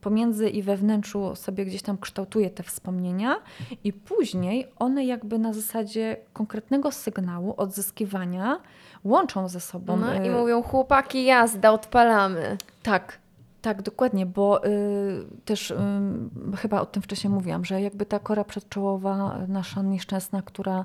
pomiędzy 0.00 0.48
i 0.50 0.62
we 0.62 0.76
wnętrzu 0.76 1.36
sobie 1.36 1.64
gdzieś 1.64 1.82
tam 1.82 1.98
kształtuje 1.98 2.50
te 2.50 2.62
wspomnienia 2.62 3.36
i 3.84 3.92
później 3.92 4.66
one 4.78 5.04
jakby 5.04 5.38
na 5.38 5.52
zasadzie 5.52 6.16
konkretnego 6.32 6.92
sygnału, 6.92 7.54
odzyskiwania 7.56 8.60
łączą 9.04 9.48
ze 9.48 9.60
sobą. 9.60 9.96
No, 9.96 10.14
I 10.14 10.30
mówią, 10.30 10.62
chłopaki, 10.62 11.24
jazda, 11.24 11.72
odpalamy. 11.72 12.56
tak, 12.82 13.18
tak, 13.62 13.82
dokładnie, 13.82 14.26
bo 14.26 14.66
y, 14.66 15.26
też 15.44 15.70
y, 15.70 15.76
chyba 16.56 16.80
o 16.80 16.86
tym 16.86 17.02
wcześniej 17.02 17.32
mówiłam, 17.32 17.64
że 17.64 17.82
jakby 17.82 18.06
ta 18.06 18.18
kora 18.18 18.44
przedczołowa 18.44 19.38
nasza 19.48 19.82
nieszczęsna, 19.82 20.42
która 20.42 20.84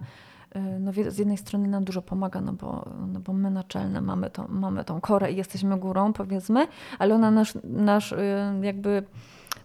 y, 0.55 0.59
no, 0.79 0.91
z 1.07 1.17
jednej 1.17 1.37
strony 1.37 1.67
nam 1.67 1.83
dużo 1.83 2.01
pomaga, 2.01 2.41
no 2.41 2.53
bo, 2.53 2.89
no 3.07 3.19
bo 3.19 3.33
my 3.33 3.51
naczelne 3.51 4.01
mamy, 4.01 4.29
tą 4.29 4.47
mamy 4.47 4.83
tą 4.83 5.01
korę 5.01 5.31
i 5.31 5.35
jesteśmy 5.35 5.77
górą, 5.77 6.13
powiedzmy, 6.13 6.67
ale 6.99 7.15
ona 7.15 7.31
nasz, 7.31 7.53
nasz 7.63 8.11
y, 8.11 8.17
jakby 8.61 9.03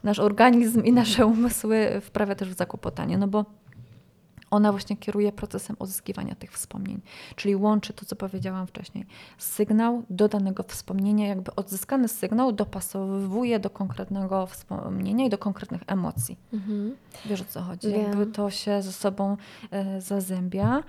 nasz 0.05 0.19
organizm 0.19 0.85
i 0.85 0.93
nasze 0.93 1.27
umysły 1.37 2.01
wprawia 2.01 2.35
też 2.35 2.51
w 2.51 2.57
zakłopotanie, 2.57 3.19
no 3.19 3.29
bo 3.29 3.45
ona 4.51 4.73
właśnie 4.73 4.97
kieruje 4.97 5.33
procesem 5.33 5.77
odzyskiwania 5.79 6.35
tych 6.35 6.53
wspomnień, 6.53 7.01
czyli 7.37 7.57
łączy 7.57 7.93
to, 7.93 8.07
co 8.07 8.17
powiedziałam 8.17 8.67
wcześniej. 8.67 9.07
Sygnał 9.39 10.03
do 10.11 10.29
danego 10.29 10.63
wspomnienia, 10.63 11.29
jakby 11.29 11.55
odzyskany 11.55 12.09
sygnał 12.09 12.53
dopasowuje 12.53 13.61
do 13.61 13.71
konkretnego 13.71 14.47
wspomnienia 14.47 15.27
i 15.27 15.31
do 15.31 15.39
konkretnych 15.39 15.83
emocji. 15.87 16.39
Mhm. 16.53 16.97
Wiesz 17.27 17.41
o 17.41 17.45
co 17.45 17.61
chodzi? 17.61 17.89
Wiem. 17.89 18.03
Jakby 18.03 18.27
to 18.27 18.51
się 18.51 18.83
ze 18.83 18.93
sobą 18.93 19.37
e, 19.71 20.01
zazębia. 20.01 20.83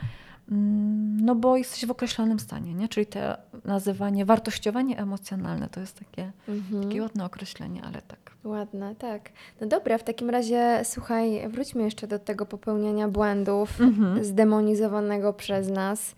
Mm, 0.51 1.25
No 1.25 1.35
bo 1.35 1.57
jesteś 1.57 1.85
w 1.85 1.91
określonym 1.91 2.39
stanie, 2.39 2.73
nie? 2.73 2.87
Czyli 2.89 3.05
to 3.05 3.19
nazywanie, 3.65 4.25
wartościowanie 4.25 4.97
emocjonalne 4.99 5.69
to 5.69 5.79
jest 5.79 5.99
takie, 5.99 6.31
Mhm. 6.49 6.83
takie 6.83 7.01
ładne 7.01 7.25
określenie, 7.25 7.81
ale 7.83 8.01
tak. 8.01 8.31
Ładne, 8.43 8.95
tak. 8.95 9.29
No 9.61 9.67
dobra, 9.67 9.97
w 9.97 10.03
takim 10.03 10.29
razie 10.29 10.81
słuchaj, 10.83 11.49
wróćmy 11.49 11.83
jeszcze 11.83 12.07
do 12.07 12.19
tego 12.19 12.45
popełniania 12.45 13.07
błędów 13.07 13.81
Mhm. 13.81 14.23
zdemonizowanego 14.23 15.33
przez 15.33 15.69
nas. 15.69 16.15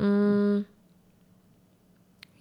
Mm. 0.00 0.64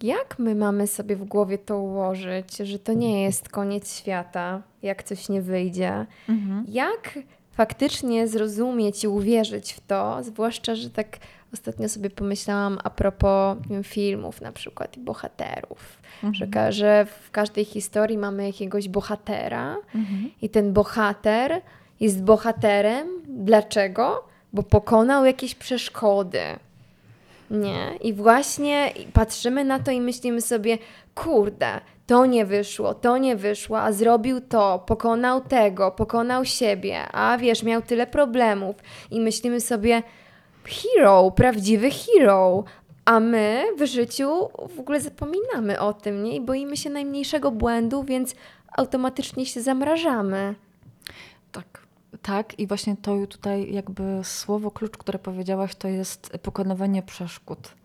Jak 0.04 0.40
my 0.40 0.56
mamy 0.56 0.88
sobie 0.88 1.16
w 1.16 1.24
głowie 1.26 1.58
to 1.58 1.80
ułożyć, 1.80 2.58
że 2.58 2.80
to 2.80 2.94
nie 2.94 3.24
jest 3.24 3.50
koniec 3.50 3.94
świata, 3.96 4.62
jak 4.82 5.04
coś 5.04 5.30
nie 5.30 5.42
wyjdzie? 5.42 6.06
Mhm. 6.30 6.66
Jak 6.68 7.20
faktycznie 7.54 8.28
zrozumieć 8.28 9.04
i 9.04 9.08
uwierzyć 9.08 9.74
w 9.74 9.82
to, 9.88 10.18
zwłaszcza, 10.24 10.76
że 10.76 10.90
tak 10.90 11.18
ostatnio 11.54 11.90
sobie 11.90 12.10
pomyślałam 12.10 12.80
a 12.84 12.90
propos 12.90 13.58
wiem, 13.70 13.84
filmów 13.84 14.42
na 14.42 14.52
przykład 14.52 14.98
i 14.98 15.00
bohaterów, 15.00 15.80
że, 16.24 16.28
Mhm. 16.46 16.52
ka- 16.52 16.72
że 16.72 17.06
w 17.24 17.32
każdej 17.32 17.66
historii 17.66 18.18
mamy 18.18 18.46
jakiegoś 18.48 18.90
bohatera 18.90 19.76
Mhm. 19.96 20.32
i 20.42 20.50
ten 20.50 20.74
bohater 20.74 21.62
jest 22.00 22.24
bohaterem. 22.24 23.08
Dlaczego? 23.28 24.24
Bo 24.54 24.64
pokonał 24.64 25.26
jakieś 25.26 25.56
przeszkody. 25.56 26.42
Nie? 27.52 27.96
I 28.02 28.14
właśnie 28.14 28.92
patrzymy 29.14 29.64
na 29.64 29.80
to 29.80 29.92
i 29.92 30.02
myślimy 30.02 30.42
sobie, 30.42 30.78
kurde, 31.16 31.82
to 32.12 32.26
nie 32.26 32.46
wyszło, 32.46 32.94
to 32.94 33.18
nie 33.18 33.36
wyszło, 33.36 33.82
a 33.82 33.92
zrobił 33.92 34.42
to, 34.42 34.80
pokonał 34.80 35.42
tego, 35.42 35.92
pokonał 35.92 36.46
siebie, 36.46 37.08
a 37.12 37.38
wiesz, 37.38 37.64
miał 37.64 37.82
tyle 37.82 38.08
problemów. 38.08 38.76
I 39.12 39.22
myślimy 39.22 39.62
sobie, 39.62 40.04
hero, 40.64 41.32
prawdziwy 41.32 41.90
hero. 41.92 42.64
A 43.06 43.20
my 43.20 43.64
w 43.78 43.86
życiu 43.86 44.50
w 44.76 44.80
ogóle 44.80 45.02
zapominamy 45.02 45.80
o 45.80 45.94
tym, 45.94 46.24
nie? 46.24 46.36
I 46.36 46.42
boimy 46.42 46.78
się 46.78 46.90
najmniejszego 46.90 47.52
błędu, 47.52 48.04
więc 48.04 48.36
automatycznie 48.78 49.46
się 49.46 49.62
zamrażamy. 49.62 50.56
Tak, 51.52 51.88
tak. 52.22 52.60
I 52.60 52.68
właśnie 52.68 52.96
to 53.02 53.28
tutaj 53.28 53.74
jakby 53.74 54.04
słowo 54.24 54.72
klucz, 54.72 54.98
które 54.98 55.20
powiedziałaś, 55.20 55.76
to 55.76 55.88
jest 55.88 56.38
pokonywanie 56.44 57.04
przeszkód. 57.04 57.81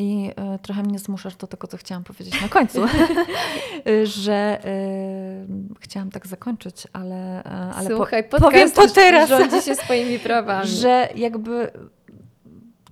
I 0.00 0.30
e, 0.36 0.58
trochę 0.58 0.82
mnie 0.82 0.98
zmuszasz 0.98 1.36
do 1.36 1.46
tego, 1.46 1.66
co 1.66 1.76
chciałam 1.76 2.04
powiedzieć 2.04 2.42
na 2.42 2.48
końcu, 2.48 2.80
że 4.22 4.64
e, 4.64 5.46
chciałam 5.80 6.10
tak 6.10 6.26
zakończyć, 6.26 6.86
ale, 6.92 7.44
e, 7.44 7.50
ale 7.50 7.90
po- 7.90 7.96
Słuchaj, 7.96 8.24
powiem 8.24 8.70
podcast 8.70 8.74
to 8.76 8.88
teraz, 8.88 9.28
rządzi 9.28 9.62
się 9.62 9.74
swoimi 9.74 10.18
prawami. 10.28 10.68
że 10.68 11.08
jakby 11.16 11.70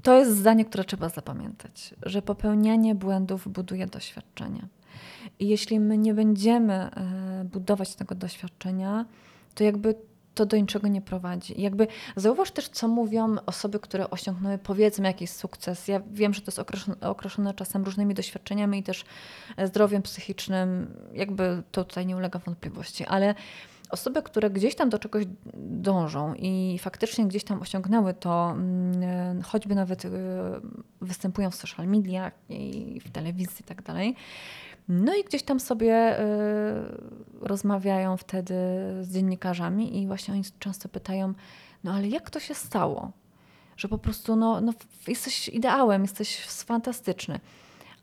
to 0.03 0.19
jest 0.19 0.37
zdanie, 0.37 0.65
które 0.65 0.85
trzeba 0.85 1.09
zapamiętać, 1.09 1.95
że 2.03 2.23
popełnianie 2.23 2.95
błędów 2.95 3.49
buduje 3.49 3.87
doświadczenie. 3.87 4.69
I 5.39 5.49
jeśli 5.49 5.81
my 5.81 5.99
nie 5.99 6.15
będziemy 6.15 6.91
budować 7.45 7.95
tego 7.95 8.15
doświadczenia, 8.15 9.05
to 9.55 9.65
jakby 9.65 9.95
to 10.39 10.47
do 10.47 10.57
niczego 10.57 10.89
nie 10.89 11.01
prowadzi. 11.01 11.61
Jakby 11.61 11.87
zauważ 12.17 12.51
też, 12.51 12.69
co 12.69 12.89
mówią 12.89 13.37
osoby, 13.47 13.81
które 13.81 14.11
osiągnęły 14.11 14.59
powiedzmy 14.59 15.07
jakiś 15.07 15.31
sukces. 15.31 15.89
Ja 15.89 16.01
wiem, 16.13 16.35
że 16.35 16.41
to 16.41 16.51
jest 16.51 16.87
określone, 17.01 17.55
czasem 17.55 17.85
różnymi 17.85 18.15
doświadczeniami 18.15 18.79
i 18.79 18.83
też 18.83 19.05
e, 19.57 19.67
zdrowiem 19.67 20.03
psychicznym. 20.03 20.95
Jakby 21.13 21.63
to 21.73 21.85
tutaj 21.85 22.07
nie 22.07 22.17
ulega 22.17 22.39
wątpliwości, 22.39 23.07
ale 23.07 23.35
osoby, 23.91 24.23
które 24.23 24.51
gdzieś 24.51 24.75
tam 24.75 24.89
do 24.89 24.99
czegoś 24.99 25.25
dążą 25.57 26.35
i 26.35 26.79
faktycznie 26.81 27.27
gdzieś 27.27 27.45
tam 27.45 27.63
osiągnęły 27.63 28.15
to, 28.15 28.51
mm, 28.51 29.43
choćby 29.43 29.75
nawet 29.75 30.05
y, 30.05 30.11
występują 31.01 31.51
w 31.51 31.55
social 31.55 31.87
mediach 31.87 32.33
i 32.49 33.01
w 33.05 33.11
telewizji 33.11 33.57
i 33.61 33.65
tak 33.65 33.83
dalej, 33.83 34.17
no 34.89 35.15
i 35.15 35.25
gdzieś 35.25 35.43
tam 35.43 35.61
sobie 35.61 36.21
y, 36.21 36.25
rozmawiają 37.41 38.17
wtedy 38.17 38.55
z 39.01 39.13
dziennikarzami 39.13 40.03
i 40.03 40.07
właśnie 40.07 40.35
oni 40.35 40.43
często 40.59 40.89
pytają, 40.89 41.35
no 41.85 41.93
ale 41.93 42.09
jak 42.09 42.31
to 42.31 42.41
się 42.41 42.55
stało? 42.55 43.13
Że 43.77 43.89
po 43.89 43.99
prostu 43.99 44.37
no, 44.37 44.61
no 44.61 44.73
jesteś 45.09 45.49
ideałem, 45.49 46.03
jesteś 46.03 46.47
fantastyczny. 46.47 47.41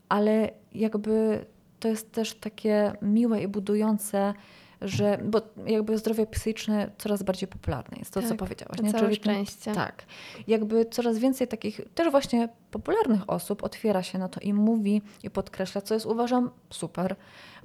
Ale 0.10 0.52
jakby 0.74 1.46
to 1.80 1.88
jest 1.88 2.12
też 2.12 2.34
takie 2.34 2.94
miłe 3.02 3.42
i 3.42 3.48
budujące, 3.48 4.34
że, 4.86 5.20
bo 5.24 5.42
jakby 5.68 5.98
zdrowie 5.98 6.26
psychiczne 6.26 6.92
coraz 6.98 7.24
bardziej 7.24 7.48
popularne 7.48 7.98
jest, 7.98 8.14
to 8.14 8.20
tak, 8.20 8.30
co 8.30 8.36
powiedziałaś. 8.36 8.82
Nie? 8.82 8.92
Całe 8.92 9.16
szczęście. 9.16 9.72
Tak. 9.74 10.06
Jakby 10.48 10.86
coraz 10.86 11.18
więcej 11.18 11.48
takich 11.48 11.82
też 11.96 12.12
właśnie 12.12 12.50
popularnych 12.72 13.30
osób 13.30 13.64
otwiera 13.64 14.04
się 14.04 14.18
na 14.18 14.30
to 14.30 14.40
i 14.40 14.54
mówi 14.54 15.02
i 15.24 15.30
podkreśla, 15.30 15.82
co 15.82 15.94
jest 15.94 16.06
uważam 16.06 16.50
super, 16.70 17.16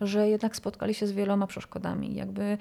że 0.01 0.29
jednak 0.29 0.57
spotkali 0.57 0.95
się 0.95 1.07
z 1.07 1.13
wieloma 1.13 1.47
przeszkodami. 1.47 2.15
Jakby 2.15 2.59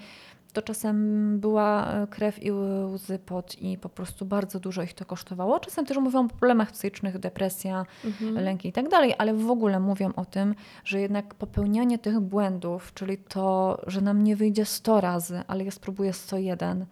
to 0.54 0.62
czasem 0.62 1.40
była 1.40 1.88
e, 1.88 2.08
krew 2.08 2.44
i 2.44 2.52
łzy 2.52 3.20
pot 3.20 3.56
i 3.62 3.78
po 3.78 3.90
prostu 3.90 4.26
bardzo 4.26 4.60
dużo 4.60 4.84
ich 4.84 4.94
to 4.94 5.06
kosztowało. 5.06 5.60
Czasem 5.60 5.86
też 5.86 5.98
mówią 5.98 6.26
o 6.26 6.28
problemach 6.28 6.72
psychicznych, 6.72 7.18
depresja, 7.18 7.86
mhm. 8.06 8.36
lęki 8.36 8.70
i 8.70 8.72
tak 8.72 8.90
dalej, 8.90 9.16
ale 9.18 9.34
w 9.34 9.52
ogóle 9.52 9.80
mówią 9.80 10.14
o 10.16 10.26
tym, 10.26 10.56
że 10.86 11.02
jednak 11.02 11.34
popełnianie 11.34 12.00
tych 12.00 12.20
błędów, 12.20 12.94
czyli 12.94 13.18
to, 13.18 13.78
że 13.88 14.02
nam 14.02 14.24
nie 14.24 14.36
wyjdzie 14.36 14.66
100 14.66 15.02
razy, 15.02 15.42
ale 15.48 15.64
ja 15.64 15.72
spróbuję 15.72 16.14
101, 16.14 16.86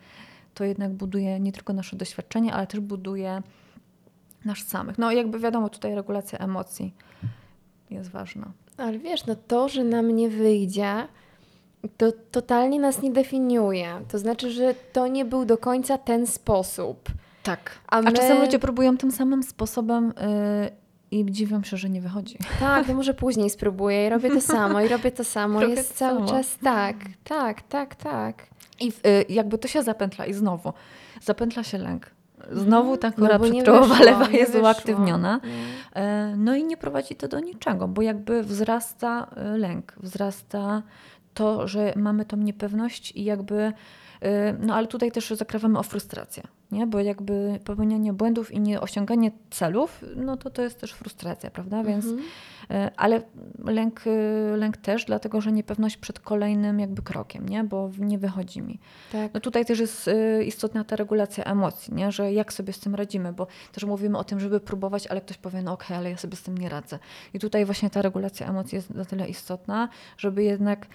to 0.53 0.63
jednak 0.63 0.93
buduje 0.93 1.39
nie 1.39 1.51
tylko 1.51 1.73
nasze 1.73 1.95
doświadczenie, 1.95 2.53
ale 2.53 2.67
też 2.67 2.79
buduje 2.79 3.41
nasz 4.45 4.63
samych. 4.63 4.97
No 4.97 5.11
jakby 5.11 5.39
wiadomo, 5.39 5.69
tutaj 5.69 5.95
regulacja 5.95 6.39
emocji 6.39 6.93
jest 7.89 8.09
ważna. 8.09 8.51
Ale 8.77 8.99
wiesz, 8.99 9.25
no 9.25 9.35
to, 9.35 9.69
że 9.69 9.83
nam 9.83 10.11
nie 10.11 10.29
wyjdzie, 10.29 11.07
to 11.97 12.11
totalnie 12.31 12.79
nas 12.79 13.01
nie 13.01 13.11
definiuje. 13.11 14.01
To 14.11 14.19
znaczy, 14.19 14.51
że 14.51 14.75
to 14.93 15.07
nie 15.07 15.25
był 15.25 15.45
do 15.45 15.57
końca 15.57 15.97
ten 15.97 16.27
sposób. 16.27 17.09
Tak. 17.43 17.71
A, 17.87 18.01
my... 18.01 18.07
A 18.07 18.11
czasem 18.11 18.41
ludzie 18.41 18.59
próbują 18.59 18.97
tym 18.97 19.11
samym 19.11 19.43
sposobem 19.43 20.13
yy, 21.11 21.19
i 21.19 21.31
dziwią 21.31 21.63
się, 21.63 21.77
że 21.77 21.89
nie 21.89 22.01
wychodzi. 22.01 22.37
Tak, 22.59 22.87
no 22.87 22.93
może 22.93 23.13
później 23.13 23.49
spróbuję 23.49 24.07
i 24.07 24.09
robię 24.09 24.29
to 24.29 24.41
samo, 24.41 24.81
i 24.81 24.87
robię 24.87 25.11
to 25.11 25.23
samo. 25.23 25.61
Robię 25.61 25.73
Jest 25.73 25.89
to 25.89 25.95
cały 25.95 26.19
samo. 26.19 26.29
czas 26.29 26.57
tak, 26.63 26.95
tak, 27.23 27.61
tak, 27.61 27.95
tak. 27.95 28.47
I 28.79 28.85
yy, 28.85 28.93
jakby 29.29 29.57
to 29.57 29.67
się 29.67 29.83
zapętla 29.83 30.25
i 30.25 30.33
znowu 30.33 30.73
zapętla 31.21 31.63
się 31.63 31.77
lęk. 31.77 32.11
Znowu 32.51 32.97
ta 32.97 33.11
kora 33.11 33.37
no 33.37 33.43
przedczołowa 33.43 33.99
lewa 33.99 34.29
jest 34.29 34.55
uaktywniona. 34.55 35.39
Yy, 35.95 36.01
no 36.37 36.55
i 36.55 36.63
nie 36.63 36.77
prowadzi 36.77 37.15
to 37.15 37.27
do 37.27 37.39
niczego, 37.39 37.87
bo 37.87 38.01
jakby 38.01 38.43
wzrasta 38.43 39.27
y, 39.55 39.57
lęk, 39.57 39.93
wzrasta 39.97 40.83
to, 41.37 41.67
że 41.67 41.93
mamy 41.95 42.25
tą 42.25 42.37
niepewność 42.37 43.11
i 43.11 43.23
jakby, 43.23 43.55
y, 43.63 43.73
no 44.59 44.75
ale 44.75 44.87
tutaj 44.87 45.11
też 45.11 45.31
zakrawamy 45.31 45.79
o 45.79 45.83
frustrację, 45.83 46.43
nie? 46.71 46.87
bo 46.87 46.99
jakby 46.99 47.59
popełnianie 47.63 48.13
błędów 48.13 48.51
i 48.51 48.59
nieosiąganie 48.59 49.31
celów, 49.49 50.05
no 50.15 50.37
to 50.37 50.49
to 50.49 50.61
jest 50.61 50.79
też 50.79 50.91
frustracja, 50.91 51.51
prawda? 51.51 51.83
Więc, 51.83 52.05
mhm. 52.05 52.23
Y, 52.71 52.95
ale 52.95 53.21
lęk, 53.63 54.07
y, 54.07 54.57
lęk 54.57 54.77
też, 54.77 55.05
dlatego 55.05 55.41
że 55.41 55.51
niepewność 55.51 55.97
przed 55.97 56.19
kolejnym 56.19 56.79
jakby 56.79 57.01
krokiem, 57.01 57.49
nie? 57.49 57.63
bo 57.63 57.91
nie 57.99 58.17
wychodzi 58.17 58.61
mi. 58.61 58.79
Tak. 59.11 59.33
No 59.33 59.39
tutaj 59.39 59.65
też 59.65 59.79
jest 59.79 60.09
istotna 60.45 60.83
ta 60.83 60.95
regulacja 60.95 61.43
emocji, 61.43 61.93
nie? 61.93 62.11
że 62.11 62.33
jak 62.33 62.53
sobie 62.53 62.73
z 62.73 62.79
tym 62.79 62.95
radzimy, 62.95 63.33
bo 63.33 63.47
też 63.71 63.83
mówimy 63.83 64.17
o 64.17 64.23
tym, 64.23 64.39
żeby 64.39 64.59
próbować, 64.59 65.07
ale 65.07 65.21
ktoś 65.21 65.37
powie, 65.37 65.61
no 65.61 65.73
okej, 65.73 65.85
okay, 65.85 65.97
ale 65.97 66.09
ja 66.11 66.17
sobie 66.17 66.35
z 66.35 66.43
tym 66.43 66.57
nie 66.57 66.69
radzę. 66.69 66.99
I 67.33 67.39
tutaj 67.39 67.65
właśnie 67.65 67.89
ta 67.89 68.01
regulacja 68.01 68.47
emocji 68.47 68.75
jest 68.75 68.89
na 68.89 69.05
tyle 69.05 69.27
istotna, 69.27 69.89
żeby 70.17 70.43
jednak 70.43 70.87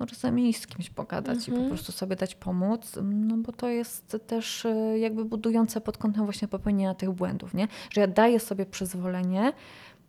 no 0.00 0.06
czasami 0.06 0.54
z 0.54 0.66
kimś 0.66 0.90
pogadać 0.90 1.38
mhm. 1.38 1.46
i 1.46 1.50
po 1.50 1.56
mhm. 1.56 1.68
prostu 1.68 1.92
sobie 1.92 2.16
dać 2.16 2.34
pomóc, 2.34 2.98
no 3.02 3.36
bo 3.36 3.52
to 3.52 3.68
jest 3.68 4.16
też 4.26 4.66
e, 4.66 4.98
jakby 4.98 5.24
budujące 5.24 5.80
pod 5.80 5.98
kątem 5.98 6.24
właśnie 6.24 6.48
popełnienia 6.48 6.94
tych 6.94 7.10
błędów, 7.10 7.54
nie? 7.54 7.68
Że 7.90 8.00
ja 8.00 8.06
daję 8.06 8.40
sobie 8.40 8.66
przyzwolenie 8.66 9.52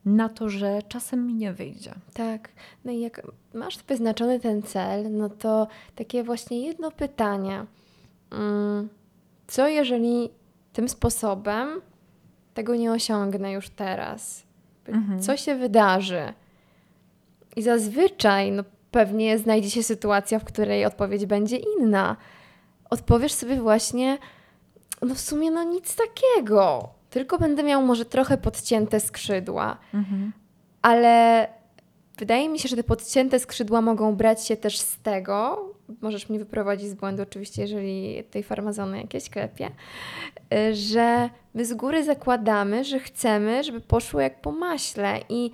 na 0.06 0.30
to, 0.30 0.50
że 0.50 0.82
czasem 0.88 1.28
mi 1.28 1.34
nie 1.34 1.54
wyjdzie. 1.54 1.94
Tak. 2.14 2.50
No 2.86 2.92
i 2.92 3.00
jak 3.00 3.22
masz 3.54 3.84
wyznaczony 3.84 4.40
ten 4.40 4.62
cel, 4.62 5.12
no 5.12 5.30
to 5.30 5.68
takie 5.96 6.24
właśnie 6.24 6.66
jedno 6.66 6.92
pytanie. 6.92 7.66
Mm, 8.32 8.90
co 9.48 9.68
jeżeli 9.68 10.30
tym 10.74 10.90
sposobem 10.90 11.82
tego 12.54 12.76
nie 12.76 12.92
osiągnę 12.92 13.52
już 13.52 13.70
teraz? 13.70 14.44
Mhm. 14.88 15.22
Co 15.22 15.38
się 15.38 15.56
wydarzy? 15.56 16.34
I 17.56 17.62
zazwyczaj, 17.62 18.52
no 18.52 18.64
pewnie 18.92 19.38
znajdzie 19.38 19.70
się 19.70 19.84
sytuacja, 19.84 20.40
w 20.40 20.44
której 20.44 20.86
odpowiedź 20.86 21.26
będzie 21.26 21.58
inna. 21.58 22.18
Odpowiesz 22.90 23.34
sobie 23.34 23.56
właśnie, 23.56 24.18
no 25.02 25.16
w 25.16 25.20
sumie 25.20 25.52
no 25.52 25.64
nic 25.64 25.96
takiego, 25.96 26.90
tylko 27.10 27.38
będę 27.38 27.64
miał 27.64 27.82
może 27.82 28.06
trochę 28.06 28.38
podcięte 28.38 29.00
skrzydła. 29.00 29.78
Mhm. 29.94 30.32
Ale 30.82 31.48
wydaje 32.18 32.50
mi 32.50 32.60
się, 32.60 32.70
że 32.70 32.76
te 32.76 32.84
podcięte 32.84 33.40
skrzydła 33.40 33.82
mogą 33.82 34.16
brać 34.16 34.48
się 34.48 34.58
też 34.58 34.80
z 34.80 34.98
tego, 34.98 35.66
możesz 36.02 36.30
mnie 36.30 36.40
wyprowadzić 36.40 36.90
z 36.90 36.94
błędu 36.94 37.24
oczywiście, 37.24 37.62
jeżeli 37.62 38.24
tej 38.24 38.44
farmazony 38.44 39.02
jakieś 39.02 39.30
klepie, 39.30 39.72
że 40.74 41.30
my 41.54 41.66
z 41.66 41.74
góry 41.74 42.04
zakładamy, 42.04 42.84
że 42.84 43.00
chcemy, 43.00 43.64
żeby 43.64 43.82
poszło 43.82 44.22
jak 44.22 44.42
po 44.42 44.52
maśle 44.52 45.20
i 45.30 45.52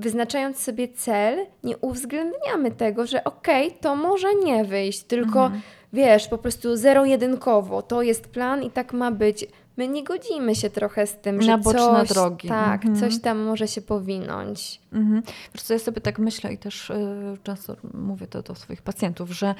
wyznaczając 0.00 0.58
sobie 0.58 0.88
cel, 0.88 1.46
nie 1.64 1.78
uwzględniamy 1.78 2.70
tego, 2.70 3.06
że 3.06 3.24
okej, 3.24 3.66
okay, 3.66 3.80
to 3.80 3.96
może 3.96 4.34
nie 4.34 4.64
wyjść, 4.64 5.02
tylko 5.02 5.44
mhm. 5.44 5.62
wiesz, 5.92 6.28
po 6.28 6.38
prostu 6.38 6.76
zero-jedynkowo, 6.76 7.82
to 7.82 8.02
jest 8.02 8.28
plan 8.28 8.62
i 8.62 8.70
tak 8.70 8.92
ma 8.92 9.10
być. 9.10 9.46
My 9.76 9.88
nie 9.88 10.04
godzimy 10.04 10.54
się 10.54 10.70
trochę 10.70 11.06
z 11.06 11.16
tym, 11.16 11.42
że 11.42 11.58
boczne 11.58 12.00
coś, 12.00 12.08
drogi. 12.08 12.48
Tak, 12.48 12.84
mhm. 12.84 12.96
coś 12.96 13.20
tam 13.20 13.38
może 13.38 13.68
się 13.68 13.80
powinąć. 13.80 14.80
Mhm. 14.92 15.22
Wiesz 15.54 15.62
co, 15.62 15.72
ja 15.72 15.78
sobie 15.78 16.00
tak 16.00 16.18
myślę 16.18 16.52
i 16.52 16.58
też 16.58 16.90
y, 16.90 17.38
często 17.42 17.76
mówię 17.94 18.26
to 18.26 18.42
do 18.42 18.54
swoich 18.54 18.82
pacjentów, 18.82 19.30
że 19.30 19.54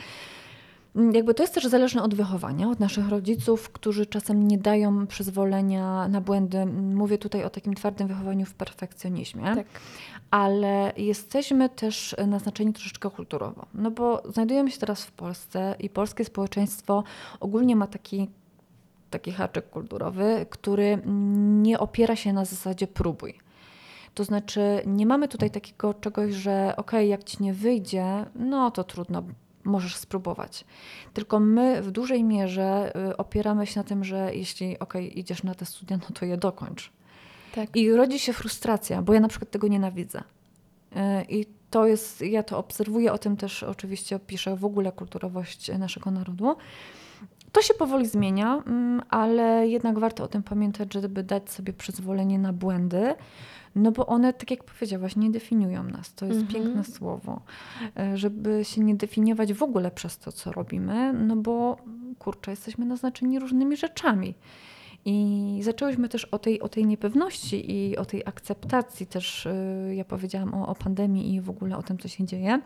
mm, 0.96 1.14
jakby 1.14 1.34
to 1.34 1.42
jest 1.42 1.54
też 1.54 1.64
zależne 1.64 2.02
od 2.02 2.14
wychowania, 2.14 2.68
od 2.68 2.80
naszych 2.80 3.08
rodziców, 3.08 3.70
którzy 3.70 4.06
czasem 4.06 4.48
nie 4.48 4.58
dają 4.58 5.06
przyzwolenia 5.06 6.08
na 6.08 6.20
błędy. 6.20 6.66
Mówię 6.66 7.18
tutaj 7.18 7.44
o 7.44 7.50
takim 7.50 7.74
twardym 7.74 8.08
wychowaniu 8.08 8.46
w 8.46 8.54
perfekcjonizmie. 8.54 9.54
Tak 9.54 9.66
ale 10.30 10.92
jesteśmy 10.96 11.68
też 11.68 12.16
naznaczeni 12.26 12.72
troszeczkę 12.72 13.10
kulturowo. 13.10 13.66
No 13.74 13.90
bo 13.90 14.22
znajdujemy 14.32 14.70
się 14.70 14.78
teraz 14.78 15.04
w 15.04 15.12
Polsce 15.12 15.74
i 15.78 15.90
polskie 15.90 16.24
społeczeństwo 16.24 17.04
ogólnie 17.40 17.76
ma 17.76 17.86
taki, 17.86 18.30
taki 19.10 19.32
haczyk 19.32 19.70
kulturowy, 19.70 20.46
który 20.50 20.98
nie 21.62 21.78
opiera 21.78 22.16
się 22.16 22.32
na 22.32 22.44
zasadzie 22.44 22.86
próbuj. 22.86 23.34
To 24.14 24.24
znaczy, 24.24 24.82
nie 24.86 25.06
mamy 25.06 25.28
tutaj 25.28 25.50
takiego 25.50 25.94
czegoś, 25.94 26.34
że 26.34 26.74
ok, 26.76 26.92
jak 26.92 27.24
ci 27.24 27.42
nie 27.42 27.54
wyjdzie, 27.54 28.26
no 28.34 28.70
to 28.70 28.84
trudno, 28.84 29.22
możesz 29.64 29.96
spróbować. 29.96 30.64
Tylko 31.14 31.40
my 31.40 31.82
w 31.82 31.90
dużej 31.90 32.24
mierze 32.24 32.92
y, 33.10 33.16
opieramy 33.16 33.66
się 33.66 33.80
na 33.80 33.84
tym, 33.84 34.04
że 34.04 34.34
jeśli 34.34 34.78
ok, 34.78 34.94
idziesz 35.14 35.42
na 35.42 35.54
te 35.54 35.66
studia, 35.66 35.96
no 35.96 36.06
to 36.14 36.24
je 36.24 36.36
dokończ. 36.36 36.92
Tak. 37.54 37.76
I 37.76 37.92
rodzi 37.92 38.18
się 38.18 38.32
frustracja, 38.32 39.02
bo 39.02 39.14
ja 39.14 39.20
na 39.20 39.28
przykład 39.28 39.50
tego 39.50 39.68
nienawidzę. 39.68 40.22
E, 40.96 41.24
I 41.24 41.46
to 41.70 41.86
jest, 41.86 42.20
ja 42.20 42.42
to 42.42 42.58
obserwuję, 42.58 43.12
o 43.12 43.18
tym 43.18 43.36
też 43.36 43.62
oczywiście 43.62 44.18
piszę 44.18 44.56
w 44.56 44.64
ogóle 44.64 44.92
kulturowość 44.92 45.70
naszego 45.78 46.10
narodu. 46.10 46.56
To 47.52 47.62
się 47.62 47.74
powoli 47.74 48.06
zmienia, 48.06 48.62
mm, 48.66 49.02
ale 49.08 49.68
jednak 49.68 49.98
warto 49.98 50.24
o 50.24 50.28
tym 50.28 50.42
pamiętać, 50.42 50.94
żeby 50.94 51.22
dać 51.22 51.50
sobie 51.50 51.72
przyzwolenie 51.72 52.38
na 52.38 52.52
błędy, 52.52 53.14
no 53.74 53.92
bo 53.92 54.06
one, 54.06 54.32
tak 54.32 54.50
jak 54.50 54.64
powiedziałaś, 54.64 55.16
nie 55.16 55.30
definiują 55.30 55.82
nas. 55.84 56.14
To 56.14 56.26
jest 56.26 56.40
mhm. 56.40 56.62
piękne 56.62 56.84
słowo. 56.84 57.40
E, 57.96 58.18
żeby 58.18 58.64
się 58.64 58.80
nie 58.80 58.94
definiować 58.94 59.52
w 59.52 59.62
ogóle 59.62 59.90
przez 59.90 60.18
to, 60.18 60.32
co 60.32 60.52
robimy, 60.52 61.12
no 61.12 61.36
bo 61.36 61.76
kurczę, 62.18 62.50
jesteśmy 62.50 62.86
naznaczeni 62.86 63.38
różnymi 63.38 63.76
rzeczami. 63.76 64.34
I 65.04 65.60
zaczęłyśmy 65.62 66.08
też 66.08 66.24
o 66.24 66.38
tej, 66.38 66.60
o 66.60 66.68
tej 66.68 66.86
niepewności 66.86 67.72
i 67.72 67.96
o 67.96 68.04
tej 68.04 68.22
akceptacji 68.26 69.06
też, 69.06 69.46
y, 69.46 69.94
ja 69.94 70.04
powiedziałam 70.04 70.54
o, 70.54 70.68
o 70.68 70.74
pandemii 70.74 71.34
i 71.34 71.40
w 71.40 71.50
ogóle 71.50 71.76
o 71.76 71.82
tym, 71.82 71.98
co 71.98 72.08
się 72.08 72.24
dzieje. 72.24 72.60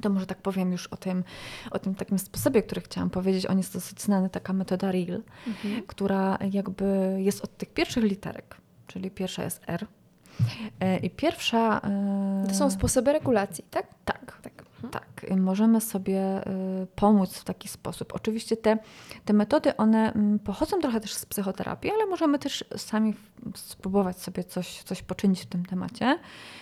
to 0.00 0.10
może 0.10 0.26
tak 0.26 0.38
powiem 0.38 0.72
już 0.72 0.86
o 0.86 0.96
tym, 0.96 1.24
o 1.70 1.78
tym 1.78 1.94
takim 1.94 2.18
sposobie, 2.18 2.62
który 2.62 2.80
chciałam 2.80 3.10
powiedzieć. 3.10 3.46
On 3.46 3.58
jest 3.58 3.74
dosyć 3.74 4.02
znany, 4.02 4.30
taka 4.30 4.52
metoda 4.52 4.92
REAL, 4.92 5.22
mhm. 5.46 5.82
która 5.86 6.38
jakby 6.52 7.16
jest 7.18 7.44
od 7.44 7.56
tych 7.56 7.70
pierwszych 7.70 8.04
literek, 8.04 8.56
czyli 8.86 9.10
pierwsza 9.10 9.44
jest 9.44 9.60
R. 9.66 9.86
E, 10.80 10.98
I 10.98 11.10
pierwsza. 11.10 11.80
To 12.48 12.54
są 12.54 12.70
sposoby 12.70 13.12
regulacji, 13.12 13.64
tak? 13.70 13.86
Tak. 14.04 14.38
tak. 14.42 14.61
Tak, 15.28 15.38
możemy 15.38 15.80
sobie 15.80 16.48
y, 16.82 16.86
pomóc 16.94 17.34
w 17.34 17.44
taki 17.44 17.68
sposób. 17.68 18.14
Oczywiście 18.14 18.56
te, 18.56 18.78
te 19.24 19.32
metody, 19.32 19.76
one 19.76 20.12
mm, 20.12 20.38
pochodzą 20.38 20.80
trochę 20.80 21.00
też 21.00 21.14
z 21.14 21.26
psychoterapii, 21.26 21.90
ale 21.90 22.06
możemy 22.06 22.38
też 22.38 22.64
sami 22.76 23.14
spróbować 23.54 24.18
sobie 24.18 24.44
coś, 24.44 24.82
coś 24.82 25.02
poczynić 25.02 25.42
w 25.42 25.46
tym 25.46 25.66
temacie. 25.66 26.18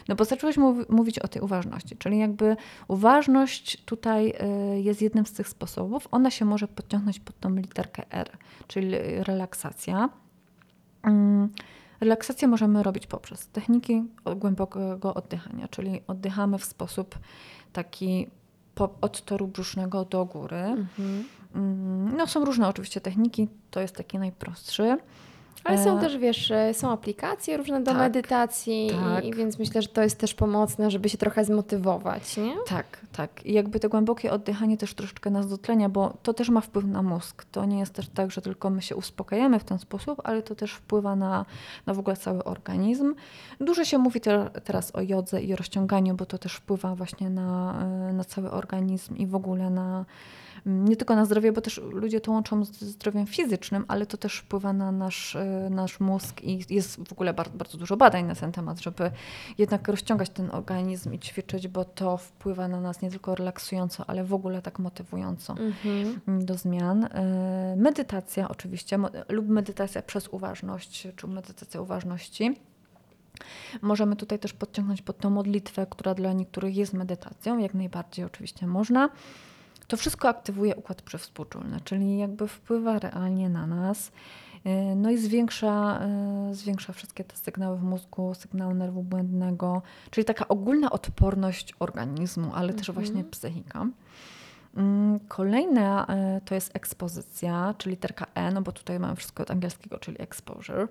No 0.08 0.14
bo 0.14 0.24
zaczęłaś 0.24 0.56
mówić 0.88 1.18
o 1.18 1.28
tej 1.28 1.42
uważności, 1.42 1.96
czyli 1.96 2.18
jakby 2.18 2.56
uważność 2.88 3.84
tutaj 3.84 4.34
y, 4.74 4.80
jest 4.80 5.02
jednym 5.02 5.26
z 5.26 5.32
tych 5.32 5.48
sposobów. 5.48 6.08
Ona 6.10 6.30
się 6.30 6.44
może 6.44 6.68
podciągnąć 6.68 7.20
pod 7.20 7.40
tą 7.40 7.54
literkę 7.54 8.02
R, 8.10 8.30
czyli 8.66 8.90
relaksacja. 9.22 10.08
Mm, 11.02 11.48
relaksację 12.00 12.48
możemy 12.48 12.82
robić 12.82 13.06
poprzez 13.06 13.48
techniki 13.48 14.04
głębokiego 14.36 15.14
oddychania, 15.14 15.68
czyli 15.68 16.00
oddychamy 16.06 16.58
w 16.58 16.64
sposób 16.64 17.18
taki 17.72 18.30
po, 18.74 18.90
od 19.00 19.24
toru 19.24 19.48
brzusznego 19.48 20.04
do 20.04 20.24
góry. 20.24 20.56
Mhm. 20.56 21.24
Mm, 21.54 22.16
no, 22.16 22.26
są 22.26 22.44
różne 22.44 22.68
oczywiście 22.68 23.00
techniki, 23.00 23.48
to 23.70 23.80
jest 23.80 23.96
taki 23.96 24.18
najprostszy. 24.18 24.98
Ale 25.64 25.84
są 25.84 25.98
e, 25.98 26.00
też, 26.00 26.18
wiesz, 26.18 26.50
e, 26.50 26.74
są 26.74 26.90
aplikacje 26.90 27.56
różne 27.56 27.80
do 27.80 27.90
tak, 27.90 28.00
medytacji, 28.00 28.90
tak. 29.04 29.24
I, 29.24 29.34
więc 29.34 29.58
myślę, 29.58 29.82
że 29.82 29.88
to 29.88 30.02
jest 30.02 30.18
też 30.18 30.34
pomocne, 30.34 30.90
żeby 30.90 31.08
się 31.08 31.18
trochę 31.18 31.44
zmotywować, 31.44 32.36
nie? 32.36 32.54
Tak, 32.66 32.86
tak. 33.12 33.46
I 33.46 33.52
jakby 33.52 33.80
to 33.80 33.88
głębokie 33.88 34.32
oddychanie 34.32 34.76
też 34.76 34.94
troszeczkę 34.94 35.30
nas 35.30 35.48
dotlenia, 35.48 35.88
bo 35.88 36.16
to 36.22 36.34
też 36.34 36.48
ma 36.48 36.60
wpływ 36.60 36.84
na 36.84 37.02
mózg. 37.02 37.44
To 37.52 37.64
nie 37.64 37.78
jest 37.78 37.94
też 37.94 38.08
tak, 38.08 38.30
że 38.30 38.42
tylko 38.42 38.70
my 38.70 38.82
się 38.82 38.96
uspokajamy 38.96 39.58
w 39.58 39.64
ten 39.64 39.78
sposób, 39.78 40.20
ale 40.24 40.42
to 40.42 40.54
też 40.54 40.72
wpływa 40.72 41.16
na, 41.16 41.44
na 41.86 41.94
w 41.94 41.98
ogóle 41.98 42.16
cały 42.16 42.44
organizm. 42.44 43.14
Dużo 43.60 43.84
się 43.84 43.98
mówi 43.98 44.20
te, 44.20 44.50
teraz 44.64 44.96
o 44.96 45.00
jodze 45.00 45.42
i 45.42 45.56
rozciąganiu, 45.56 46.14
bo 46.14 46.26
to 46.26 46.38
też 46.38 46.54
wpływa 46.54 46.94
właśnie 46.94 47.30
na, 47.30 47.74
e, 48.10 48.12
na 48.12 48.24
cały 48.24 48.50
organizm 48.50 49.16
i 49.16 49.26
w 49.26 49.34
ogóle 49.34 49.70
na 49.70 50.04
nie 50.66 50.96
tylko 50.96 51.16
na 51.16 51.24
zdrowie, 51.24 51.52
bo 51.52 51.60
też 51.60 51.80
ludzie 51.92 52.20
to 52.20 52.32
łączą 52.32 52.64
z 52.64 52.80
zdrowiem 52.80 53.26
fizycznym, 53.26 53.84
ale 53.88 54.06
to 54.06 54.16
też 54.16 54.36
wpływa 54.36 54.72
na 54.72 54.92
nasz, 54.92 55.36
e, 55.36 55.68
nasz 55.70 56.00
mózg 56.00 56.42
i 56.42 56.74
jest 56.74 57.08
w 57.08 57.12
ogóle 57.12 57.34
bardzo, 57.34 57.56
bardzo 57.56 57.78
dużo 57.78 57.96
badań 57.96 58.24
na 58.24 58.34
ten 58.34 58.52
temat, 58.52 58.80
żeby 58.80 59.10
jednak 59.58 59.88
rozciągać 59.88 60.30
ten 60.30 60.50
organizm 60.50 61.12
i 61.12 61.18
ćwiczyć, 61.18 61.68
bo 61.68 61.84
to 61.84 62.16
wpływa 62.16 62.68
na 62.68 62.80
nas 62.80 63.02
nie 63.02 63.10
tylko 63.10 63.34
relaksująco, 63.34 64.04
ale 64.06 64.24
w 64.24 64.34
ogóle 64.34 64.62
tak 64.62 64.78
motywująco 64.78 65.52
mhm. 65.52 66.44
do 66.44 66.54
zmian. 66.54 67.04
E, 67.04 67.74
medytacja 67.76 68.48
oczywiście 68.48 68.98
lub 69.28 69.48
medytacja 69.48 70.02
przez 70.02 70.28
uważność, 70.28 71.08
czy 71.16 71.26
medytacja 71.26 71.80
uważności. 71.80 72.56
Możemy 73.82 74.16
tutaj 74.16 74.38
też 74.38 74.52
podciągnąć 74.52 75.02
pod 75.02 75.18
tą 75.18 75.30
modlitwę, 75.30 75.86
która 75.90 76.14
dla 76.14 76.32
niektórych 76.32 76.76
jest 76.76 76.92
medytacją, 76.92 77.58
jak 77.58 77.74
najbardziej 77.74 78.24
oczywiście 78.24 78.66
można. 78.66 79.10
To 79.90 79.96
wszystko 79.96 80.28
aktywuje 80.28 80.76
układ 80.76 81.02
przewspółczulny, 81.02 81.80
czyli 81.84 82.18
jakby 82.18 82.48
wpływa 82.48 82.98
realnie 82.98 83.48
na 83.48 83.66
nas. 83.66 84.12
Y, 84.66 84.94
no 84.96 85.10
i 85.10 85.18
zwiększa, 85.18 86.00
y, 86.50 86.54
zwiększa 86.54 86.92
wszystkie 86.92 87.24
te 87.24 87.36
sygnały 87.36 87.78
w 87.78 87.82
mózgu, 87.82 88.34
sygnały 88.34 88.74
nerwu 88.74 89.02
błędnego, 89.02 89.82
czyli 90.10 90.24
taka 90.24 90.48
ogólna 90.48 90.90
odporność 90.90 91.74
organizmu, 91.78 92.52
ale 92.54 92.74
też 92.74 92.90
właśnie 92.90 93.14
mhm. 93.14 93.30
psychika. 93.30 93.86
Mm, 94.76 95.20
kolejna 95.28 96.06
y, 96.36 96.40
to 96.40 96.54
jest 96.54 96.76
ekspozycja, 96.76 97.74
czyli 97.78 97.90
literka 97.90 98.26
E, 98.34 98.50
no 98.50 98.62
bo 98.62 98.72
tutaj 98.72 99.00
mamy 99.00 99.16
wszystko 99.16 99.42
od 99.42 99.50
angielskiego, 99.50 99.98
czyli 99.98 100.22
exposure. 100.22 100.88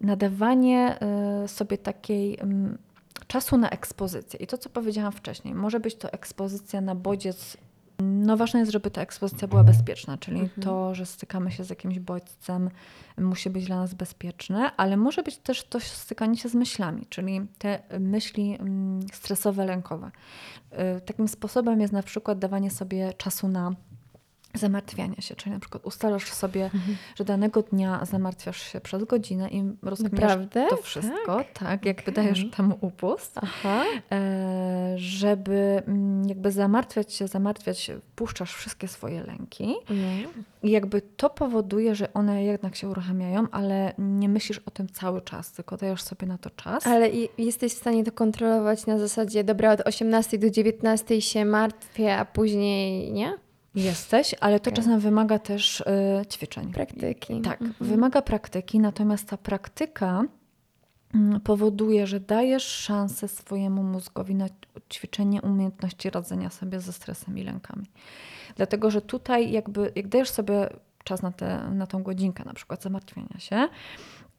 Nadawanie 0.00 0.98
sobie 1.46 1.78
takiej 1.78 2.40
mm, 2.40 2.78
czasu 3.26 3.58
na 3.58 3.70
ekspozycję. 3.70 4.40
I 4.40 4.46
to, 4.46 4.58
co 4.58 4.68
powiedziałam 4.68 5.12
wcześniej, 5.12 5.54
może 5.54 5.80
być 5.80 5.94
to 5.94 6.12
ekspozycja 6.12 6.80
na 6.80 6.94
bodziec 6.94 7.56
no 7.98 8.36
ważne 8.36 8.60
jest, 8.60 8.72
żeby 8.72 8.90
ta 8.90 9.00
ekspozycja 9.02 9.48
była 9.48 9.64
bezpieczna, 9.64 10.18
czyli 10.18 10.40
mhm. 10.40 10.62
to, 10.62 10.94
że 10.94 11.06
stykamy 11.06 11.50
się 11.50 11.64
z 11.64 11.70
jakimś 11.70 11.98
bodźcem 11.98 12.70
musi 13.18 13.50
być 13.50 13.66
dla 13.66 13.76
nas 13.76 13.94
bezpieczne, 13.94 14.76
ale 14.76 14.96
może 14.96 15.22
być 15.22 15.36
też 15.38 15.64
to 15.64 15.80
stykanie 15.80 16.36
się 16.36 16.48
z 16.48 16.54
myślami, 16.54 17.06
czyli 17.08 17.40
te 17.58 17.82
myśli 18.00 18.56
mm, 18.60 19.00
stresowe, 19.12 19.66
lękowe. 19.66 20.10
Y, 20.96 21.00
takim 21.00 21.28
sposobem 21.28 21.80
jest 21.80 21.92
na 21.92 22.02
przykład 22.02 22.38
dawanie 22.38 22.70
sobie 22.70 23.12
czasu 23.12 23.48
na 23.48 23.74
zamartwiania 24.54 25.20
się, 25.20 25.36
czyli 25.36 25.52
na 25.52 25.60
przykład 25.60 25.86
ustalasz 25.86 26.32
sobie, 26.32 26.64
mhm. 26.64 26.96
że 27.16 27.24
danego 27.24 27.62
dnia 27.62 28.04
zamartwiasz 28.04 28.62
się 28.62 28.80
przez 28.80 29.04
godzinę 29.04 29.48
i 29.48 29.64
rozkminiasz 29.82 30.38
to 30.70 30.76
wszystko, 30.76 31.36
tak, 31.36 31.52
tak 31.52 31.86
jakby 31.86 32.02
okay. 32.02 32.14
dajesz 32.14 32.50
temu 32.56 32.78
upust, 32.80 33.38
Aha. 33.42 33.84
E, 34.12 34.94
żeby 34.96 35.82
mm, 35.86 36.28
jakby 36.28 36.52
zamartwiać 36.52 37.12
się, 37.12 37.28
zamartwiać, 37.28 37.90
puszczasz 38.16 38.54
wszystkie 38.54 38.88
swoje 38.88 39.22
lęki 39.22 39.74
mhm. 39.90 40.44
i 40.62 40.70
jakby 40.70 41.02
to 41.02 41.30
powoduje, 41.30 41.94
że 41.94 42.12
one 42.12 42.44
jednak 42.44 42.76
się 42.76 42.88
uruchamiają, 42.88 43.46
ale 43.50 43.92
nie 43.98 44.28
myślisz 44.28 44.58
o 44.58 44.70
tym 44.70 44.88
cały 44.88 45.22
czas, 45.22 45.52
tylko 45.52 45.76
dajesz 45.76 46.02
sobie 46.02 46.26
na 46.26 46.38
to 46.38 46.50
czas. 46.50 46.86
Ale 46.86 47.10
jesteś 47.38 47.72
w 47.72 47.78
stanie 47.78 48.04
to 48.04 48.12
kontrolować 48.12 48.86
na 48.86 48.98
zasadzie, 48.98 49.44
dobra, 49.44 49.72
od 49.72 49.80
18 49.80 50.38
do 50.38 50.50
19 50.50 51.20
się 51.20 51.44
martwię, 51.44 52.16
a 52.16 52.24
później 52.24 53.12
nie? 53.12 53.43
Jesteś, 53.74 54.34
ale 54.40 54.60
to 54.60 54.70
okay. 54.70 54.76
czasem 54.82 55.00
wymaga 55.00 55.38
też 55.38 55.80
y, 55.80 56.26
ćwiczeń. 56.26 56.72
Praktyki. 56.72 57.40
Tak, 57.40 57.62
mhm. 57.62 57.90
wymaga 57.90 58.22
praktyki, 58.22 58.80
natomiast 58.80 59.28
ta 59.28 59.36
praktyka 59.36 60.24
y, 61.14 61.40
powoduje, 61.40 62.06
że 62.06 62.20
dajesz 62.20 62.64
szansę 62.64 63.28
swojemu 63.28 63.82
mózgowi 63.82 64.34
na 64.34 64.46
ćwiczenie 64.92 65.42
umiejętności 65.42 66.10
radzenia 66.10 66.50
sobie 66.50 66.80
ze 66.80 66.92
stresem 66.92 67.38
i 67.38 67.44
lękami. 67.44 67.86
Dlatego, 68.56 68.90
że 68.90 69.02
tutaj 69.02 69.50
jakby, 69.50 69.92
jak 69.94 70.08
dajesz 70.08 70.30
sobie 70.30 70.68
czas 71.04 71.22
na, 71.22 71.32
te, 71.32 71.70
na 71.70 71.86
tą 71.86 72.02
godzinkę 72.02 72.44
na 72.44 72.54
przykład 72.54 72.82
zamartwienia 72.82 73.38
się, 73.38 73.68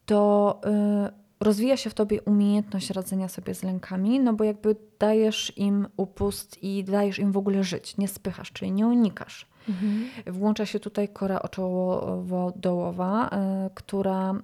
to 0.06 0.62
y, 1.10 1.25
rozwija 1.46 1.78
się 1.78 1.90
w 1.90 1.94
tobie 1.94 2.22
umiejętność 2.22 2.90
radzenia 2.90 3.28
sobie 3.28 3.56
z 3.56 3.64
lękami, 3.64 4.20
no 4.20 4.34
bo 4.34 4.44
jakby 4.44 4.76
dajesz 5.00 5.58
im 5.58 5.88
upust 5.98 6.64
i 6.64 6.84
dajesz 6.84 7.20
im 7.20 7.32
w 7.32 7.38
ogóle 7.38 7.64
żyć, 7.64 7.98
nie 7.98 8.08
spychasz, 8.08 8.52
czyli 8.52 8.72
nie 8.72 8.88
unikasz. 8.88 9.48
Mhm. 9.70 10.10
Włącza 10.28 10.66
się 10.66 10.80
tutaj 10.80 11.10
kora 11.10 11.40
oczołowo-dołowa, 11.40 13.28
y, 13.28 13.70
która 13.76 14.34
y, 14.34 14.36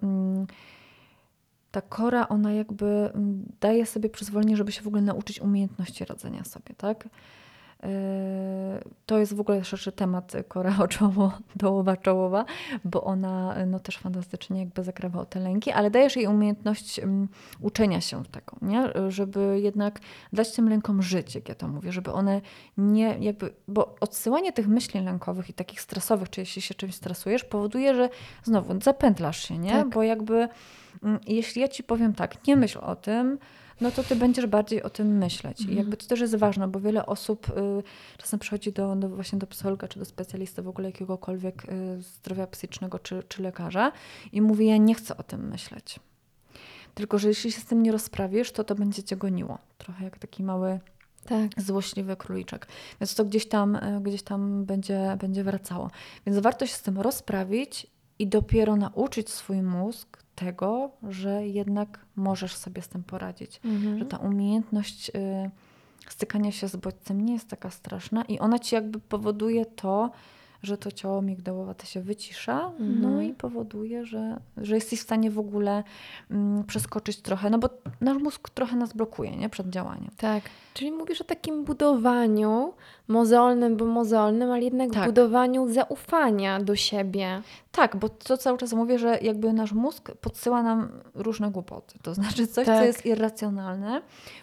ta 1.71 1.81
kora, 1.81 2.27
ona 2.27 2.53
jakby 2.53 2.85
mm, 2.85 3.45
daje 3.59 3.85
sobie 3.85 4.09
przyzwolenie, 4.09 4.57
żeby 4.57 4.71
się 4.71 4.81
w 4.81 4.87
ogóle 4.87 5.01
nauczyć 5.01 5.41
umiejętności 5.41 6.05
radzenia 6.05 6.43
sobie, 6.43 6.75
tak? 6.77 7.09
Yy, 7.83 7.89
to 9.05 9.17
jest 9.17 9.35
w 9.35 9.39
ogóle 9.39 9.63
szerszy 9.63 9.91
temat 9.91 10.33
kora 10.47 10.75
oczoło, 10.83 11.31
dołowa, 11.55 11.97
czołowa, 11.97 12.45
bo 12.85 13.03
ona 13.03 13.55
no, 13.67 13.79
też 13.79 13.97
fantastycznie 13.97 14.59
jakby 14.59 14.83
zakrywa 14.83 15.19
o 15.19 15.25
te 15.25 15.39
lęki, 15.39 15.71
ale 15.71 15.91
dajesz 15.91 16.15
jej 16.15 16.27
umiejętność 16.27 16.99
um, 16.99 17.27
uczenia 17.59 18.01
się 18.01 18.23
tego, 18.25 18.57
nie? 18.61 18.83
żeby 19.09 19.59
jednak 19.61 19.99
dać 20.33 20.51
tym 20.51 20.69
lękom 20.69 21.01
żyć, 21.01 21.35
jak 21.35 21.49
ja 21.49 21.55
to 21.55 21.67
mówię, 21.67 21.91
żeby 21.91 22.11
one 22.11 22.41
nie 22.77 23.17
jakby, 23.19 23.53
bo 23.67 23.95
odsyłanie 23.99 24.53
tych 24.53 24.67
myśli 24.67 25.01
lękowych 25.01 25.49
i 25.49 25.53
takich 25.53 25.81
stresowych, 25.81 26.29
czy 26.29 26.41
jeśli 26.41 26.61
się 26.61 26.73
czymś 26.73 26.95
stresujesz, 26.95 27.43
powoduje, 27.43 27.95
że 27.95 28.09
znowu 28.43 28.81
zapętlasz 28.81 29.47
się, 29.47 29.57
nie? 29.57 29.71
Tak. 29.71 29.89
Bo 29.89 30.03
jakby 30.03 30.47
um, 31.03 31.19
jeśli 31.27 31.61
ja 31.61 31.67
ci 31.67 31.83
powiem 31.83 32.13
tak, 32.13 32.47
nie 32.47 32.57
myśl 32.57 32.79
o 32.79 32.95
tym, 32.95 33.37
no 33.81 33.91
to 33.91 34.03
ty 34.03 34.15
będziesz 34.15 34.45
bardziej 34.45 34.83
o 34.83 34.89
tym 34.89 35.17
myśleć. 35.17 35.59
I 35.59 35.63
mhm. 35.63 35.77
jakby 35.77 35.97
to 35.97 36.05
też 36.05 36.19
jest 36.19 36.35
ważne, 36.35 36.67
bo 36.67 36.79
wiele 36.79 37.05
osób 37.05 37.49
y, 37.49 37.83
czasem 38.17 38.39
przychodzi 38.39 38.71
do, 38.71 38.95
do, 38.95 39.09
właśnie 39.09 39.39
do 39.39 39.47
psychologa 39.47 39.87
czy 39.87 39.99
do 39.99 40.05
specjalisty 40.05 40.61
w 40.61 40.67
ogóle 40.67 40.87
jakiegokolwiek 40.87 41.65
y, 41.69 42.01
zdrowia 42.01 42.47
psychicznego 42.47 42.99
czy, 42.99 43.23
czy 43.27 43.43
lekarza 43.43 43.91
i 44.31 44.41
mówi, 44.41 44.67
ja 44.67 44.77
nie 44.77 44.95
chcę 44.95 45.17
o 45.17 45.23
tym 45.23 45.49
myśleć. 45.49 45.99
Tylko, 46.95 47.19
że 47.19 47.27
jeśli 47.27 47.51
się 47.51 47.61
z 47.61 47.65
tym 47.65 47.83
nie 47.83 47.91
rozprawisz, 47.91 48.51
to 48.51 48.63
to 48.63 48.75
będzie 48.75 49.03
cię 49.03 49.17
goniło. 49.17 49.57
Trochę 49.77 50.03
jak 50.03 50.19
taki 50.19 50.43
mały 50.43 50.79
tak. 51.25 51.61
złośliwy 51.61 52.15
króliczek. 52.15 52.67
Więc 53.01 53.15
to 53.15 53.25
gdzieś 53.25 53.47
tam, 53.47 53.75
y, 53.75 54.01
gdzieś 54.01 54.23
tam 54.23 54.65
będzie, 54.65 55.17
będzie 55.19 55.43
wracało. 55.43 55.91
Więc 56.25 56.39
warto 56.39 56.65
się 56.65 56.73
z 56.73 56.81
tym 56.81 56.99
rozprawić 56.99 57.87
i 58.19 58.27
dopiero 58.27 58.75
nauczyć 58.75 59.29
swój 59.29 59.61
mózg 59.61 60.23
tego, 60.45 60.91
że 61.09 61.47
jednak 61.47 61.99
możesz 62.15 62.55
sobie 62.55 62.81
z 62.81 62.87
tym 62.87 63.03
poradzić. 63.03 63.59
Mhm. 63.65 63.99
Że 63.99 64.05
ta 64.05 64.17
umiejętność 64.17 65.09
y, 65.09 65.13
stykania 66.09 66.51
się 66.51 66.67
z 66.67 66.75
bodźcem 66.75 67.25
nie 67.25 67.33
jest 67.33 67.47
taka 67.49 67.69
straszna 67.69 68.23
i 68.23 68.39
ona 68.39 68.59
ci 68.59 68.75
jakby 68.75 68.99
powoduje 68.99 69.65
to, 69.65 70.11
że 70.63 70.77
to 70.77 70.91
ciało 70.91 71.21
migdałowate 71.21 71.85
się 71.85 72.01
wycisza, 72.01 72.71
no 72.79 73.07
Mhm. 73.07 73.23
i 73.23 73.33
powoduje, 73.33 74.05
że, 74.05 74.39
że 74.57 74.75
jesteś 74.75 74.99
w 74.99 75.03
stanie 75.03 75.31
w 75.31 75.39
ogóle 75.39 75.83
mm, 76.31 76.63
przeskoczyć 76.63 77.21
trochę, 77.21 77.49
no 77.49 77.59
bo 77.59 77.69
nasz 78.01 78.17
mózg 78.17 78.49
trochę 78.49 78.75
nas 78.75 78.93
blokuje, 78.93 79.35
nie? 79.37 79.49
Przed 79.49 79.69
działaniem. 79.69 80.11
Tak. 80.17 80.43
Czyli 80.73 80.91
mówisz 80.91 81.21
o 81.21 81.23
takim 81.23 81.63
budowaniu 81.63 82.73
mozolnym, 83.07 83.77
bo 83.77 83.85
mozolnym, 83.85 84.51
ale 84.51 84.61
jednak 84.61 84.91
Tak. 84.93 85.05
budowaniu 85.05 85.73
zaufania 85.73 86.59
do 86.59 86.75
siebie. 86.75 87.41
Tak, 87.71 87.95
bo 87.95 88.09
to 88.09 88.37
cały 88.37 88.57
czas 88.57 88.73
mówię, 88.73 88.99
że 88.99 89.19
jakby 89.21 89.53
nasz 89.53 89.71
mózg 89.71 90.11
podsyła 90.11 90.63
nam 90.63 90.89
różne 91.15 91.51
głupoty. 91.51 91.99
To 92.01 92.13
znaczy 92.13 92.47
coś, 92.47 92.65
Tak. 92.65 92.77
co 92.79 92.83
jest 92.83 93.05
irracjonalne, 93.05 94.01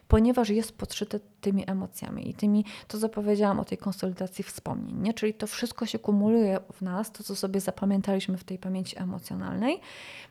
ponieważ 0.09 0.49
jest 0.49 0.79
podszyte 0.79 1.21
tymi 1.41 1.71
emocjami 1.71 2.31
i 2.31 2.35
tymi, 2.35 2.65
to 2.89 2.99
co 2.99 3.09
powiedziałam 3.09 3.61
o 3.61 3.65
tej 3.65 3.79
konsolidacji 3.79 4.45
wspomnień, 4.45 4.97
nie? 5.03 5.15
Czyli 5.15 5.35
to 5.35 5.47
wszystko 5.47 5.87
się 5.87 5.99
kumuluje 5.99 6.61
w 6.73 6.83
nas, 6.83 7.13
to 7.13 7.25
co 7.25 7.37
sobie 7.37 7.61
zapamiętaliśmy 7.61 8.39
w 8.39 8.45
tej 8.45 8.59
pamięci 8.59 8.99
emocjonalnej, 8.99 9.81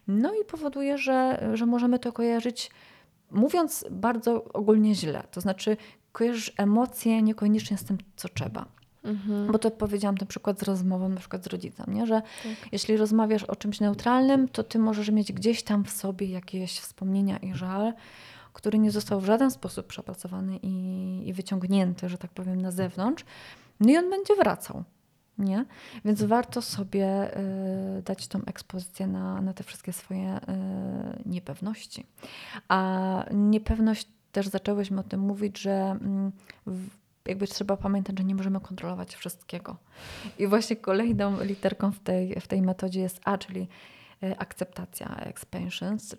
no 0.08 0.34
i 0.42 0.46
powoduje, 0.46 0.98
że, 0.98 1.50
że 1.54 1.66
możemy 1.66 2.00
to 2.00 2.14
kojarzyć, 2.14 2.72
mówiąc 3.32 3.86
bardzo 3.92 4.44
ogólnie 4.44 4.96
źle. 4.96 5.24
To 5.32 5.42
znaczy 5.42 5.78
kojarzysz 6.12 6.52
emocje 6.58 7.22
niekoniecznie 7.22 7.78
z 7.78 7.84
tym, 7.84 7.98
co 8.16 8.30
trzeba. 8.30 8.66
Mhm. 9.04 9.52
Bo 9.52 9.60
to 9.60 9.72
powiedziałam 9.72 10.18
ten 10.18 10.28
przykład 10.28 10.60
z 10.60 10.64
rozmową 10.64 11.10
na 11.10 11.20
przykład 11.20 11.44
z 11.44 11.48
rodzicem, 11.48 11.94
nie? 11.94 12.06
że 12.06 12.22
Tak. 12.22 12.72
jeśli 12.72 12.98
rozmawiasz 12.98 13.44
o 13.44 13.56
czymś 13.56 13.80
neutralnym, 13.80 14.48
to 14.48 14.64
ty 14.64 14.80
możesz 14.80 15.10
mieć 15.10 15.34
gdzieś 15.34 15.64
tam 15.64 15.84
w 15.84 15.92
sobie 15.92 16.28
jakieś 16.28 16.80
wspomnienia 16.80 17.38
i 17.38 17.54
żal, 17.54 17.94
który 18.54 18.80
nie 18.80 18.92
został 18.92 19.22
w 19.22 19.26
żaden 19.26 19.52
sposób 19.52 19.88
przepracowany 19.88 20.58
i, 20.62 21.28
i 21.28 21.34
wyciągnięty, 21.34 22.10
że 22.10 22.18
tak 22.18 22.32
powiem, 22.32 22.62
na 22.62 22.72
zewnątrz. 22.72 23.26
No 23.80 23.90
i 23.90 23.98
on 23.98 24.10
będzie 24.10 24.36
wracał. 24.36 24.84
Nie? 25.38 25.66
Więc 26.06 26.24
warto 26.24 26.62
sobie 26.62 27.38
y, 27.98 28.02
dać 28.02 28.28
tą 28.28 28.46
ekspozycję 28.46 29.08
na, 29.08 29.42
na 29.42 29.54
te 29.54 29.64
wszystkie 29.64 29.94
swoje 29.94 30.38
y, 30.38 30.42
niepewności. 31.26 32.06
A 32.68 33.26
niepewność 33.32 34.08
też 34.32 34.48
zaczęłyśmy 34.48 35.00
o 35.00 35.04
tym 35.04 35.20
mówić, 35.20 35.60
że 35.60 35.72
mm, 35.72 36.32
jakby 37.26 37.48
trzeba 37.48 37.78
pamiętać, 37.78 38.18
że 38.18 38.24
nie 38.24 38.36
możemy 38.36 38.60
kontrolować 38.60 39.16
wszystkiego. 39.16 39.78
I 40.40 40.48
właśnie 40.48 40.76
kolejną 40.76 41.44
literką 41.44 41.92
w 41.92 42.00
tej, 42.00 42.42
w 42.42 42.48
tej 42.48 42.62
metodzie 42.62 43.00
jest 43.00 43.20
A, 43.24 43.38
czyli 43.38 43.68
y, 44.24 44.38
akceptacja, 44.38 45.16
expansions. 45.20 46.14
Y, 46.14 46.18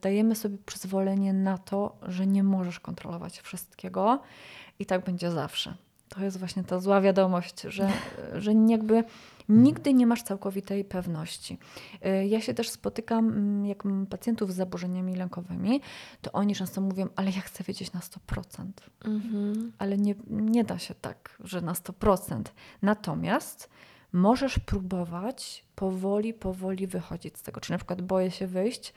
Dajemy 0.00 0.34
sobie 0.34 0.58
przyzwolenie 0.66 1.32
na 1.32 1.58
to, 1.58 1.96
że 2.02 2.26
nie 2.26 2.42
możesz 2.42 2.80
kontrolować 2.80 3.40
wszystkiego 3.40 4.22
i 4.78 4.86
tak 4.86 5.04
będzie 5.04 5.30
zawsze. 5.30 5.74
To 6.08 6.24
jest 6.24 6.38
właśnie 6.38 6.64
ta 6.64 6.80
zła 6.80 7.00
wiadomość, 7.00 7.60
że, 7.60 7.88
że 8.42 8.52
jakby 8.68 9.04
nigdy 9.48 9.94
nie 9.94 10.06
masz 10.06 10.22
całkowitej 10.22 10.84
pewności. 10.84 11.58
Y, 12.06 12.26
Ja 12.26 12.40
się 12.40 12.54
też 12.54 12.68
spotykam, 12.68 13.28
mm, 13.28 13.66
jak 13.66 13.84
mam 13.84 14.06
pacjentów 14.06 14.52
z 14.52 14.56
zaburzeniami 14.56 15.16
lękowymi, 15.16 15.80
to 16.22 16.32
oni 16.32 16.54
często 16.54 16.80
mówią, 16.80 17.08
ale 17.16 17.30
ja 17.30 17.40
chcę 17.40 17.64
wiedzieć 17.64 17.92
na 17.92 18.00
100% 18.00 18.90
Mhm. 19.04 19.72
ale 19.78 19.98
nie, 19.98 20.14
nie 20.30 20.64
da 20.64 20.78
się 20.78 20.94
tak, 20.94 21.36
że 21.44 21.60
na 21.60 21.72
100%. 21.72 22.42
Natomiast 22.82 23.70
możesz 24.12 24.58
próbować 24.58 25.64
powoli, 25.74 26.34
powoli 26.34 26.86
wychodzić 26.86 27.38
z 27.38 27.42
tego. 27.42 27.60
Czy 27.60 27.70
na 27.72 27.78
przykład 27.78 28.02
boję 28.02 28.30
się 28.30 28.46
wyjść, 28.46 28.94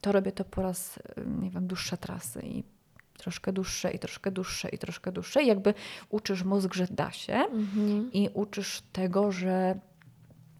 to 0.00 0.12
robię 0.12 0.32
to 0.32 0.44
po 0.44 0.62
raz, 0.62 0.96
y, 0.96 1.02
nie 1.40 1.50
wiem, 1.50 1.66
dłuższe 1.66 1.96
trasy 1.96 2.40
i 2.44 2.64
troszkę 3.26 3.52
dłuższe 3.52 3.90
i 3.90 3.98
troszkę 3.98 4.30
dłuższe 4.30 4.68
i 4.68 4.78
troszkę 4.78 5.12
dłuższe. 5.12 5.42
I 5.42 5.46
jakby 5.46 5.74
uczysz 6.10 6.44
mózg, 6.44 6.74
że 6.74 6.86
da 6.90 7.10
się 7.10 7.34
Mhm. 7.34 8.12
i 8.12 8.28
uczysz 8.34 8.82
tego, 8.92 9.32
że 9.32 9.78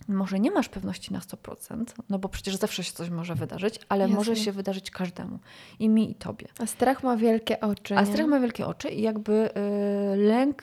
może 0.08 0.40
nie 0.40 0.50
masz 0.50 0.68
pewności 0.68 1.12
na 1.12 1.18
100%, 1.18 1.84
no 2.08 2.18
bo 2.18 2.28
przecież 2.28 2.56
zawsze 2.56 2.84
się 2.84 2.92
coś 2.92 3.10
może 3.10 3.34
wydarzyć, 3.34 3.80
ale 3.88 4.04
Jasne. 4.04 4.16
może 4.16 4.36
się 4.36 4.52
wydarzyć 4.52 4.90
każdemu. 4.90 5.38
I 5.78 5.88
mi, 5.88 6.10
i 6.10 6.14
tobie. 6.14 6.46
A 6.58 6.66
strach 6.66 7.02
ma 7.02 7.16
wielkie 7.16 7.60
oczy. 7.60 7.96
A 7.96 8.00
nie? 8.00 8.06
strach 8.06 8.26
ma 8.26 8.40
wielkie 8.40 8.66
oczy 8.66 8.88
i 8.88 9.02
jakby 9.02 9.32
y, 9.32 10.16
lęk 10.16 10.62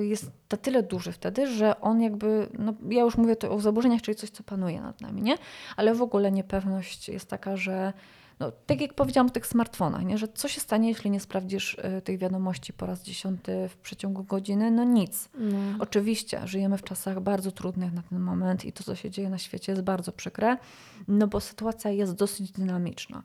y, 0.00 0.06
jest 0.06 0.30
na 0.52 0.58
tyle 0.58 0.82
duży 0.82 1.12
wtedy, 1.12 1.46
że 1.46 1.80
on 1.80 2.00
jakby, 2.00 2.48
no 2.58 2.74
ja 2.90 3.02
już 3.02 3.16
mówię 3.16 3.36
to 3.36 3.50
o 3.50 3.60
zaburzeniach, 3.60 4.02
czyli 4.02 4.16
coś, 4.16 4.30
co 4.30 4.42
panuje 4.42 4.80
nad 4.80 5.00
nami, 5.00 5.22
nie? 5.22 5.36
Ale 5.76 5.94
w 5.94 6.02
ogóle 6.02 6.32
niepewność 6.32 7.08
jest 7.08 7.30
taka, 7.30 7.56
że 7.56 7.92
no, 8.40 8.52
tak 8.66 8.80
jak 8.80 8.94
powiedziałam 8.94 9.26
o 9.26 9.30
tych 9.30 9.46
smartfonach, 9.46 10.04
nie? 10.04 10.18
że 10.18 10.28
co 10.28 10.48
się 10.48 10.60
stanie, 10.60 10.88
jeśli 10.88 11.10
nie 11.10 11.20
sprawdzisz 11.20 11.74
y, 11.98 12.02
tych 12.02 12.18
wiadomości 12.18 12.72
po 12.72 12.86
raz 12.86 13.02
dziesiąty 13.02 13.68
w 13.68 13.76
przeciągu 13.76 14.24
godziny? 14.24 14.70
No 14.70 14.84
nic. 14.84 15.28
No. 15.38 15.58
Oczywiście 15.78 16.40
żyjemy 16.44 16.78
w 16.78 16.82
czasach 16.82 17.20
bardzo 17.20 17.52
trudnych 17.52 17.92
na 17.92 18.02
ten 18.02 18.20
moment 18.20 18.64
i 18.64 18.72
to, 18.72 18.84
co 18.84 18.94
się 18.94 19.10
dzieje 19.10 19.30
na 19.30 19.38
świecie, 19.38 19.72
jest 19.72 19.82
bardzo 19.82 20.12
przykre, 20.12 20.56
no 21.08 21.26
bo 21.26 21.40
sytuacja 21.40 21.90
jest 21.90 22.14
dosyć 22.14 22.52
dynamiczna. 22.52 23.22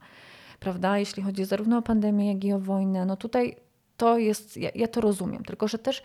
Prawda? 0.60 0.98
Jeśli 0.98 1.22
chodzi 1.22 1.44
zarówno 1.44 1.78
o 1.78 1.82
pandemię, 1.82 2.32
jak 2.32 2.44
i 2.44 2.52
o 2.52 2.58
wojnę, 2.58 3.06
no 3.06 3.16
tutaj 3.16 3.56
to 3.96 4.18
jest, 4.18 4.56
ja, 4.56 4.70
ja 4.74 4.88
to 4.88 5.00
rozumiem, 5.00 5.44
tylko 5.44 5.68
że 5.68 5.78
też 5.78 6.02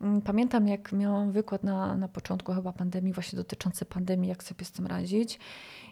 mm, 0.00 0.22
pamiętam, 0.22 0.68
jak 0.68 0.92
miałam 0.92 1.32
wykład 1.32 1.64
na, 1.64 1.96
na 1.96 2.08
początku 2.08 2.52
chyba 2.52 2.72
pandemii, 2.72 3.12
właśnie 3.12 3.36
dotyczący 3.36 3.84
pandemii, 3.84 4.28
jak 4.28 4.42
sobie 4.42 4.64
z 4.64 4.72
tym 4.72 4.86
radzić. 4.86 5.38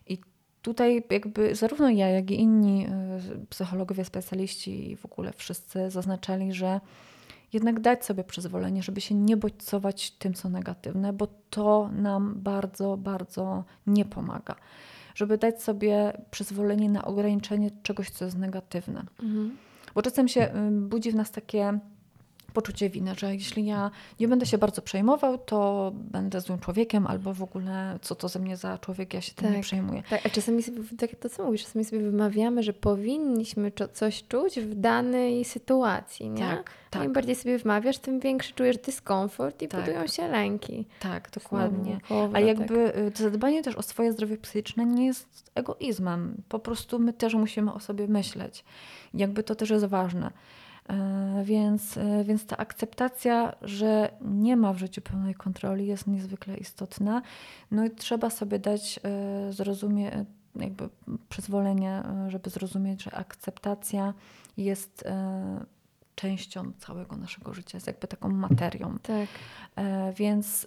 I 0.07 0.19
tutaj 0.67 1.05
jakby 1.11 1.55
zarówno 1.55 1.91
ja, 1.91 2.09
jak 2.09 2.31
i 2.31 2.41
inni 2.41 2.87
y, 2.87 3.47
psychologowie, 3.51 4.05
specjaliści 4.05 4.91
i 4.91 4.97
w 4.97 5.05
ogóle 5.05 5.33
wszyscy 5.33 5.91
zaznaczali, 5.91 6.53
że 6.53 6.81
jednak 7.53 7.81
dać 7.81 8.05
sobie 8.05 8.25
przyzwolenie, 8.25 8.83
żeby 8.83 9.01
się 9.01 9.15
nie 9.15 9.37
bodźcować 9.37 10.11
tym, 10.11 10.35
co 10.35 10.49
negatywne, 10.49 11.13
bo 11.13 11.29
to 11.51 11.91
nam 11.93 12.35
bardzo, 12.37 12.97
bardzo 12.97 13.65
nie 13.87 14.05
pomaga. 14.05 14.55
Żeby 15.15 15.39
dać 15.39 15.63
sobie 15.63 16.13
przyzwolenie 16.31 16.89
na 16.89 17.05
ograniczenie 17.05 17.71
czegoś, 17.83 18.11
co 18.11 18.25
jest 18.25 18.39
negatywne. 18.39 19.05
Mhm. 19.23 19.57
Bo 19.95 20.03
czasem 20.03 20.29
się 20.29 20.55
y, 20.69 20.71
budzi 20.71 21.11
w 21.13 21.15
nas 21.15 21.31
takie 21.31 21.79
poczucie 22.57 22.91
winy, 22.91 23.15
że 23.19 23.35
jeśli 23.35 23.67
ja 23.67 23.91
nie 24.21 24.29
będę 24.29 24.47
się 24.47 24.59
bardzo 24.59 24.83
przejmował, 24.83 25.39
to 25.39 25.93
będę 25.95 26.41
złym 26.41 26.59
człowiekiem, 26.59 27.07
albo 27.07 27.35
w 27.35 27.43
ogóle 27.43 27.99
co 28.03 28.15
to 28.15 28.29
ze 28.29 28.39
mnie 28.39 28.57
za 28.57 28.79
człowiek, 28.79 29.15
ja 29.15 29.21
się 29.21 29.35
tym 29.35 29.47
nie 29.49 29.53
Tak. 29.55 29.63
przejmuję. 29.63 30.03
Tak, 30.11 30.27
a 30.27 30.29
czasami 30.29 30.63
sobie, 30.63 30.79
tak 30.99 31.11
to 31.21 31.29
co 31.29 31.45
mówisz, 31.45 31.63
czasami 31.65 31.85
sobie 31.85 32.03
wymawiamy, 32.03 32.63
że 32.63 32.73
powinniśmy 32.73 33.73
coś 33.93 34.25
czuć 34.29 34.61
w 34.61 34.75
danej 34.75 35.45
sytuacji, 35.45 36.31
nie? 36.31 36.41
Tak, 36.41 36.71
tak. 36.91 37.05
Im 37.05 37.13
bardziej 37.13 37.35
sobie 37.35 37.59
wmawiasz, 37.59 37.99
tym 37.99 38.21
większy 38.21 38.53
czujesz 38.55 38.79
dyskomfort 38.79 39.63
i 39.63 39.69
Tak. 39.69 39.81
budują 39.81 40.07
się 40.07 40.29
lęki. 40.29 40.85
Tak, 41.01 41.31
dokładnie. 41.31 41.85
Znowu 41.91 42.05
A 42.05 42.09
kołowrotek. 42.09 42.47
jakby 42.47 42.97
y, 42.99 43.13
zadbanie 43.23 43.63
też 43.63 43.75
o 43.77 43.83
swoje 43.83 44.13
zdrowie 44.13 44.37
psychiczne 44.37 44.87
nie 44.87 45.07
jest 45.07 45.51
egoizmem. 45.55 46.35
Po 46.49 46.59
prostu 46.59 46.99
my 46.99 47.13
też 47.13 47.35
musimy 47.35 47.73
o 47.73 47.81
sobie 47.81 48.09
myśleć. 48.09 48.65
Jakby 49.15 49.43
to 49.43 49.55
też 49.55 49.71
jest 49.71 49.85
ważne. 49.85 50.31
E, 50.89 51.43
Więc, 51.45 51.97
e, 51.97 52.25
więc 52.25 52.47
ta 52.47 52.57
akceptacja, 52.57 53.53
że 53.63 54.11
nie 54.21 54.57
ma 54.57 54.73
w 54.73 54.79
życiu 54.79 55.01
pełnej 55.01 55.35
kontroli, 55.35 55.87
jest 55.87 56.07
niezwykle 56.07 56.57
istotna. 56.57 57.23
No 57.71 57.85
i 57.85 57.91
trzeba 57.91 58.31
sobie 58.31 58.59
dać 58.59 59.01
e, 59.03 59.53
zrozumie, 59.53 60.25
jakby 60.57 60.89
przyzwolenie, 61.29 62.03
żeby 62.29 62.51
zrozumieć, 62.51 63.03
że 63.03 63.15
akceptacja 63.15 64.15
jest 64.57 65.05
częścią 66.15 66.73
całego 66.79 67.17
naszego 67.17 67.55
życia, 67.55 67.77
jest 67.77 67.87
jakby 67.87 68.09
taką 68.09 68.29
materią. 68.29 68.99
Tak. 69.03 69.29
Więc 70.15 70.67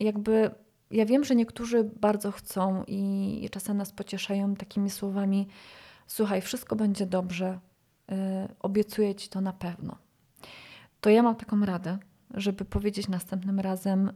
jakby 0.00 0.50
ja 0.90 1.06
wiem, 1.06 1.24
że 1.24 1.34
niektórzy 1.34 1.84
bardzo 1.84 2.32
chcą 2.32 2.84
i, 2.86 3.48
czasem 3.52 3.76
nas 3.76 3.92
pocieszają 3.92 4.54
takimi 4.54 4.90
słowami: 4.90 5.48
Słuchaj, 6.06 6.42
wszystko 6.42 6.76
będzie 6.76 7.06
dobrze, 7.06 7.58
obiecuję 8.60 9.14
ci 9.14 9.28
to 9.28 9.40
na 9.40 9.52
pewno. 9.52 9.96
To 11.00 11.10
ja 11.10 11.22
mam 11.22 11.36
taką 11.36 11.64
radę, 11.64 11.98
żeby 12.34 12.64
powiedzieć 12.64 13.08
następnym 13.08 13.60
razem: 13.60 14.12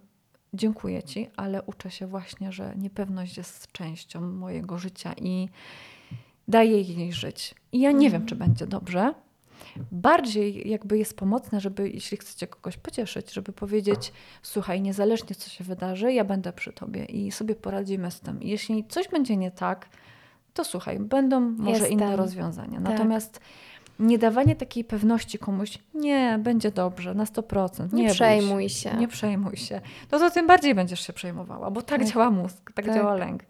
Dziękuję 0.55 1.03
ci, 1.03 1.31
ale 1.37 1.63
uczę 1.63 1.91
się 1.91 2.07
właśnie, 2.07 2.53
że 2.53 2.75
niepewność 2.77 3.37
jest 3.37 3.73
częścią 3.73 4.21
mojego 4.21 4.79
życia 4.79 5.13
i 5.13 5.49
daję 6.49 6.81
jej 6.81 7.13
żyć. 7.13 7.55
I 7.73 7.81
ja 7.81 7.93
nie 7.93 8.11
wiem, 8.11 8.27
czy 8.27 8.37
będzie 8.37 8.67
dobrze, 8.67 9.15
bardziej 9.93 10.69
jakby 10.71 10.99
jest 10.99 11.17
pomocne, 11.17 11.61
żeby 11.61 11.91
jeśli 11.91 12.17
chcecie 12.17 12.47
kogoś 12.47 12.77
pocieszyć, 12.77 13.33
żeby 13.33 13.53
powiedzieć, 13.53 14.13
słuchaj, 14.43 14.83
niezależnie 14.83 15.37
co 15.37 15.51
się 15.51 15.65
wydarzy, 15.65 16.13
ja 16.13 16.25
będę 16.25 16.53
przy 16.53 16.73
tobie 16.73 17.05
i 17.05 17.33
sobie 17.33 17.55
poradzimy 17.55 18.11
z 18.11 18.21
tym. 18.21 18.43
I 18.43 18.49
jeśli 18.49 18.85
coś 18.85 19.09
będzie 19.09 19.37
nie 19.37 19.51
tak, 19.51 19.89
to 20.55 20.65
słuchaj, 20.65 20.99
będą 20.99 21.41
może 21.41 21.71
Jestem. 21.71 21.93
inne 21.93 22.17
rozwiązania. 22.17 22.81
Tak. 22.81 22.89
Natomiast 22.89 23.41
nie 24.01 24.19
dawanie 24.19 24.57
takiej 24.57 24.85
pewności 24.85 25.39
komuś, 25.39 25.79
nie, 25.95 26.39
będzie 26.43 26.71
dobrze, 26.71 27.15
na 27.15 27.25
100%, 27.25 27.93
nie, 27.93 28.03
Nie, 28.03 28.11
przejmuj 28.11 28.69
się. 28.69 28.97
Nie 28.97 29.09
przejmuj 29.09 29.57
się. 29.57 29.81
No 30.13 30.19
to 30.19 30.31
tym 30.31 30.47
bardziej 30.47 30.75
będziesz 30.75 31.07
się 31.07 31.13
przejmowała, 31.13 31.71
bo 31.71 31.83
tak, 31.83 31.99
Tak. 31.99 32.09
działa 32.09 32.31
mózg, 32.31 32.73
tak, 32.75 32.87
Tak. 32.87 32.95
działa 32.95 33.15
lęk. 33.15 33.43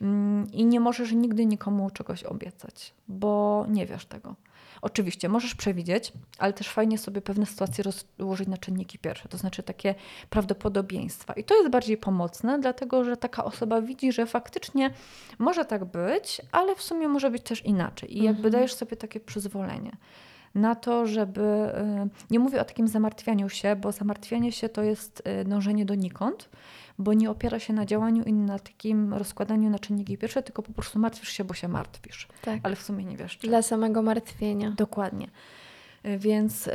Mm, 0.00 0.46
I 0.52 0.64
nie 0.64 0.80
możesz 0.80 1.12
nigdy 1.12 1.46
nikomu 1.46 1.90
czegoś 1.90 2.24
obiecać, 2.24 2.94
bo 3.08 3.64
nie 3.68 3.86
wiesz 3.86 4.06
tego. 4.06 4.34
Oczywiście, 4.82 5.28
możesz 5.28 5.54
przewidzieć, 5.54 6.12
ale 6.38 6.52
też 6.52 6.68
fajnie 6.68 6.98
sobie 6.98 7.20
pewne 7.20 7.46
sytuacje 7.46 7.84
rozłożyć 7.84 8.48
na 8.48 8.56
czynniki 8.56 8.98
pierwsze, 8.98 9.28
to 9.28 9.38
znaczy 9.38 9.62
takie 9.62 9.94
prawdopodobieństwa. 10.30 11.32
I 11.32 11.44
to 11.44 11.54
jest 11.56 11.70
bardziej 11.70 11.96
pomocne, 11.96 12.58
dlatego 12.58 13.04
że 13.04 13.16
taka 13.16 13.44
osoba 13.44 13.80
widzi, 13.82 14.12
że 14.12 14.26
faktycznie 14.26 14.90
może 15.38 15.64
tak 15.64 15.84
być, 15.84 16.40
ale 16.52 16.76
w 16.76 16.82
sumie 16.82 17.08
może 17.08 17.30
być 17.30 17.42
też 17.42 17.64
inaczej. 17.64 18.18
I 18.18 18.22
jakby 18.22 18.38
Mhm. 18.38 18.52
dajesz 18.52 18.74
sobie 18.74 18.96
takie 18.96 19.20
przyzwolenie 19.20 19.92
na 20.54 20.74
to, 20.74 21.06
żeby. 21.06 21.40
y, 21.40 22.08
Nie 22.30 22.38
mówię 22.38 22.60
o 22.60 22.64
takim 22.64 22.88
zamartwianiu 22.88 23.48
się, 23.48 23.76
bo 23.76 23.92
zamartwianie 23.92 24.52
się 24.52 24.68
to 24.68 24.82
jest 24.82 25.22
y, 25.40 25.44
dążenie 25.44 25.84
donikąd, 25.84 26.48
bo 27.00 27.14
nie 27.14 27.30
opiera 27.30 27.58
się 27.58 27.72
na 27.72 27.86
działaniu 27.86 28.24
i 28.24 28.32
na 28.32 28.58
takim 28.58 29.14
rozkładaniu 29.14 29.70
na 29.70 29.78
czynniki 29.78 30.18
pierwsze, 30.18 30.42
tylko 30.42 30.62
po 30.62 30.72
prostu 30.72 30.98
martwisz 30.98 31.28
się, 31.28 31.44
bo 31.44 31.54
się 31.54 31.68
martwisz, 31.68 32.28
Tak. 32.42 32.60
ale 32.62 32.76
w 32.76 32.82
sumie 32.82 33.04
nie 33.04 33.16
wiesz. 33.16 33.38
Czy. 33.38 33.48
Dla 33.48 33.62
samego 33.62 34.02
martwienia. 34.02 34.70
Dokładnie. 34.70 35.28
Więc 36.04 36.66
y, 36.66 36.72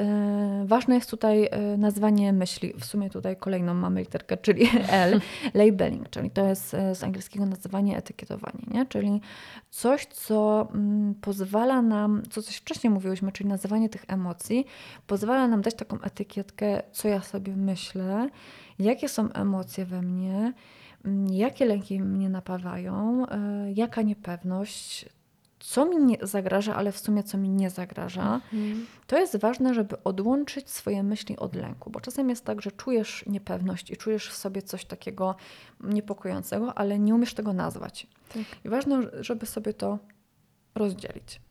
ważne 0.66 0.96
jest 0.96 1.10
tutaj 1.10 1.46
y, 1.46 1.78
nazwanie 1.78 2.34
myśli. 2.34 2.74
W 2.80 2.86
sumie 2.86 3.10
tutaj 3.10 3.38
kolejną 3.38 3.74
mamy 3.74 4.00
literkę, 4.00 4.38
czyli 4.38 4.70
L, 4.90 5.22
labeling, 5.54 6.10
czyli 6.10 6.32
to 6.32 6.46
jest 6.46 6.74
y, 6.74 6.96
z 6.96 7.04
angielskiego 7.04 7.46
nazywanie 7.46 7.98
etykietowanie, 7.98 8.64
nie? 8.68 8.86
czyli 8.86 9.22
coś, 9.70 10.06
co 10.06 10.68
mm, 10.74 11.16
pozwala 11.16 11.82
nam, 11.82 12.24
co 12.30 12.42
coś 12.42 12.56
wcześniej 12.56 12.94
mówiłyśmy, 12.94 13.32
czyli 13.32 13.50
nazywanie 13.50 13.90
tych 13.90 14.06
emocji, 14.08 14.66
pozwala 15.08 15.48
nam 15.48 15.62
dać 15.62 15.76
taką 15.76 16.02
etykietkę, 16.02 16.84
co 16.92 17.08
ja 17.08 17.22
sobie 17.22 17.56
myślę, 17.56 18.30
jakie 18.80 19.10
są 19.10 19.32
emocje 19.32 19.86
we 19.86 20.02
mnie, 20.02 20.54
mm, 21.06 21.28
jakie 21.34 21.66
lęki 21.66 22.02
mnie 22.02 22.30
napawają, 22.30 23.26
jaka 23.74 24.02
niepewność, 24.02 25.06
co 25.66 25.86
mi 25.86 25.98
nie 25.98 26.18
zagraża, 26.22 26.76
ale 26.76 26.92
w 26.92 27.00
sumie 27.00 27.24
co 27.24 27.38
mi 27.38 27.50
nie 27.50 27.70
zagraża. 27.70 28.34
Mhm. 28.54 28.86
To 29.08 29.20
jest 29.20 29.38
ważne, 29.38 29.74
żeby 29.74 30.04
odłączyć 30.04 30.70
swoje 30.70 31.04
myśli 31.04 31.38
od 31.38 31.56
lęku, 31.56 31.90
bo 31.90 32.00
czasem 32.02 32.30
jest 32.30 32.46
tak, 32.46 32.62
że 32.62 32.72
czujesz 32.72 33.24
niepewność 33.28 33.92
i 33.92 33.98
czujesz 33.98 34.30
w 34.30 34.36
sobie 34.36 34.62
coś 34.62 34.86
takiego 34.86 35.36
niepokojącego, 35.80 36.78
ale 36.78 37.00
nie 37.00 37.16
umiesz 37.16 37.34
tego 37.34 37.54
nazwać. 37.54 38.08
Tak. 38.34 38.44
I 38.66 38.70
ważne, 38.70 39.02
żeby 39.20 39.46
sobie 39.46 39.74
to 39.74 40.00
rozdzielić. 40.76 41.42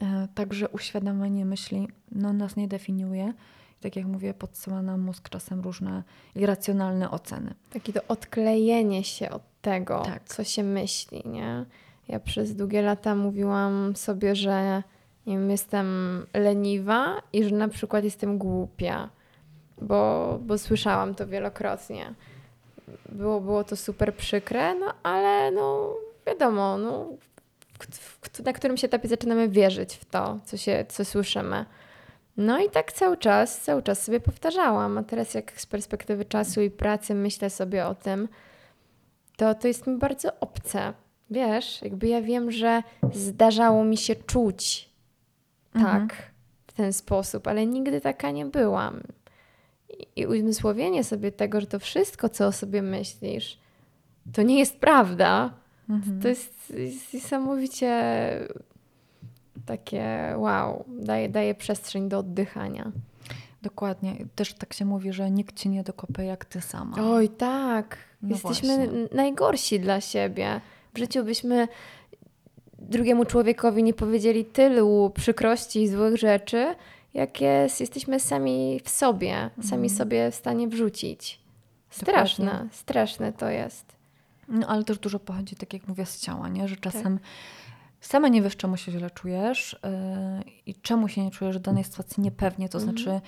E, 0.00 0.28
Także 0.34 0.68
uświadamianie 0.68 1.44
myśli 1.44 1.88
no, 2.10 2.32
nas 2.32 2.56
nie 2.56 2.68
definiuje. 2.68 3.32
I 3.80 3.82
tak 3.82 3.96
jak 3.96 4.06
mówię, 4.06 4.34
podsyła 4.34 4.82
nam 4.82 5.00
mózg 5.00 5.28
czasem 5.28 5.60
różne 5.60 6.02
irracjonalne 6.34 7.10
oceny. 7.10 7.54
Takie 7.70 7.92
to 7.92 8.00
odklejenie 8.08 9.04
się 9.04 9.30
od 9.30 9.42
tego, 9.62 10.02
Tak. 10.04 10.24
co 10.24 10.44
się 10.44 10.62
myśli, 10.62 11.22
nie? 11.26 11.66
Ja 12.08 12.20
przez 12.20 12.56
długie 12.56 12.82
lata 12.82 13.14
mówiłam 13.14 13.96
sobie, 13.96 14.36
że 14.36 14.82
nie 15.26 15.38
wiem, 15.38 15.50
jestem 15.50 15.86
leniwa 16.34 17.22
i 17.32 17.44
że 17.44 17.54
na 17.54 17.68
przykład 17.68 18.04
jestem 18.04 18.38
głupia, 18.38 19.10
bo, 19.80 20.38
bo 20.42 20.58
słyszałam 20.58 21.14
to 21.14 21.26
wielokrotnie. 21.26 22.14
Było, 23.08 23.40
było 23.40 23.64
to 23.64 23.76
super 23.76 24.14
przykre, 24.14 24.74
no 24.74 24.94
ale 25.02 25.50
no 25.50 25.94
wiadomo, 26.26 26.78
no, 26.78 27.08
na 28.44 28.52
którymś 28.52 28.84
etapie 28.84 29.08
zaczynamy 29.08 29.48
wierzyć 29.48 29.94
w 29.94 30.04
to, 30.04 30.38
co, 30.44 30.56
się, 30.56 30.84
co 30.88 31.04
słyszymy. 31.04 31.64
No 32.36 32.58
i 32.58 32.70
tak 32.70 32.92
cały 32.92 33.16
czas, 33.16 33.60
cały 33.60 33.82
czas 33.82 34.02
sobie 34.02 34.20
powtarzałam, 34.20 34.98
a 34.98 35.02
teraz 35.02 35.34
jak 35.34 35.60
z 35.60 35.66
perspektywy 35.66 36.24
czasu 36.24 36.60
i 36.60 36.70
pracy 36.70 37.14
myślę 37.14 37.50
sobie 37.50 37.86
o 37.86 37.94
tym, 37.94 38.28
to 39.36 39.54
to 39.54 39.68
jest 39.68 39.86
mi 39.86 39.98
bardzo 39.98 40.40
obce. 40.40 40.92
Wiesz, 41.32 41.82
jakby 41.82 42.08
ja 42.08 42.22
wiem, 42.22 42.50
że 42.50 42.82
zdarzało 43.12 43.84
mi 43.84 43.96
się 43.96 44.14
czuć 44.16 44.88
Mhm. 45.74 46.08
tak, 46.08 46.16
w 46.66 46.72
ten 46.72 46.92
sposób, 46.92 47.46
ale 47.48 47.66
nigdy 47.66 48.00
taka 48.00 48.30
nie 48.30 48.46
byłam. 48.46 49.00
I, 50.16 50.26
uzmysłowienie 50.26 51.04
sobie 51.04 51.32
tego, 51.32 51.60
że 51.60 51.66
to 51.66 51.78
wszystko, 51.78 52.28
co 52.28 52.46
o 52.46 52.52
sobie 52.52 52.82
myślisz, 52.82 53.58
to 54.32 54.42
nie 54.42 54.58
jest 54.58 54.76
prawda, 54.78 55.50
Mhm. 55.90 56.20
to 56.22 56.28
jest, 56.28 56.70
jest 56.76 57.14
niesamowicie 57.14 57.92
takie 59.66 60.34
wow, 60.36 60.84
daje, 60.88 61.28
daje 61.28 61.54
przestrzeń 61.54 62.08
do 62.08 62.18
oddychania. 62.18 62.92
Dokładnie. 63.62 64.16
Też 64.34 64.54
tak 64.54 64.72
się 64.72 64.84
mówi, 64.84 65.12
że 65.12 65.30
nikt 65.30 65.56
ci 65.56 65.68
nie 65.68 65.82
dokopie 65.82 66.24
jak 66.24 66.44
ty 66.44 66.60
sama. 66.60 66.96
Oj, 67.10 67.28
tak. 67.28 67.96
No 68.22 68.28
Jesteśmy 68.28 68.76
właśnie. 68.76 69.08
najgorsi 69.16 69.80
dla 69.80 70.00
siebie. 70.00 70.60
W 70.94 70.98
życiu 70.98 71.24
byśmy 71.24 71.68
drugiemu 72.78 73.24
człowiekowi 73.24 73.82
nie 73.82 73.94
powiedzieli 73.94 74.44
tylu 74.44 75.10
przykrości 75.14 75.82
i 75.82 75.88
złych 75.88 76.16
rzeczy, 76.16 76.74
jakie 77.14 77.68
jesteśmy 77.80 78.20
sami 78.20 78.80
w 78.84 78.88
sobie, 78.90 79.50
sami 79.62 79.90
sobie 79.90 80.30
w 80.30 80.34
stanie 80.34 80.68
wrzucić. 80.68 81.40
Straszne, 81.90 82.44
Dokładnie. 82.44 82.68
straszne 82.72 83.32
to 83.32 83.48
jest. 83.50 83.96
No, 84.48 84.66
ale 84.66 84.84
też 84.84 84.98
dużo 84.98 85.18
pochodzi, 85.18 85.56
tak 85.56 85.72
jak 85.72 85.88
mówię, 85.88 86.06
z 86.06 86.20
ciała, 86.20 86.48
nie? 86.48 86.68
że 86.68 86.76
czasem 86.76 87.18
sama 88.00 88.28
nie 88.28 88.42
wiesz, 88.42 88.56
czemu 88.56 88.76
się 88.76 88.92
źle 88.92 89.10
czujesz 89.10 89.80
yy, 89.84 90.52
i 90.66 90.74
czemu 90.74 91.08
się 91.08 91.24
nie 91.24 91.30
czujesz 91.30 91.58
w 91.58 91.60
danej 91.60 91.84
sytuacji 91.84 92.22
niepewnie, 92.22 92.68
to 92.68 92.78
Mhm. 92.78 92.96
znaczy 92.98 93.20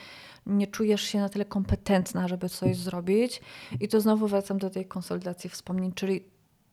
nie 0.46 0.66
czujesz 0.66 1.02
się 1.02 1.18
na 1.18 1.28
tyle 1.28 1.44
kompetentna, 1.44 2.28
żeby 2.28 2.48
coś 2.48 2.76
zrobić. 2.76 3.40
I 3.80 3.88
to 3.88 4.00
znowu 4.00 4.28
wracam 4.28 4.58
do 4.58 4.70
tej 4.70 4.86
konsolidacji 4.86 5.50
wspomnień, 5.50 5.92
czyli 5.92 6.24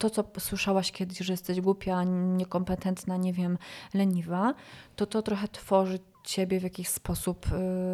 to, 0.02 0.10
co 0.10 0.24
słyszałaś 0.40 0.92
kiedyś, 0.92 1.18
że 1.18 1.34
jesteś 1.34 1.62
głupia, 1.62 2.04
niekompetentna, 2.04 3.18
nie 3.18 3.34
wiem, 3.34 3.58
leniwa, 3.94 4.54
to 4.96 5.06
to 5.06 5.22
trochę 5.22 5.48
tworzy 5.48 6.00
ciebie 6.24 6.60
w 6.60 6.64
jakiś 6.64 6.88
sposób, 6.88 7.46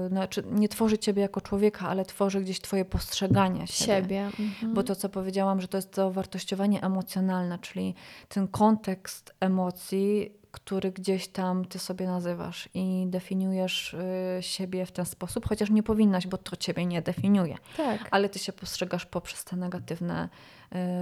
yy, 0.03 0.09
znaczy 0.09 0.43
nie 0.51 0.69
tworzy 0.69 0.97
ciebie 0.97 1.21
jako 1.21 1.41
człowieka, 1.41 1.87
ale 1.87 2.05
tworzy 2.05 2.41
gdzieś 2.41 2.61
twoje 2.61 2.85
postrzeganie 2.85 3.67
siebie. 3.67 3.95
Siebie. 3.95 4.21
Mhm. 4.39 4.73
Bo 4.73 4.83
to, 4.83 4.95
co 4.95 5.09
powiedziałam, 5.09 5.61
że 5.61 5.67
to 5.67 5.77
jest 5.77 5.91
to 5.91 6.11
wartościowanie 6.11 6.83
emocjonalne, 6.83 7.59
czyli 7.59 7.95
ten 8.29 8.47
kontekst 8.47 9.35
emocji, 9.39 10.31
który 10.51 10.91
gdzieś 10.91 11.27
tam 11.27 11.65
ty 11.65 11.79
sobie 11.79 12.07
nazywasz 12.07 12.69
i 12.73 13.05
definiujesz 13.07 13.93
y, 13.93 14.37
siebie 14.41 14.85
w 14.85 14.91
ten 14.91 15.05
sposób, 15.05 15.47
chociaż 15.47 15.69
nie 15.69 15.83
powinnaś, 15.83 16.27
bo 16.27 16.37
to 16.37 16.55
ciebie 16.55 16.85
nie 16.85 17.01
definiuje, 17.01 17.57
tak. 17.77 18.07
ale 18.11 18.29
ty 18.29 18.39
się 18.39 18.53
postrzegasz 18.53 19.05
poprzez 19.05 19.43
te 19.43 19.55
negatywne 19.55 20.29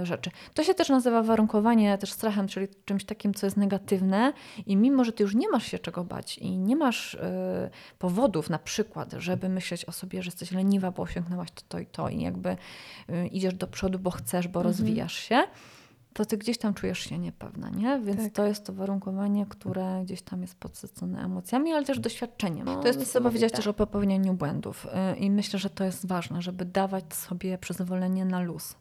rzeczy. 0.02 0.30
To 0.54 0.64
się 0.64 0.74
też 0.74 0.88
nazywa 0.88 1.22
warunkowanie 1.22 1.98
też 1.98 2.12
strachem, 2.12 2.48
czyli 2.48 2.68
czymś 2.84 3.04
takim, 3.04 3.34
co 3.34 3.46
jest 3.46 3.56
negatywne 3.56 4.32
i 4.66 4.76
mimo, 4.76 5.04
że 5.04 5.12
ty 5.12 5.22
już 5.22 5.34
nie 5.34 5.48
masz 5.48 5.66
się 5.66 5.78
czego 5.78 6.04
bać 6.04 6.38
i 6.38 6.58
nie 6.58 6.76
masz 6.76 7.14
y, 7.14 7.18
powodów 7.98 8.50
na 8.50 8.58
przykład, 8.58 9.12
żeby 9.18 9.48
myśleć 9.48 9.84
o 9.84 9.92
sobie, 9.92 10.22
że 10.22 10.28
jesteś 10.28 10.52
leniwa, 10.52 10.90
bo 10.90 11.02
osiągnęłaś 11.02 11.50
to, 11.50 11.62
to 11.68 11.78
i 11.78 11.86
to 11.86 12.08
i 12.08 12.20
jakby 12.20 12.50
y, 13.10 13.26
idziesz 13.26 13.54
do 13.54 13.66
przodu, 13.66 13.98
bo 13.98 14.10
chcesz, 14.10 14.48
bo 14.48 14.60
Mhm. 14.60 14.72
rozwijasz 14.72 15.14
się, 15.14 15.42
to 16.16 16.24
ty 16.24 16.36
gdzieś 16.36 16.58
tam 16.58 16.74
czujesz 16.74 16.98
się 16.98 17.18
niepewna, 17.18 17.70
nie? 17.70 18.00
Więc 18.00 18.22
Tak. 18.22 18.32
to 18.32 18.46
jest 18.46 18.66
to 18.66 18.72
warunkowanie, 18.72 19.46
które 19.46 20.00
gdzieś 20.04 20.22
tam 20.22 20.42
jest 20.42 20.54
podsycone 20.54 21.24
emocjami, 21.24 21.72
ale 21.72 21.84
też 21.84 22.00
doświadczeniem. 22.00 22.66
No, 22.66 22.80
to 22.80 22.86
jest 22.86 22.98
to, 22.98 23.06
co 23.06 23.20
powiedziałaś 23.20 23.52
też 23.52 23.66
o 23.66 23.74
popełnianiu 23.74 24.34
błędów 24.34 24.86
y, 24.86 25.16
i 25.16 25.30
myślę, 25.30 25.58
że 25.58 25.70
to 25.70 25.84
jest 25.84 26.06
ważne, 26.06 26.42
żeby 26.42 26.64
dawać 26.64 27.14
sobie 27.14 27.58
przyzwolenie 27.58 28.24
na 28.24 28.40
luz. 28.40 28.76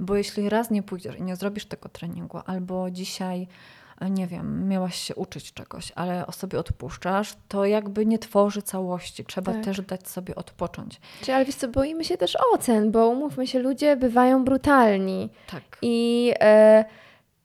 Bo 0.00 0.16
jeśli 0.16 0.48
raz 0.48 0.70
nie 0.70 0.82
pójdziesz 0.82 1.18
i 1.18 1.22
nie 1.22 1.36
zrobisz 1.36 1.66
tego 1.66 1.88
treningu, 1.88 2.38
albo 2.46 2.90
dzisiaj 2.90 3.48
nie 4.10 4.26
wiem, 4.26 4.68
miałaś 4.68 4.94
się 4.96 5.14
uczyć 5.14 5.52
czegoś, 5.52 5.92
ale 5.94 6.26
o 6.26 6.32
sobie 6.32 6.58
odpuszczasz, 6.58 7.34
to 7.48 7.64
jakby 7.64 8.06
nie 8.06 8.18
tworzy 8.18 8.62
całości. 8.62 9.24
Trzeba 9.24 9.52
Tak. 9.52 9.64
też 9.64 9.80
dać 9.80 10.08
sobie 10.08 10.34
odpocząć. 10.34 11.00
Czy, 11.22 11.34
ale 11.34 11.44
wiesz 11.44 11.54
co, 11.54 11.68
boimy 11.68 12.04
się 12.04 12.16
też 12.16 12.36
ocen, 12.54 12.90
bo 12.90 13.08
umówmy 13.08 13.46
się, 13.46 13.58
ludzie 13.58 13.96
bywają 13.96 14.44
brutalni. 14.44 15.30
Tak. 15.50 15.62
I 15.82 16.32
e, 16.40 16.84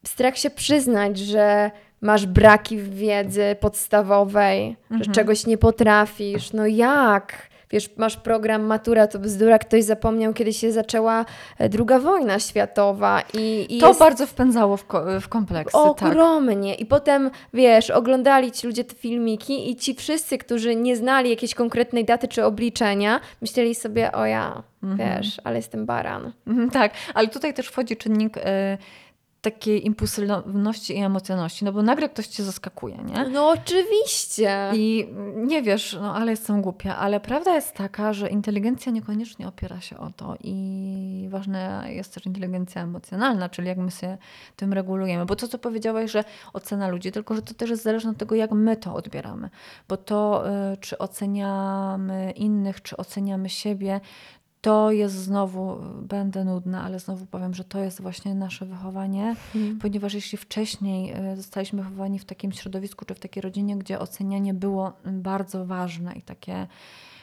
strach 0.06 0.38
się 0.38 0.50
przyznać, 0.50 1.18
że 1.20 1.72
masz 2.02 2.26
braki 2.26 2.78
w 2.78 2.96
wiedzy 2.96 3.56
podstawowej, 3.60 4.78
że 4.90 4.96
Mhm. 4.96 5.12
czegoś 5.14 5.46
nie 5.46 5.58
potrafisz. 5.58 6.54
No 6.54 6.68
jak? 6.68 7.49
Wiesz, 7.72 7.90
masz 7.98 8.18
program 8.18 8.64
Matura 8.64 9.08
to 9.08 9.20
bzdura, 9.20 9.60
ktoś 9.60 9.84
zapomniał, 9.84 10.34
kiedy 10.34 10.54
się 10.54 10.72
zaczęła 10.72 11.26
e, 11.58 11.70
druga 11.70 12.00
wojna 12.00 12.40
światowa 12.40 13.22
i, 13.34 13.66
i 13.70 13.80
To 13.80 13.88
jest 13.88 14.00
bardzo 14.00 14.28
wpędzało 14.28 14.78
w, 14.78 14.86
ko- 14.86 15.06
w 15.22 15.28
kompleksy. 15.28 15.78
tak. 15.98 16.10
ogromnie. 16.10 16.76
I 16.76 16.86
potem, 16.86 17.32
wiesz, 17.54 17.90
oglądali 17.90 18.52
ci 18.52 18.68
ludzie 18.68 18.84
te 18.84 18.96
filmiki 18.96 19.72
i 19.72 19.76
ci 19.76 19.96
wszyscy, 19.96 20.38
którzy 20.38 20.76
nie 20.76 20.96
znali 20.96 21.30
jakiejś 21.30 21.56
konkretnej 21.56 22.06
daty 22.06 22.28
czy 22.28 22.46
obliczenia, 22.46 23.20
myśleli 23.42 23.76
sobie, 23.76 24.12
o 24.12 24.26
ja, 24.26 24.64
wiesz, 24.84 25.42
ale 25.44 25.56
jestem 25.56 25.86
baran. 25.86 26.32
Mhm, 26.48 26.70
Tak, 26.70 26.92
ale 27.14 27.28
tutaj 27.28 27.54
też 27.54 27.68
wchodzi 27.68 27.98
czynnik 27.98 28.38
e, 28.38 28.78
takiej 29.42 29.86
impulsywności 29.86 30.98
i 30.98 31.02
emocjonalności, 31.02 31.66
no 31.66 31.72
bo 31.72 31.82
nagle 31.84 32.10
ktoś 32.10 32.28
cię 32.28 32.44
zaskakuje, 32.44 32.98
nie? 32.98 33.30
No 33.30 33.50
oczywiście. 33.50 34.72
I 34.74 35.08
nie 35.36 35.62
wiesz, 35.62 35.98
no 36.02 36.16
ale 36.16 36.32
jestem 36.32 36.62
głupia, 36.62 36.98
ale 36.98 37.20
prawda 37.20 37.56
jest 37.56 37.74
taka, 37.74 38.14
że 38.14 38.30
inteligencja 38.30 38.92
niekoniecznie 38.92 39.48
opiera 39.48 39.82
się 39.82 39.98
o 39.98 40.10
to 40.12 40.36
i 40.44 41.28
ważna 41.30 41.90
jest 41.90 42.14
też 42.14 42.26
inteligencja 42.26 42.82
emocjonalna, 42.82 43.50
czyli 43.50 43.68
jak 43.68 43.78
my 43.78 43.92
się 43.92 44.18
tym 44.56 44.74
regulujemy. 44.74 45.26
Bo 45.26 45.36
to, 45.36 45.48
co 45.48 45.58
powiedziałaś, 45.58 46.12
że 46.12 46.24
ocena 46.54 46.88
ludzi, 46.88 47.12
tylko 47.12 47.36
że 47.36 47.42
to 47.42 47.54
też 47.54 47.70
jest 47.70 47.84
zależne 47.84 48.12
od 48.12 48.18
tego, 48.18 48.36
jak 48.36 48.52
my 48.52 48.78
to 48.78 48.94
odbieramy. 48.94 49.50
Bo 49.88 49.98
to, 49.98 50.44
y, 50.74 50.78
czy 50.78 50.98
oceniamy 50.98 52.34
innych, 52.36 52.82
czy 52.82 52.98
oceniamy 52.98 53.50
siebie, 53.50 54.02
to 54.62 54.92
jest 54.92 55.16
znowu, 55.16 55.78
będę 56.02 56.44
nudna, 56.44 56.84
ale 56.84 57.00
znowu 57.00 57.26
powiem, 57.26 57.54
że 57.54 57.64
to 57.64 57.80
jest 57.80 58.02
właśnie 58.02 58.36
nasze 58.36 58.66
wychowanie, 58.66 59.36
hmm. 59.54 59.80
ponieważ 59.80 60.14
jeśli 60.14 60.38
wcześniej 60.38 61.14
y, 61.34 61.36
zostaliśmy 61.36 61.84
wychowani 61.84 62.20
w 62.20 62.26
takim 62.26 62.52
środowisku 62.52 63.06
czy 63.06 63.16
w 63.16 63.20
takiej 63.20 63.42
rodzinie, 63.42 63.78
gdzie 63.78 64.00
ocenianie 64.00 64.54
było 64.54 64.94
bardzo 65.06 65.66
ważne 65.66 66.14
i 66.14 66.22
takie 66.22 66.68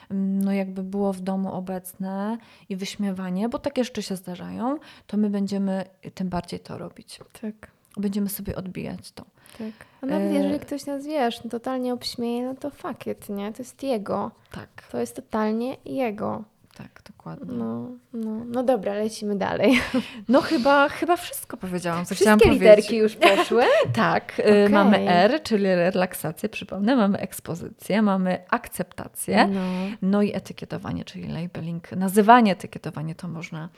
no 0.09 0.51
jakby 0.51 0.83
było 0.83 1.13
w 1.13 1.21
domu 1.21 1.53
obecne 1.53 2.37
i 2.69 2.75
wyśmiewanie, 2.75 3.49
bo 3.49 3.59
takie 3.59 3.83
rzeczy 3.83 4.03
się 4.03 4.15
zdarzają, 4.15 4.77
to 5.07 5.17
my 5.17 5.29
będziemy 5.29 5.85
tym 6.13 6.29
bardziej 6.29 6.59
to 6.59 6.77
robić. 6.77 7.19
Tak. 7.41 7.71
Będziemy 7.97 8.29
sobie 8.29 8.55
odbijać 8.55 9.11
to. 9.11 9.25
Tak. 9.57 9.71
A 10.01 10.05
nawet 10.05 10.31
e... 10.31 10.33
jeżeli 10.33 10.59
ktoś 10.59 10.85
nas, 10.85 11.05
wiesz, 11.05 11.39
totalnie 11.49 11.93
obśmieje, 11.93 12.45
no 12.45 12.55
to 12.55 12.69
fuck 12.69 13.07
it, 13.07 13.29
nie? 13.29 13.53
To 13.53 13.61
jest 13.61 13.83
jego. 13.83 14.31
Tak. 14.51 14.87
To 14.91 14.97
jest 14.97 15.15
totalnie 15.15 15.77
jego. 15.85 16.43
Tak, 16.77 17.01
dokładnie. 17.07 17.53
No, 17.53 17.89
no, 18.13 18.45
no 18.45 18.63
dobra, 18.63 18.93
lecimy 18.93 19.35
dalej. 19.35 19.79
No 20.29 20.41
chyba, 20.41 20.89
chyba 20.89 21.15
wszystko 21.15 21.57
powiedziałam, 21.57 22.05
co 22.05 22.15
Wszystkie 22.15 22.23
chciałam 22.23 22.39
powiedzieć. 22.39 22.61
literki 22.61 22.97
już 22.97 23.15
poszły? 23.15 23.63
tak, 23.93 24.33
okay. 24.39 24.69
mamy 24.69 25.09
R, 25.09 25.43
czyli 25.43 25.65
relaksację, 25.65 26.49
przypomnę, 26.49 26.95
mamy 26.95 27.17
ekspozycję, 27.17 28.01
mamy 28.01 28.43
akceptację, 28.49 29.47
no. 29.47 29.61
no 30.01 30.21
i 30.21 30.35
etykietowanie, 30.35 31.05
czyli 31.05 31.27
labeling. 31.27 31.91
Nazywanie, 31.91 32.51
etykietowanie 32.51 33.15
to 33.15 33.27
można 33.27 33.69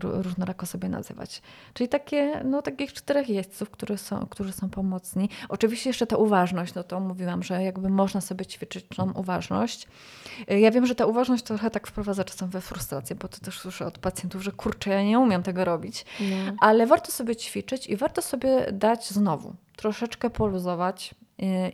różnorako 0.00 0.66
sobie 0.66 0.88
nazywać. 0.88 1.42
Czyli 1.74 1.88
takie, 1.88 2.42
no, 2.44 2.62
takich 2.62 2.92
czterech 2.92 3.28
jeźdźców, 3.28 3.70
które 3.70 3.98
są, 3.98 4.26
którzy 4.30 4.52
są 4.52 4.70
pomocni. 4.70 5.28
Oczywiście 5.48 5.90
jeszcze 5.90 6.06
ta 6.06 6.16
uważność, 6.16 6.74
no 6.74 6.84
to 6.84 7.00
mówiłam, 7.00 7.42
że 7.42 7.62
jakby 7.62 7.88
można 7.88 8.20
sobie 8.20 8.46
ćwiczyć 8.46 8.86
tą 8.96 9.12
uważność. 9.12 9.88
E, 10.48 10.60
ja 10.60 10.70
wiem, 10.70 10.86
że 10.86 10.94
ta 10.94 11.06
uważność 11.06 11.44
trochę 11.44 11.70
tak 11.70 11.86
wprowadza 11.86 12.24
czasem 12.24 12.48
we 12.48 12.60
frustrację, 12.60 13.16
bo 13.16 13.28
to 13.28 13.38
też 13.38 13.58
słyszę 13.58 13.86
od 13.86 13.98
pacjentów, 13.98 14.42
że 14.42 14.52
kurczę, 14.52 14.90
ja 14.90 15.02
nie 15.02 15.18
umiem 15.18 15.42
tego 15.42 15.64
robić. 15.64 16.04
No. 16.20 16.56
Ale 16.60 16.86
warto 16.86 17.12
sobie 17.12 17.36
ćwiczyć 17.36 17.86
i 17.86 17.96
warto 17.96 18.22
sobie 18.22 18.72
dać 18.72 19.10
znowu 19.10 19.54
troszeczkę 19.76 20.30
poluzować, 20.30 21.14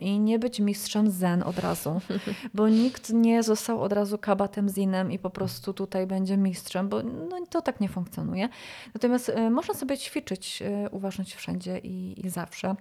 i 0.01 0.19
nie 0.19 0.39
być 0.39 0.59
mistrzem 0.59 1.11
zen 1.11 1.43
od 1.43 1.59
razu, 1.59 2.01
bo 2.53 2.69
nikt 2.69 3.13
nie 3.13 3.43
został 3.43 3.81
od 3.81 3.93
razu 3.93 4.17
kabatem 4.17 4.69
zinem 4.69 5.11
i 5.11 5.19
po 5.19 5.29
prostu 5.29 5.73
tutaj 5.73 6.07
będzie 6.07 6.37
mistrzem, 6.37 6.89
bo 6.89 7.03
no, 7.03 7.45
to 7.49 7.61
tak 7.61 7.79
nie 7.79 7.89
funkcjonuje. 7.89 8.49
Natomiast 8.93 9.29
y, 9.29 9.49
można 9.49 9.73
sobie 9.73 9.97
ćwiczyć 9.97 10.61
y, 10.61 10.89
uważność 10.89 11.33
wszędzie 11.35 11.79
i, 11.79 12.25
i 12.25 12.29
zawsze 12.29 12.75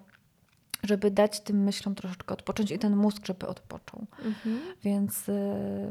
żeby 0.83 1.11
dać 1.11 1.41
tym 1.41 1.63
myślom 1.63 1.95
troszeczkę 1.95 2.35
odpocząć 2.35 2.71
i 2.71 2.79
ten 2.79 2.97
mózg, 2.97 3.27
żeby 3.27 3.47
odpoczął. 3.47 4.07
Mhm. 4.25 4.61
Więc, 4.83 5.29
y, 5.29 5.33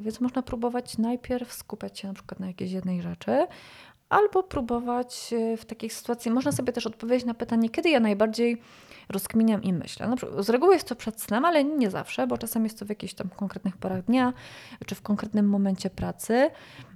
więc 0.02 0.22
można 0.22 0.42
próbować 0.42 0.98
najpierw 0.98 1.54
skupiać 1.54 2.00
się 2.00 2.08
na 2.08 2.14
przykład 2.14 2.40
na 2.40 2.48
jakiejś 2.48 2.72
jednej 2.72 3.02
rzeczy, 3.02 3.48
albo 4.10 4.44
próbować 4.44 5.34
w 5.58 5.66
takiej 5.66 5.90
sytuacji, 5.90 6.32
można 6.32 6.52
sobie 6.52 6.74
też 6.74 6.88
odpowiedzieć 6.88 7.26
na 7.26 7.34
pytanie, 7.34 7.70
kiedy 7.70 7.90
ja 7.90 8.00
najbardziej 8.00 8.62
rozkminiam 9.10 9.64
i 9.64 9.74
myślę. 9.74 10.08
No, 10.08 10.44
z 10.44 10.50
reguły 10.50 10.74
jest 10.74 10.88
to 10.88 10.96
przed 10.96 11.22
snem, 11.22 11.46
ale 11.46 11.64
nie 11.64 11.90
zawsze, 11.90 12.28
bo 12.28 12.38
czasem 12.38 12.64
jest 12.64 12.80
to 12.80 12.86
w 12.86 12.90
jakichś 12.90 13.14
tam 13.14 13.30
konkretnych 13.30 13.78
porach 13.78 14.06
dnia, 14.06 14.34
czy 14.86 14.96
w 14.96 15.02
konkretnym 15.02 15.50
momencie 15.50 15.90
pracy. 15.90 16.50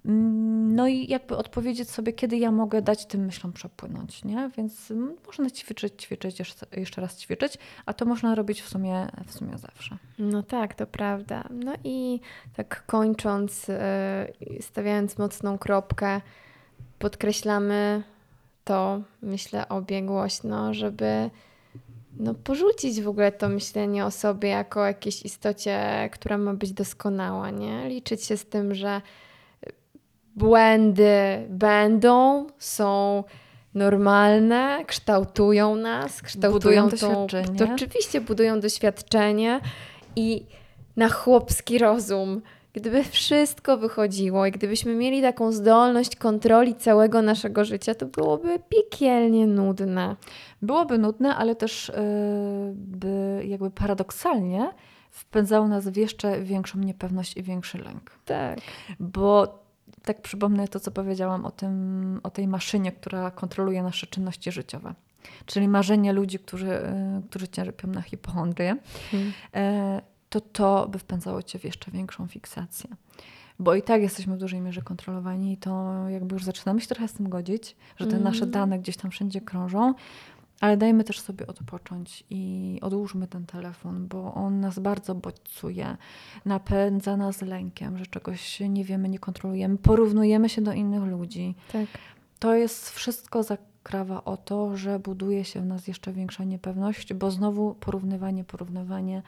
Mm, 0.05 0.75
no 0.75 0.87
i 0.87 1.07
jakby 1.07 1.37
odpowiedzieć 1.37 1.89
sobie, 1.89 2.13
kiedy 2.13 2.37
ja 2.37 2.51
mogę 2.51 2.81
dać 2.81 3.05
tym 3.05 3.25
myślom 3.25 3.53
przepłynąć, 3.53 4.23
nie? 4.23 4.49
Więc 4.57 4.91
mm, 4.91 5.15
można 5.27 5.49
ćwiczyć, 5.49 6.03
ćwiczyć, 6.03 6.41
jeszcze 6.77 7.01
raz 7.01 7.17
ćwiczyć, 7.17 7.57
a 7.85 7.93
to 7.93 8.05
można 8.05 8.35
robić 8.35 8.61
w 8.61 8.69
sumie, 8.69 9.07
w 9.25 9.33
sumie 9.33 9.57
zawsze. 9.57 9.97
No 10.19 10.43
tak, 10.43 10.73
to 10.73 10.87
prawda. 10.87 11.43
No 11.49 11.73
i 11.83 12.19
tak 12.55 12.85
kończąc, 12.85 13.69
e, 13.69 14.27
stawiając 14.61 15.17
mocną 15.17 15.57
kropkę, 15.57 16.21
podkreślamy 16.99 18.03
to, 18.63 19.01
myślę, 19.21 19.69
obie 19.69 20.01
głośno, 20.01 20.73
żeby 20.73 21.29
no, 22.19 22.33
porzucić 22.33 23.01
w 23.01 23.07
ogóle 23.07 23.31
to 23.31 23.49
myślenie 23.49 24.05
o 24.05 24.11
sobie 24.11 24.49
jako 24.49 24.85
jakiejś 24.85 25.21
istocie, 25.21 26.09
która 26.11 26.37
ma 26.37 26.53
być 26.53 26.73
doskonała, 26.73 27.49
nie? 27.49 27.89
Liczyć 27.89 28.23
się 28.23 28.37
z 28.37 28.45
tym, 28.45 28.75
że 28.75 29.01
błędy 30.35 31.45
będą, 31.49 32.47
są 32.59 33.23
normalne, 33.73 34.83
kształtują 34.87 35.75
nas, 35.75 36.21
kształtują 36.21 36.53
budują 36.53 36.89
doświadczenie. 36.89 37.59
To 37.59 37.73
oczywiście 37.73 38.21
budują 38.21 38.59
doświadczenie 38.59 39.61
i 40.15 40.45
na 40.95 41.09
chłopski 41.09 41.77
rozum 41.77 42.41
Gdyby 42.77 43.03
wszystko 43.03 43.77
wychodziło 43.77 44.45
i 44.45 44.51
gdybyśmy 44.51 44.95
mieli 44.95 45.21
taką 45.21 45.51
zdolność 45.51 46.15
kontroli 46.15 46.75
całego 46.75 47.21
naszego 47.21 47.65
życia, 47.65 47.95
to 47.95 48.05
byłoby 48.05 48.59
piekielnie 48.69 49.47
nudne. 49.47 50.15
Byłoby 50.61 50.97
nudne, 50.97 51.35
ale 51.35 51.55
też 51.55 51.91
yy, 51.95 52.73
by 52.75 53.43
jakby 53.45 53.71
paradoksalnie 53.71 54.69
wpędzało 55.11 55.67
nas 55.67 55.87
w 55.87 55.95
jeszcze 55.95 56.41
większą 56.41 56.79
niepewność 56.79 57.37
i 57.37 57.43
większy 57.43 57.77
lęk. 57.77 58.11
Tak. 58.25 58.59
Bo 58.99 59.59
tak 60.03 60.21
przypomnę 60.21 60.67
to, 60.67 60.79
co 60.79 60.91
powiedziałam 60.91 61.45
o, 61.45 61.51
tym, 61.51 62.19
o 62.23 62.29
tej 62.29 62.47
maszynie, 62.47 62.91
która 62.91 63.31
kontroluje 63.31 63.83
nasze 63.83 64.07
czynności 64.07 64.51
życiowe. 64.51 64.93
Czyli 65.45 65.67
marzenie 65.67 66.13
ludzi, 66.13 66.39
którzy, 66.39 66.67
yy, 66.67 67.21
którzy 67.29 67.47
cierpią 67.47 67.87
na 67.87 68.01
hipochondrię. 68.01 68.75
Hmm. 69.11 69.33
Yy, 69.95 70.16
to 70.41 70.67
to 70.67 70.87
by 70.87 70.99
wpędzało 70.99 71.43
cię 71.43 71.59
w 71.59 71.63
jeszcze 71.63 71.91
większą 71.91 72.27
fiksację. 72.27 72.89
Bo 73.59 73.75
i 73.75 73.81
tak 73.81 74.01
jesteśmy 74.01 74.35
w 74.35 74.39
dużej 74.39 74.61
mierze 74.61 74.81
kontrolowani 74.81 75.53
i 75.53 75.57
to 75.57 75.93
jakby 76.09 76.35
już 76.35 76.43
zaczynamy 76.43 76.81
się 76.81 76.87
trochę 76.87 77.07
z 77.07 77.13
tym 77.13 77.29
godzić, 77.29 77.75
że 77.97 78.05
te 78.05 78.11
mm. 78.11 78.23
nasze 78.23 78.47
dane 78.47 78.79
gdzieś 78.79 78.97
tam 78.97 79.11
wszędzie 79.11 79.41
krążą, 79.41 79.93
ale 80.61 80.77
dajmy 80.77 81.03
też 81.03 81.19
sobie 81.19 81.47
odpocząć 81.47 82.23
i 82.29 82.79
odłóżmy 82.81 83.27
ten 83.27 83.45
telefon, 83.45 84.07
bo 84.07 84.33
on 84.33 84.59
nas 84.59 84.79
bardzo 84.79 85.15
bodźcuje, 85.15 85.97
napędza 86.45 87.17
nas 87.17 87.41
lękiem, 87.41 87.97
że 87.97 88.05
czegoś 88.05 88.59
nie 88.59 88.83
wiemy, 88.83 89.09
nie 89.09 89.19
kontrolujemy, 89.19 89.77
porównujemy 89.77 90.49
się 90.49 90.61
do 90.61 90.73
innych 90.73 91.03
ludzi. 91.03 91.55
Tak. 91.71 91.85
To 92.39 92.55
jest 92.55 92.89
wszystko 92.89 93.43
zakrawa 93.43 94.23
o 94.23 94.37
to, 94.37 94.77
że 94.77 94.99
buduje 94.99 95.45
się 95.45 95.61
w 95.61 95.65
nas 95.65 95.87
jeszcze 95.87 96.13
większa 96.13 96.43
niepewność, 96.43 97.13
bo 97.13 97.31
znowu 97.31 97.75
porównywanie, 97.75 98.43
porównywanie 98.43 99.21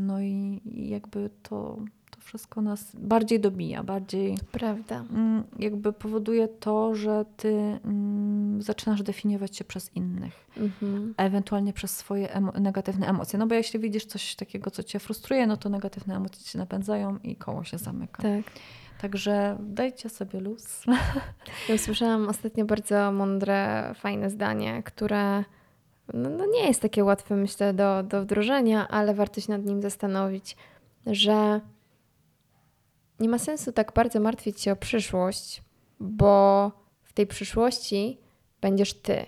no 0.00 0.20
i 0.20 0.60
jakby 0.74 1.30
to, 1.42 1.78
to 2.10 2.20
wszystko 2.20 2.62
nas 2.62 2.96
bardziej 2.96 3.40
dobija, 3.40 3.82
bardziej. 3.82 4.38
Prawda. 4.52 5.04
Mm, 5.10 5.44
jakby 5.58 5.92
powoduje 5.92 6.48
to, 6.48 6.94
że 6.94 7.24
ty 7.36 7.78
mm, 7.84 8.62
zaczynasz 8.62 9.02
definiować 9.02 9.56
się 9.56 9.64
przez 9.64 9.96
innych, 9.96 10.46
mhm. 10.56 11.14
ewentualnie 11.16 11.72
przez 11.72 11.96
swoje 11.96 12.32
emo 12.32 12.52
negatywne 12.52 13.08
emocje. 13.08 13.38
No 13.38 13.46
bo 13.46 13.54
jeśli 13.54 13.80
widzisz 13.80 14.04
coś 14.04 14.36
takiego, 14.36 14.70
co 14.70 14.82
cię 14.82 14.98
frustruje, 14.98 15.46
no 15.46 15.56
to 15.56 15.68
negatywne 15.68 16.16
emocje 16.16 16.44
cię 16.44 16.58
napędzają 16.58 17.18
i 17.22 17.36
koło 17.36 17.64
się 17.64 17.78
zamyka. 17.78 18.22
Tak. 18.22 18.44
Także 19.00 19.56
dajcie 19.60 20.08
sobie 20.08 20.40
luz. 20.40 20.84
Ja 21.68 21.74
usłyszałam 21.74 22.28
ostatnio 22.28 22.64
bardzo 22.64 23.12
mądre, 23.12 23.92
fajne 23.94 24.30
zdanie, 24.30 24.82
które 24.82 25.44
no, 26.12 26.30
no 26.30 26.46
nie 26.46 26.66
jest 26.66 26.82
takie 26.82 27.04
łatwe, 27.04 27.36
myślę, 27.36 27.74
do, 27.74 28.02
do 28.02 28.22
wdrożenia, 28.22 28.88
ale 28.88 29.14
warto 29.14 29.40
się 29.40 29.52
nad 29.52 29.64
nim 29.64 29.82
zastanowić, 29.82 30.56
że 31.06 31.60
nie 33.20 33.28
ma 33.28 33.38
sensu 33.38 33.72
tak 33.72 33.92
bardzo 33.92 34.20
martwić 34.20 34.60
się 34.60 34.72
o 34.72 34.76
przyszłość, 34.76 35.62
bo 36.00 36.70
w 37.02 37.12
tej 37.12 37.26
przyszłości 37.26 38.18
będziesz 38.60 38.94
ty. 38.94 39.26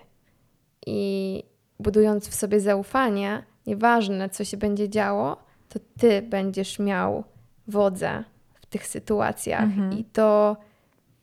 I 0.86 1.42
budując 1.80 2.28
w 2.28 2.34
sobie 2.34 2.60
zaufanie, 2.60 3.42
nieważne 3.66 4.30
co 4.30 4.44
się 4.44 4.56
będzie 4.56 4.88
działo, 4.88 5.36
to 5.68 5.78
ty 5.98 6.22
będziesz 6.22 6.78
miał 6.78 7.24
wodzę 7.68 8.24
w 8.54 8.66
tych 8.66 8.86
sytuacjach 8.86 9.62
mhm. 9.62 9.92
i 9.92 10.04
to 10.04 10.56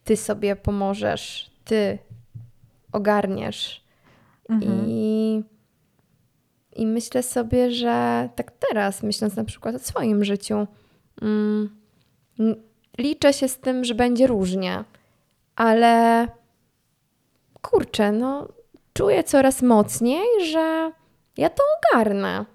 ty 0.04 0.18
sobie 0.18 0.56
pomożesz, 0.56 1.52
ty 1.66 1.98
ogarniesz 2.92 3.84
Mhm. 4.50 4.90
I, 4.90 4.92
I 6.76 6.86
myślę 6.88 7.24
sobie, 7.24 7.72
że 7.72 8.30
tak 8.36 8.52
teraz, 8.52 9.04
myśląc 9.04 9.36
na 9.36 9.44
przykład 9.44 9.76
o 9.76 9.80
swoim 9.80 10.24
życiu, 10.24 10.68
mm, 11.22 11.70
liczę 12.98 13.34
się 13.34 13.48
z 13.48 13.58
tym, 13.58 13.84
że 13.84 13.96
będzie 13.96 14.28
różnie, 14.28 14.84
ale 15.56 16.28
kurczę, 17.62 18.12
no 18.12 18.48
czuję 18.94 19.24
coraz 19.24 19.62
mocniej, 19.62 20.46
że 20.46 20.92
ja 21.38 21.50
to 21.50 21.64
ogarnę. 21.92 22.46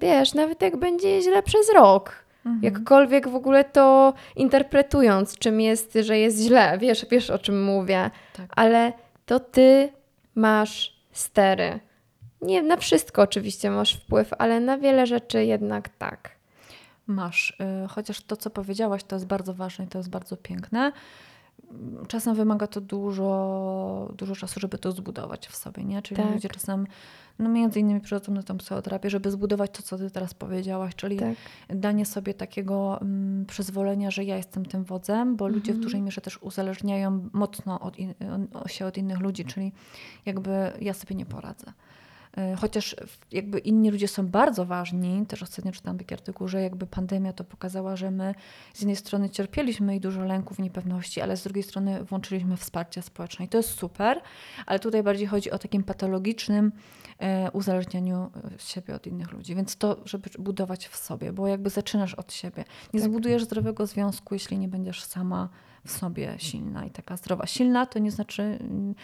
Wiesz, 0.00 0.34
nawet 0.34 0.62
jak 0.62 0.76
będzie 0.76 1.22
źle 1.22 1.42
przez 1.42 1.72
rok, 1.74 2.24
Mhm. 2.46 2.62
Jakkolwiek 2.62 3.28
w 3.28 3.34
ogóle 3.34 3.64
to 3.64 4.14
interpretując, 4.36 5.38
czym 5.38 5.60
jest, 5.60 5.98
że 6.00 6.18
jest 6.18 6.38
źle, 6.38 6.78
wiesz, 6.78 7.06
wiesz 7.10 7.30
o 7.30 7.38
czym 7.38 7.64
mówię, 7.64 8.10
Tak. 8.36 8.52
ale 8.56 8.92
to 9.26 9.40
ty 9.40 9.88
masz 10.34 10.96
stery. 11.12 11.80
Nie 12.44 12.62
na 12.62 12.76
wszystko 12.76 13.22
oczywiście 13.22 13.70
masz 13.70 13.94
wpływ, 13.94 14.30
ale 14.38 14.60
na 14.60 14.78
wiele 14.78 15.06
rzeczy 15.06 15.44
jednak 15.44 15.88
tak. 15.88 16.30
Masz. 17.06 17.50
y, 17.84 17.88
Chociaż 17.88 18.20
to, 18.20 18.36
co 18.36 18.50
powiedziałaś, 18.50 19.04
to 19.04 19.16
jest 19.16 19.26
bardzo 19.26 19.54
ważne 19.54 19.84
i 19.84 19.88
to 19.88 19.98
jest 19.98 20.10
bardzo 20.10 20.36
piękne. 20.36 20.92
Czasem 22.08 22.34
wymaga 22.34 22.66
to 22.66 22.80
dużo, 22.80 24.12
dużo 24.16 24.34
czasu, 24.36 24.60
żeby 24.60 24.78
to 24.78 24.92
zbudować 24.92 25.46
w 25.48 25.56
sobie, 25.56 25.84
nie? 25.84 26.02
Czyli 26.02 26.22
Tak. 26.22 26.32
ludzie 26.32 26.48
czasem, 26.48 26.86
no 27.38 27.48
między 27.48 27.80
innymi 27.80 28.00
przychodzą 28.00 28.32
na 28.32 28.42
tą 28.42 28.58
psychoterapię, 28.58 29.10
żeby 29.10 29.30
zbudować 29.30 29.70
to, 29.70 29.82
co 29.82 29.98
ty 29.98 30.10
teraz 30.10 30.34
powiedziałaś, 30.34 30.94
czyli 30.94 31.16
Tak. 31.16 31.34
danie 31.68 32.06
sobie 32.06 32.34
takiego 32.34 32.98
mm, 33.00 33.46
przyzwolenia, 33.46 34.10
że 34.10 34.24
ja 34.24 34.36
jestem 34.36 34.66
tym 34.66 34.84
wodzem, 34.84 35.36
bo 35.36 35.48
ludzie 35.48 35.60
w 35.72 35.76
Mhm. 35.76 35.80
dużej 35.82 36.02
mierze 36.02 36.20
też 36.20 36.38
uzależniają 36.42 37.28
mocno 37.32 37.80
od 37.80 37.98
in, 37.98 38.14
się 38.66 38.86
od 38.86 38.96
innych 38.98 39.20
ludzi, 39.20 39.44
czyli 39.44 39.72
jakby 40.26 40.72
ja 40.80 40.94
sobie 40.94 41.14
nie 41.16 41.26
poradzę. 41.26 41.72
Y, 42.38 42.56
Chociaż 42.56 42.96
jakby 43.32 43.58
inni 43.58 43.90
ludzie 43.90 44.08
są 44.08 44.26
bardzo 44.28 44.64
ważni, 44.66 45.26
też 45.26 45.42
ostatnio 45.42 45.72
czytałam 45.72 45.98
taki 45.98 46.14
artykuł, 46.14 46.48
że 46.48 46.62
jakby 46.62 46.86
pandemia 46.86 47.32
to 47.32 47.44
pokazała, 47.44 47.96
że 47.96 48.10
my 48.10 48.34
z 48.74 48.80
jednej 48.80 48.96
strony 48.96 49.30
cierpieliśmy 49.30 49.96
i 49.96 50.00
dużo 50.00 50.24
lęków, 50.24 50.58
niepewności, 50.58 51.20
ale 51.20 51.36
z 51.36 51.42
drugiej 51.42 51.62
strony 51.62 52.04
włączyliśmy 52.04 52.56
wsparcie 52.56 53.02
społeczne 53.02 53.44
i 53.44 53.48
to 53.48 53.56
jest 53.56 53.70
super, 53.70 54.20
ale 54.66 54.78
tutaj 54.78 55.02
bardziej 55.02 55.26
chodzi 55.26 55.50
o 55.50 55.58
takim 55.58 55.82
patologicznym 55.84 56.72
e, 57.18 57.50
uzależnianiu 57.50 58.30
e, 58.54 58.58
siebie 58.58 58.94
od 58.94 59.06
innych 59.06 59.32
ludzi, 59.32 59.54
więc 59.54 59.76
to, 59.76 59.96
żeby 60.04 60.30
budować 60.38 60.86
w 60.88 60.96
sobie, 60.96 61.32
bo 61.32 61.48
jakby 61.48 61.70
zaczynasz 61.70 62.14
od 62.14 62.32
siebie. 62.32 62.64
Nie 62.94 63.00
Tak. 63.00 63.10
zbudujesz 63.10 63.44
zdrowego 63.44 63.86
związku, 63.86 64.34
jeśli 64.34 64.58
nie 64.58 64.68
będziesz 64.68 65.04
sama 65.04 65.48
w 65.86 65.90
sobie 65.90 66.34
silna 66.38 66.84
i 66.84 66.90
taka 66.90 67.16
zdrowa. 67.16 67.46
Silna 67.46 67.86
to 67.86 67.98
nie 67.98 68.10
znaczy, 68.10 68.42
mm, 68.42 68.94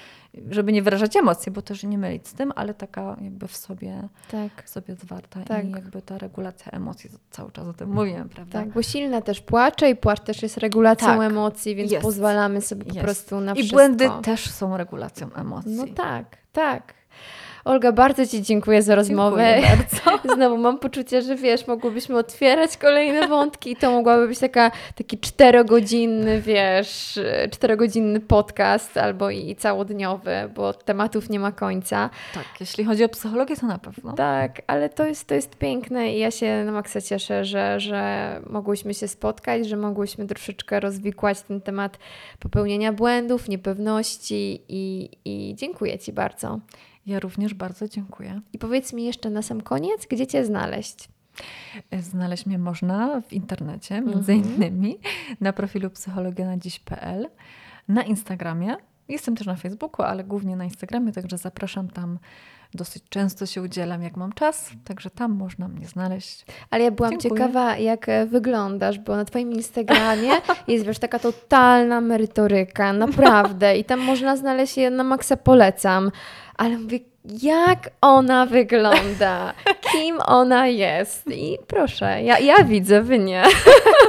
żeby 0.51 0.73
nie 0.73 0.83
wyrażać 0.83 1.17
emocji, 1.17 1.53
bo 1.53 1.63
też 1.63 1.83
nie 1.85 1.99
mylić 1.99 2.29
z 2.29 2.35
tym, 2.35 2.53
ale 2.57 2.75
taka 2.75 3.17
jakby 3.21 3.49
w 3.49 3.57
sobie, 3.57 4.09
Tak. 4.31 4.65
w 4.65 4.69
sobie 4.69 4.95
zwarta 4.95 5.41
Tak. 5.45 5.65
i 5.65 5.71
jakby 5.71 6.03
ta 6.03 6.19
regulacja 6.19 6.73
emocji, 6.73 7.11
cały 7.31 7.53
czas 7.53 7.67
o 7.69 7.73
tym 7.73 7.91
mówimy, 7.93 8.29
prawda? 8.29 8.59
Tak, 8.61 8.69
bo 8.73 8.83
silna 8.83 9.21
też 9.21 9.41
płacze 9.41 9.91
i 9.91 9.97
płacz 9.97 10.21
też 10.21 10.43
jest 10.43 10.57
regulacją 10.57 11.07
Tak. 11.07 11.21
emocji, 11.21 11.75
więc 11.77 11.91
Jest. 11.93 12.03
pozwalamy 12.03 12.61
sobie 12.61 12.85
po 12.85 12.95
Jest. 12.95 13.05
prostu 13.05 13.41
na 13.41 13.53
I 13.53 13.55
wszystko. 13.55 13.77
błędy 13.77 14.11
też 14.23 14.51
są 14.51 14.77
regulacją 14.77 15.33
emocji. 15.35 15.73
No 15.73 15.85
tak, 15.97 16.37
tak. 16.53 17.00
Olga, 17.65 17.93
bardzo 17.93 18.27
Ci 18.27 18.43
dziękuję 18.43 18.83
za 18.83 18.95
rozmowę. 18.95 19.61
Dziękuję 19.61 19.77
bardzo. 19.77 20.21
Znowu 20.35 20.57
mam 20.59 20.79
poczucie, 20.79 21.23
że 21.23 21.37
wiesz, 21.37 21.67
mogłybyśmy 21.67 22.19
otwierać 22.19 22.77
kolejne 22.77 23.29
wątki 23.29 23.73
i 23.73 23.77
to 23.77 23.91
mogłaby 23.91 24.29
być 24.29 24.39
taka, 24.39 24.71
taki 24.95 25.19
czterogodzinny, 25.19 26.41
wiesz, 26.41 27.21
czterogodzinny 27.51 28.21
podcast 28.21 28.97
albo 28.97 29.31
i 29.31 29.57
całodniowy, 29.57 30.51
bo 30.55 30.75
tematów 30.75 31.31
nie 31.31 31.41
ma 31.41 31.53
końca. 31.53 32.11
Tak, 32.35 32.45
jeśli 32.61 32.85
chodzi 32.85 33.05
o 33.05 33.09
psychologię, 33.09 33.57
to 33.57 33.67
na 33.67 33.79
pewno. 33.79 34.13
Tak, 34.13 34.63
ale 34.67 34.89
to 34.89 35.07
jest, 35.07 35.27
to 35.27 35.35
jest 35.35 35.57
piękne 35.57 36.13
i 36.15 36.19
ja 36.19 36.31
się 36.31 36.65
na 36.65 36.73
maksa 36.73 37.01
cieszę, 37.01 37.45
że, 37.45 37.81
że 37.81 38.41
mogłyśmy 38.51 38.95
się 38.95 39.09
spotkać, 39.09 39.69
że 39.69 39.77
mogłyśmy 39.77 40.27
troszeczkę 40.27 40.81
rozwikłać 40.81 41.43
ten 41.43 41.61
temat 41.61 41.99
popełnienia 42.39 42.93
błędów, 42.93 43.49
niepewności 43.49 44.63
i, 44.69 45.11
i 45.25 45.55
dziękuję 45.55 45.99
Ci 45.99 46.13
bardzo. 46.13 46.61
Ja 47.07 47.21
również 47.21 47.55
bardzo 47.55 47.89
dziękuję. 47.89 48.41
I 48.53 48.59
powiedz 48.59 48.93
mi 48.93 49.05
jeszcze 49.05 49.31
na 49.31 49.43
sam 49.43 49.61
koniec, 49.61 50.07
gdzie 50.11 50.27
Cię 50.27 50.45
znaleźć? 50.45 51.09
Znaleźć 52.01 52.47
mnie 52.47 52.59
można 52.59 53.21
w 53.21 53.33
internecie, 53.33 54.01
między 54.01 54.33
Mhm. 54.33 54.55
innymi 54.55 54.99
na 55.41 55.53
profilu 55.53 55.91
psychologianadziś.pl, 55.91 57.29
na 57.89 58.03
Instagramie. 58.03 58.77
Jestem 59.11 59.37
też 59.37 59.47
na 59.47 59.57
Facebooku, 59.57 60.07
ale 60.07 60.25
głównie 60.25 60.57
na 60.57 60.65
Instagramie, 60.65 61.13
także 61.13 61.39
zapraszam 61.39 61.89
tam. 61.91 62.19
Dosyć 62.75 63.03
często 63.09 63.47
się 63.47 63.63
udzielam, 63.63 64.03
jak 64.03 64.17
mam 64.17 64.33
czas, 64.33 64.71
także 64.85 65.11
tam 65.11 65.33
można 65.33 65.69
mnie 65.69 65.87
znaleźć. 65.87 66.45
Ale 66.71 66.85
ja 66.85 66.91
byłam 66.91 67.11
Dziękuję. 67.11 67.41
ciekawa, 67.41 67.77
jak 67.77 68.09
e, 68.09 68.27
wyglądasz, 68.27 68.99
bo 68.99 69.17
na 69.17 69.25
Twoim 69.25 69.53
Instagramie 69.53 70.31
jest, 70.69 70.87
wiesz, 70.87 70.99
taka 70.99 71.19
totalna 71.19 72.01
merytoryka, 72.01 72.93
naprawdę. 72.93 73.77
I 73.77 73.85
tam 73.85 74.01
można 74.01 74.37
znaleźć 74.37 74.77
je 74.77 74.91
na 74.91 75.05
maksa 75.05 75.37
polecam. 75.37 76.11
Ale 76.57 76.79
mówię, 76.79 76.99
jak 77.43 77.91
ona 78.01 78.47
wygląda? 78.47 79.55
Kim 79.93 80.17
ona 80.27 80.67
jest? 80.67 81.27
I 81.27 81.59
proszę, 81.67 82.23
ja, 82.23 82.39
ja 82.39 82.65
widzę, 82.65 83.03
Wy 83.03 83.19
nie. 83.19 83.43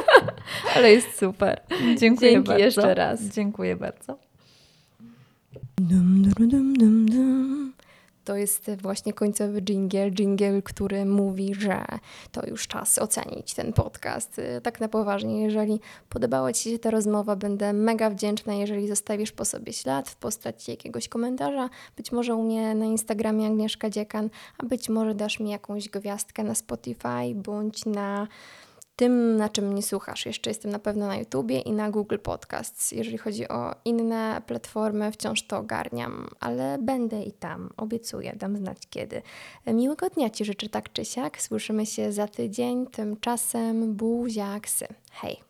Ale 0.75 0.91
jest 0.91 1.19
super. 1.19 1.61
Dziękuję 1.97 2.31
Dzięki 2.31 2.47
bardzo. 2.47 2.63
jeszcze 2.63 2.93
raz. 2.93 3.21
Dziękuję 3.21 3.75
bardzo. 3.75 4.30
Dum, 5.89 6.21
dum, 6.21 6.73
dum, 6.73 7.05
dum. 7.05 7.73
To 8.23 8.35
jest 8.35 8.71
właśnie 8.81 9.13
końcowy 9.13 9.61
dżingiel, 9.61 10.11
dżingiel, 10.11 10.63
który 10.63 11.05
mówi, 11.05 11.55
że 11.55 11.85
to 12.31 12.47
już 12.47 12.67
czas 12.67 12.99
ocenić 12.99 13.53
ten 13.53 13.73
podcast. 13.73 14.41
Tak 14.63 14.79
na 14.79 14.87
poważnie, 14.87 15.41
jeżeli 15.41 15.79
podobała 16.09 16.53
Ci 16.53 16.71
się 16.71 16.79
ta 16.79 16.91
rozmowa, 16.91 17.35
będę 17.35 17.73
mega 17.73 18.09
wdzięczna, 18.09 18.53
jeżeli 18.53 18.87
zostawisz 18.87 19.31
po 19.31 19.45
sobie 19.45 19.73
ślad 19.73 20.09
w 20.09 20.15
postaci 20.15 20.71
jakiegoś 20.71 21.07
komentarza, 21.07 21.69
być 21.97 22.11
może 22.11 22.35
u 22.35 22.43
mnie 22.43 22.75
na 22.75 22.85
Instagramie 22.85 23.47
Agnieszka 23.47 23.89
Dziekan, 23.89 24.29
a 24.57 24.65
być 24.65 24.89
może 24.89 25.15
dasz 25.15 25.39
mi 25.39 25.49
jakąś 25.49 25.89
gwiazdkę 25.89 26.43
na 26.43 26.55
Spotify 26.55 27.35
bądź 27.35 27.85
na 27.85 28.27
tym, 29.01 29.37
na 29.37 29.49
czym 29.49 29.67
mnie 29.67 29.83
słuchasz. 29.83 30.25
Jeszcze 30.25 30.49
jestem 30.49 30.71
na 30.71 30.79
pewno 30.79 31.07
na 31.07 31.17
YouTubie 31.17 31.59
i 31.59 31.71
na 31.71 31.91
Google 31.91 32.17
Podcasts. 32.17 32.91
Jeżeli 32.91 33.17
chodzi 33.17 33.47
o 33.47 33.75
inne 33.85 34.41
platformy, 34.47 35.11
wciąż 35.11 35.47
to 35.47 35.57
ogarniam, 35.57 36.27
ale 36.39 36.77
będę 36.81 37.23
i 37.23 37.31
tam, 37.31 37.69
obiecuję, 37.77 38.33
dam 38.35 38.57
znać 38.57 38.77
kiedy. 38.89 39.21
Miłego 39.67 40.09
dnia 40.09 40.29
Ci 40.29 40.45
życzę 40.45 40.69
tak 40.69 40.93
czy 40.93 41.05
siak. 41.05 41.41
Słyszymy 41.41 41.85
się 41.85 42.11
za 42.11 42.27
tydzień. 42.27 42.87
Tymczasem 42.87 43.93
buziaksy. 43.93 44.87
Hej! 45.11 45.41